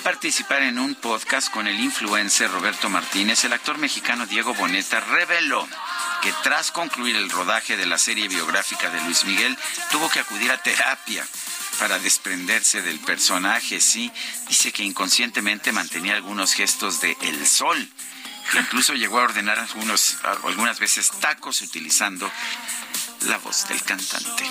[0.00, 5.66] participar en un podcast con el influencer Roberto Martínez, el actor mexicano Diego Boneta reveló
[6.22, 9.56] que tras concluir el rodaje de la serie biográfica de Luis Miguel,
[9.90, 11.26] tuvo que acudir a terapia
[11.78, 13.80] para desprenderse del personaje.
[13.80, 14.10] Sí,
[14.48, 17.88] dice que inconscientemente mantenía algunos gestos de el sol,
[18.52, 22.30] que incluso llegó a ordenar algunos, algunas veces tacos utilizando
[23.26, 24.44] la voz del cantante.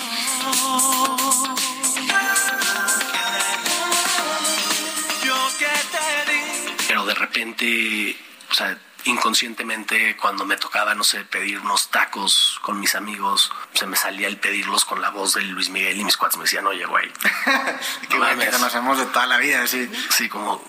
[7.30, 8.16] Repente,
[8.50, 13.86] o sea, inconscientemente cuando me tocaba, no sé, pedir unos tacos con mis amigos, se
[13.86, 16.66] me salía el pedirlos con la voz de Luis Miguel y mis cuates me decían,
[16.66, 17.10] oye, güey.
[18.08, 19.90] Qué no que conocemos de toda la vida, sí.
[20.10, 20.62] Sí, como,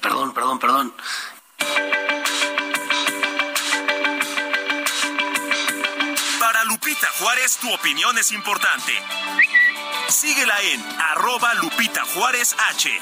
[0.00, 0.94] perdón, perdón, perdón.
[6.40, 8.92] Para Lupita Juárez, tu opinión es importante.
[10.08, 12.98] Síguela en arroba Lupita Juárez H.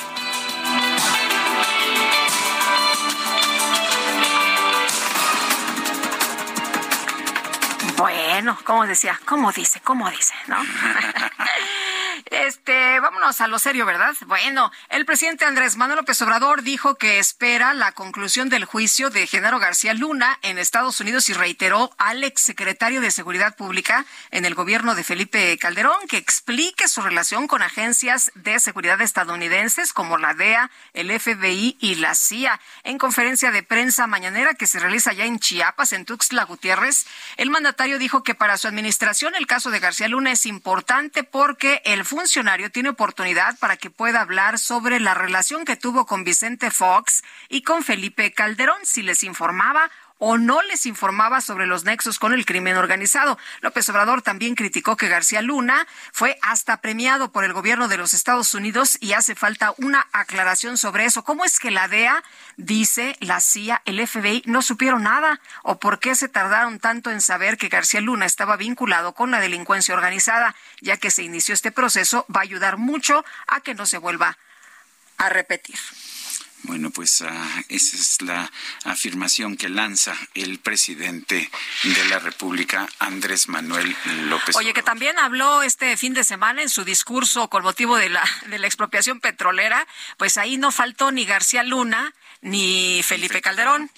[7.97, 10.57] Bueno, como decía, como dice, como dice, ¿no?
[12.31, 14.13] Este, vámonos a lo serio, ¿verdad?
[14.27, 19.29] Bueno, el presidente Andrés Manuel López Obrador dijo que espera la conclusión del juicio de
[19.29, 24.57] Genaro García Luna en Estados Unidos y reiteró al exsecretario de Seguridad Pública en el
[24.57, 30.35] gobierno de Felipe Calderón que explique su relación con agencias de seguridad estadounidenses como la
[30.35, 32.61] DEA, el FBI y la CIA.
[32.83, 37.07] En conferencia de prensa mañanera que se realiza ya en Chiapas, en Tuxtla Gutiérrez,
[37.37, 41.83] el mandatario dijo que para su administración el caso de García Luna es importante porque
[41.85, 46.70] el funcionario tiene oportunidad para que pueda hablar sobre la relación que tuvo con Vicente
[46.70, 52.19] Fox y con Felipe Calderón, si les informaba o no les informaba sobre los nexos
[52.19, 53.39] con el crimen organizado.
[53.61, 58.15] López Obrador también criticó que García Luna fue hasta premiado por el gobierno de los
[58.15, 61.25] Estados Unidos y hace falta una aclaración sobre eso.
[61.25, 62.23] ¿Cómo es que la DEA
[62.57, 65.41] dice, la CIA, el FBI no supieron nada?
[65.62, 69.41] ¿O por qué se tardaron tanto en saber que García Luna estaba vinculado con la
[69.41, 70.55] delincuencia organizada?
[70.81, 74.39] Ya que se inició este proceso, va a ayudar mucho a que no se vuelva
[75.19, 75.77] a repetir.
[76.62, 78.51] Bueno, pues ah, esa es la
[78.85, 81.51] afirmación que lanza el presidente
[81.85, 84.57] de la República, Andrés Manuel López.
[84.57, 88.25] Oye, que también habló este fin de semana en su discurso con motivo de la,
[88.47, 89.86] de la expropiación petrolera,
[90.17, 93.91] pues ahí no faltó ni García Luna ni Felipe Calderón.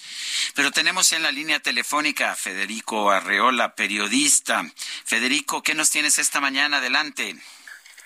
[0.55, 4.65] Pero tenemos en la línea telefónica a Federico Arreola, periodista.
[5.05, 6.77] Federico, ¿qué nos tienes esta mañana?
[6.77, 7.35] Adelante.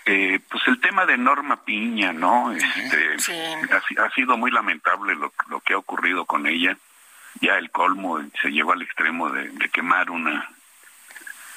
[0.05, 2.51] Eh, pues el tema de Norma Piña, ¿no?
[2.51, 3.15] Este,
[3.97, 6.77] ha, sido muy lamentable lo, que ha ocurrido con ella.
[7.39, 10.49] Ya el colmo se llevó al extremo de, quemar una,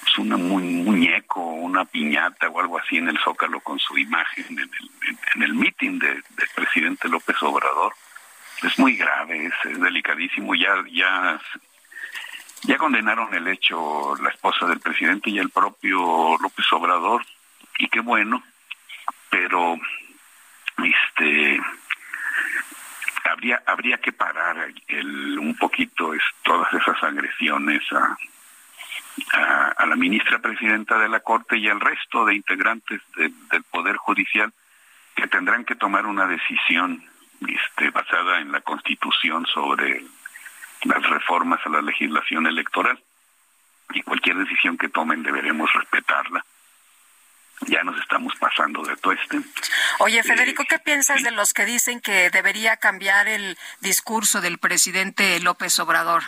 [0.01, 4.59] pues una muñeco, una piñata o algo así en el Zócalo con su imagen en
[4.61, 4.91] el,
[5.35, 6.23] en, el meeting del
[6.55, 7.95] presidente López Obrador.
[8.63, 10.55] Es muy grave, es, delicadísimo.
[10.55, 11.41] Ya, ya,
[12.63, 17.27] ya condenaron el hecho la esposa del presidente y el propio López Obrador
[17.79, 18.43] y qué bueno,
[19.31, 19.79] pero
[20.85, 21.61] este
[23.25, 28.17] habría habría que parar el, un poquito es, todas esas agresiones a,
[29.77, 34.53] a, la ministra presidenta de la Corte y al resto de integrantes del Poder Judicial
[35.15, 37.03] que tendrán que tomar una decisión
[37.47, 40.05] este, basada en la Constitución sobre
[40.85, 42.99] las reformas a la legislación electoral.
[43.95, 46.45] Y cualquier decisión que tomen deberemos respetarla
[47.63, 49.41] ya nos estamos pasando de tueste.
[49.99, 55.41] Oye, Federico, ¿qué piensas de los que dicen que debería cambiar el discurso del presidente
[55.41, 56.25] López Obrador?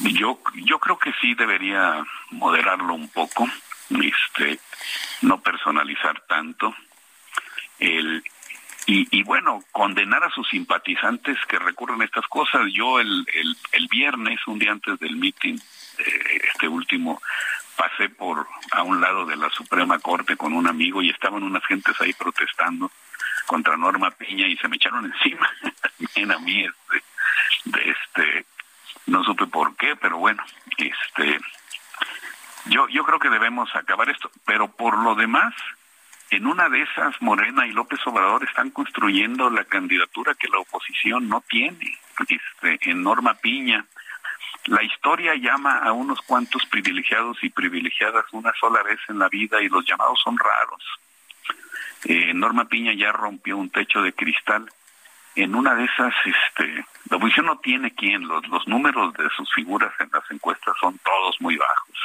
[0.00, 3.48] Yo, yo creo que sí debería moderarlo un poco,
[3.90, 4.60] este,
[5.22, 6.74] no personalizar tanto,
[7.78, 8.22] el,
[8.90, 12.62] y, bueno, condenar a sus simpatizantes que recurren a estas cosas.
[12.72, 15.58] Yo el, el, el viernes, un día antes del meeting,
[15.98, 17.20] eh, este último,
[17.78, 21.64] pasé por a un lado de la Suprema Corte con un amigo y estaban unas
[21.64, 22.90] gentes ahí protestando
[23.46, 25.48] contra Norma Piña y se me echaron encima.
[25.96, 28.46] También a mí este este
[29.06, 30.42] no supe por qué pero bueno
[30.76, 31.38] este
[32.66, 34.28] yo yo creo que debemos acabar esto.
[34.44, 35.54] Pero por lo demás
[36.30, 41.28] en una de esas Morena y López Obrador están construyendo la candidatura que la oposición
[41.28, 41.96] no tiene
[42.28, 43.86] este en Norma Piña
[44.68, 49.62] la historia llama a unos cuantos privilegiados y privilegiadas una sola vez en la vida
[49.62, 50.82] y los llamados son raros.
[52.04, 54.70] Eh, Norma Piña ya rompió un techo de cristal.
[55.34, 59.52] En una de esas, este, la oposición no tiene quien, los, los números de sus
[59.54, 61.98] figuras en las encuestas son todos muy bajos.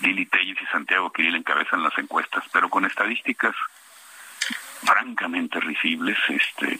[0.00, 3.54] Lili Telles y Santiago Kirill encabezan las encuestas, pero con estadísticas
[4.84, 6.18] francamente risibles.
[6.28, 6.78] Este,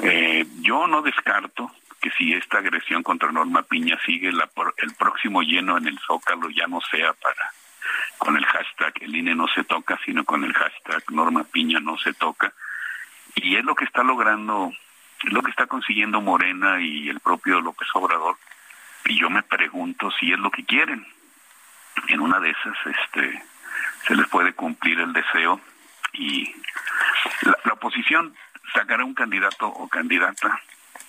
[0.00, 1.70] eh, yo no descarto
[2.02, 6.66] que si esta agresión contra Norma Piña sigue el próximo lleno en el Zócalo ya
[6.66, 7.52] no sea para
[8.18, 11.98] con el hashtag el INE no se toca, sino con el hashtag Norma Piña no
[11.98, 12.52] se toca.
[13.34, 14.72] Y es lo que está logrando,
[15.24, 18.36] es lo que está consiguiendo Morena y el propio López Obrador.
[19.06, 21.04] Y yo me pregunto si es lo que quieren.
[22.08, 23.42] En una de esas, este,
[24.06, 25.60] se les puede cumplir el deseo
[26.12, 26.54] y
[27.42, 28.34] la oposición
[28.72, 30.60] sacará un candidato o candidata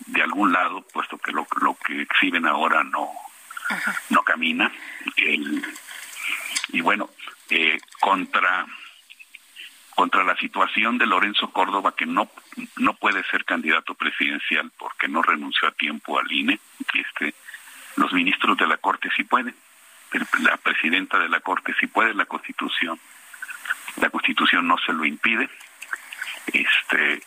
[0.08, 3.10] de algún lado, puesto que lo, lo que exhiben ahora no,
[4.10, 4.72] no camina.
[5.16, 5.64] El,
[6.70, 7.10] y bueno,
[7.50, 8.66] eh, contra
[9.96, 12.30] contra la situación de Lorenzo Córdoba, que no,
[12.78, 16.60] no puede ser candidato presidencial porque no renunció a tiempo al INE,
[16.94, 17.36] este,
[17.96, 19.56] los ministros de la Corte sí pueden,
[20.42, 23.00] la presidenta de la Corte sí puede, la Constitución,
[23.98, 25.50] la Constitución no se lo impide,
[26.48, 27.22] este,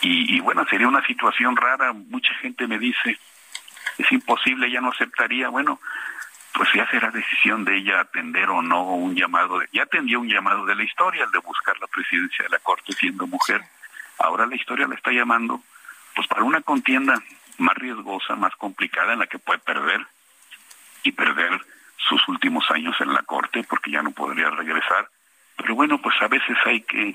[0.00, 1.92] y, bueno, sería una situación rara.
[1.92, 3.18] Mucha gente me dice,
[3.98, 5.48] es imposible, ya no aceptaría.
[5.48, 5.80] Bueno,
[6.54, 9.58] pues ya será decisión de ella atender o no un llamado.
[9.58, 12.58] De, ya atendió un llamado de la historia, el de buscar la presidencia de la
[12.58, 13.62] Corte siendo mujer.
[14.18, 15.62] Ahora la historia la está llamando
[16.14, 17.14] pues para una contienda
[17.58, 20.04] más riesgosa, más complicada, en la que puede perder
[21.02, 21.60] y perder
[21.96, 25.08] sus últimos años en la Corte porque ya no podría regresar.
[25.56, 27.14] Pero bueno, pues a veces hay que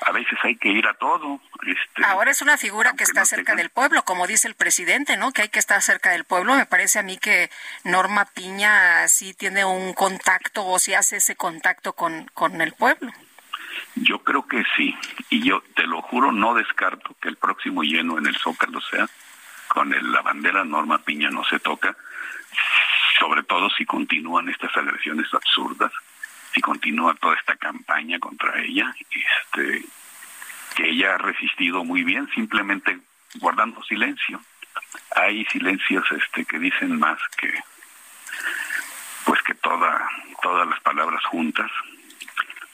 [0.00, 1.40] a veces hay que ir a todo.
[1.66, 5.32] Este, Ahora es una figura que está cerca del pueblo, como dice el presidente, ¿no?
[5.32, 6.54] Que hay que estar cerca del pueblo.
[6.54, 7.50] Me parece a mí que
[7.84, 13.12] Norma Piña sí tiene un contacto o si hace ese contacto con, con el pueblo.
[13.94, 14.96] Yo creo que sí,
[15.30, 19.08] y yo te lo juro, no descarto que el próximo lleno en el Zócalo sea
[19.68, 21.96] con el, la bandera Norma Piña no se toca,
[23.18, 25.92] sobre todo si continúan estas agresiones absurdas
[26.52, 29.84] si continúa toda esta campaña contra ella, este,
[30.74, 32.98] que ella ha resistido muy bien, simplemente
[33.36, 34.40] guardando silencio.
[35.14, 37.52] Hay silencios este que dicen más que
[39.24, 40.08] pues que toda
[40.42, 41.70] todas las palabras juntas.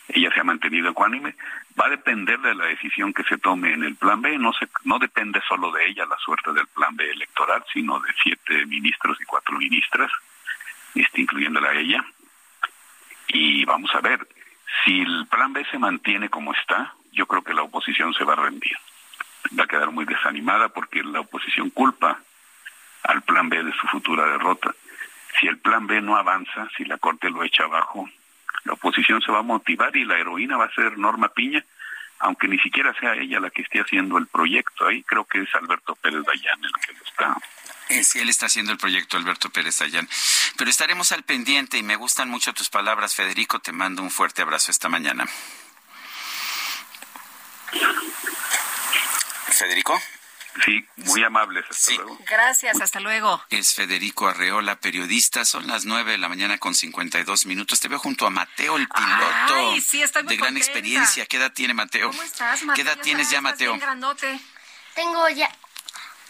[0.09, 1.35] Ella se ha mantenido ecuánime.
[1.79, 4.39] Va a depender de la decisión que se tome en el plan B.
[4.39, 8.09] No se, no depende solo de ella la suerte del plan B electoral, sino de
[8.23, 10.11] siete ministros y cuatro ministras,
[10.95, 12.07] este, incluyéndola a ella
[13.29, 14.27] y vamos a ver,
[14.85, 18.35] si el plan B se mantiene como está, yo creo que la oposición se va
[18.35, 18.77] a rendir.
[19.59, 22.21] Va a quedar muy desanimada porque la oposición culpa
[23.05, 24.75] al plan B de su futura derrota.
[25.39, 28.09] Si el plan B no avanza, si la Corte lo echa abajo,
[28.65, 31.65] la oposición se va a motivar y la heroína va a ser Norma Piña,
[32.19, 34.87] aunque ni siquiera sea ella la que esté haciendo el proyecto.
[34.87, 37.37] Ahí creo que es Alberto Pérez Dayán el que lo está
[37.89, 40.09] Sí, él está haciendo el proyecto Alberto Pérez Ayán.
[40.57, 43.61] Pero estaremos al pendiente y me gustan mucho tus palabras, Federico.
[43.61, 45.27] Te mando un fuerte abrazo esta mañana.
[49.51, 50.01] Federico.
[50.65, 51.65] Sí, muy amables.
[51.71, 52.19] Hasta luego.
[52.27, 53.45] Gracias, hasta luego.
[53.51, 55.45] Es Federico Arreola, periodista.
[55.45, 57.79] Son las nueve de la mañana con 52 minutos.
[57.79, 59.55] Te veo junto a Mateo, el piloto.
[59.55, 60.67] Ay, sí, estoy muy De gran contenta.
[60.67, 61.27] experiencia.
[61.27, 62.09] ¿Qué edad tiene Mateo?
[62.11, 62.75] ¿Cómo estás, Mateo?
[62.75, 63.73] ¿Qué edad Ya tienes ya, estás Mateo?
[63.73, 64.41] bien grandote.
[64.95, 65.51] Tengo ya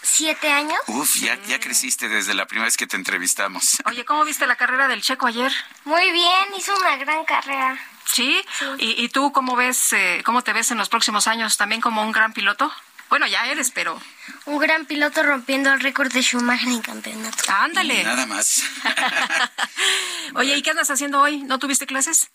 [0.07, 0.79] siete años.
[0.87, 3.77] Uf, ya, ya creciste desde la primera vez que te entrevistamos.
[3.85, 5.51] Oye, ¿cómo viste la carrera del Checo ayer?
[5.85, 7.79] Muy bien, hizo una gran carrera.
[8.05, 8.41] ¿Sí?
[8.77, 11.57] ¿Y, y tú cómo ves, eh, cómo te ves en los próximos años?
[11.57, 12.71] ¿También como un gran piloto?
[13.09, 14.01] Bueno, ya eres, pero...
[14.45, 17.43] Un gran piloto rompiendo el récord de Schumacher en campeonato.
[17.47, 18.03] Ándale.
[18.03, 18.63] Nada más.
[20.35, 21.43] Oye, ¿y qué andas haciendo hoy?
[21.43, 22.29] ¿No tuviste clases?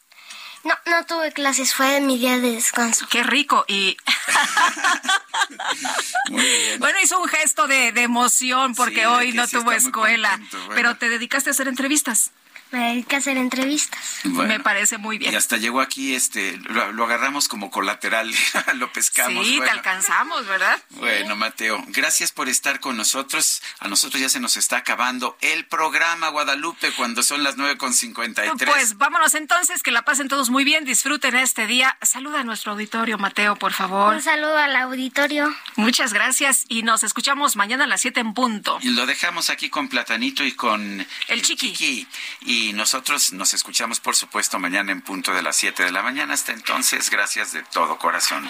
[0.64, 3.06] No, no tuve clases, fue mi día de descanso.
[3.10, 3.64] Qué rico.
[3.68, 3.96] Y
[6.78, 10.38] bueno, hizo un gesto de, de emoción porque Sí, hoy no sí tuvo escuela.
[10.50, 10.68] bueno.
[10.74, 12.30] Pero te dedicaste a hacer entrevistas.
[12.72, 14.20] Me dediqué a hacer entrevistas.
[14.24, 14.54] Bueno.
[14.54, 15.32] Me parece muy bien.
[15.32, 18.32] Y hasta llegó aquí, este, lo, lo agarramos como colateral,
[18.74, 19.46] lo pescamos.
[19.46, 20.82] sí, te alcanzamos, ¿verdad?
[20.90, 23.62] Bueno, Mateo, gracias por estar con nosotros.
[23.78, 27.92] A nosotros ya se nos está acabando el programa Guadalupe cuando son las nueve con
[27.92, 28.70] cincuenta y tres.
[28.70, 31.96] Pues vámonos entonces, que la pasen todos muy bien, disfruten este día.
[32.02, 34.14] Saluda a nuestro auditorio, Mateo, por favor.
[34.14, 35.54] Un saludo al auditorio.
[35.76, 38.78] Muchas gracias y nos escuchamos mañana a las 7 en punto.
[38.82, 42.06] Y lo dejamos aquí con Platanito y con el Chiqui.
[42.42, 46.34] Y nosotros nos escuchamos, por supuesto, mañana en punto de las 7 de la mañana.
[46.34, 48.48] Hasta entonces, gracias de todo corazón.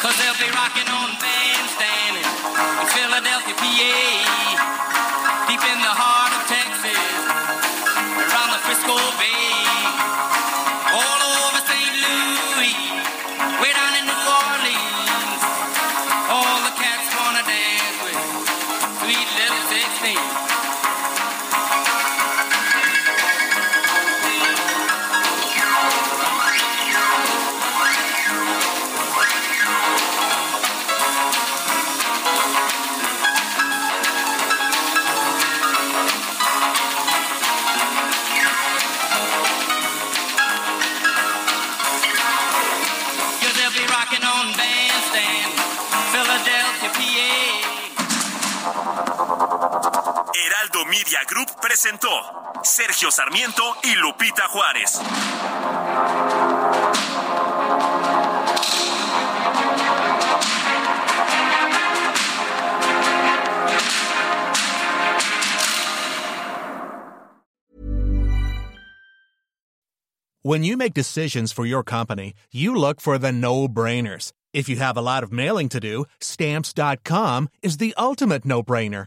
[0.00, 4.49] Cause they'll be rocking on bandstand in Philadelphia, PA,
[50.90, 52.08] Media Group presentó
[52.64, 54.98] Sergio Sarmiento y Lupita Juárez.
[70.42, 74.32] When you make decisions for your company, you look for the no brainers.
[74.52, 79.06] If you have a lot of mailing to do, stamps.com is the ultimate no brainer.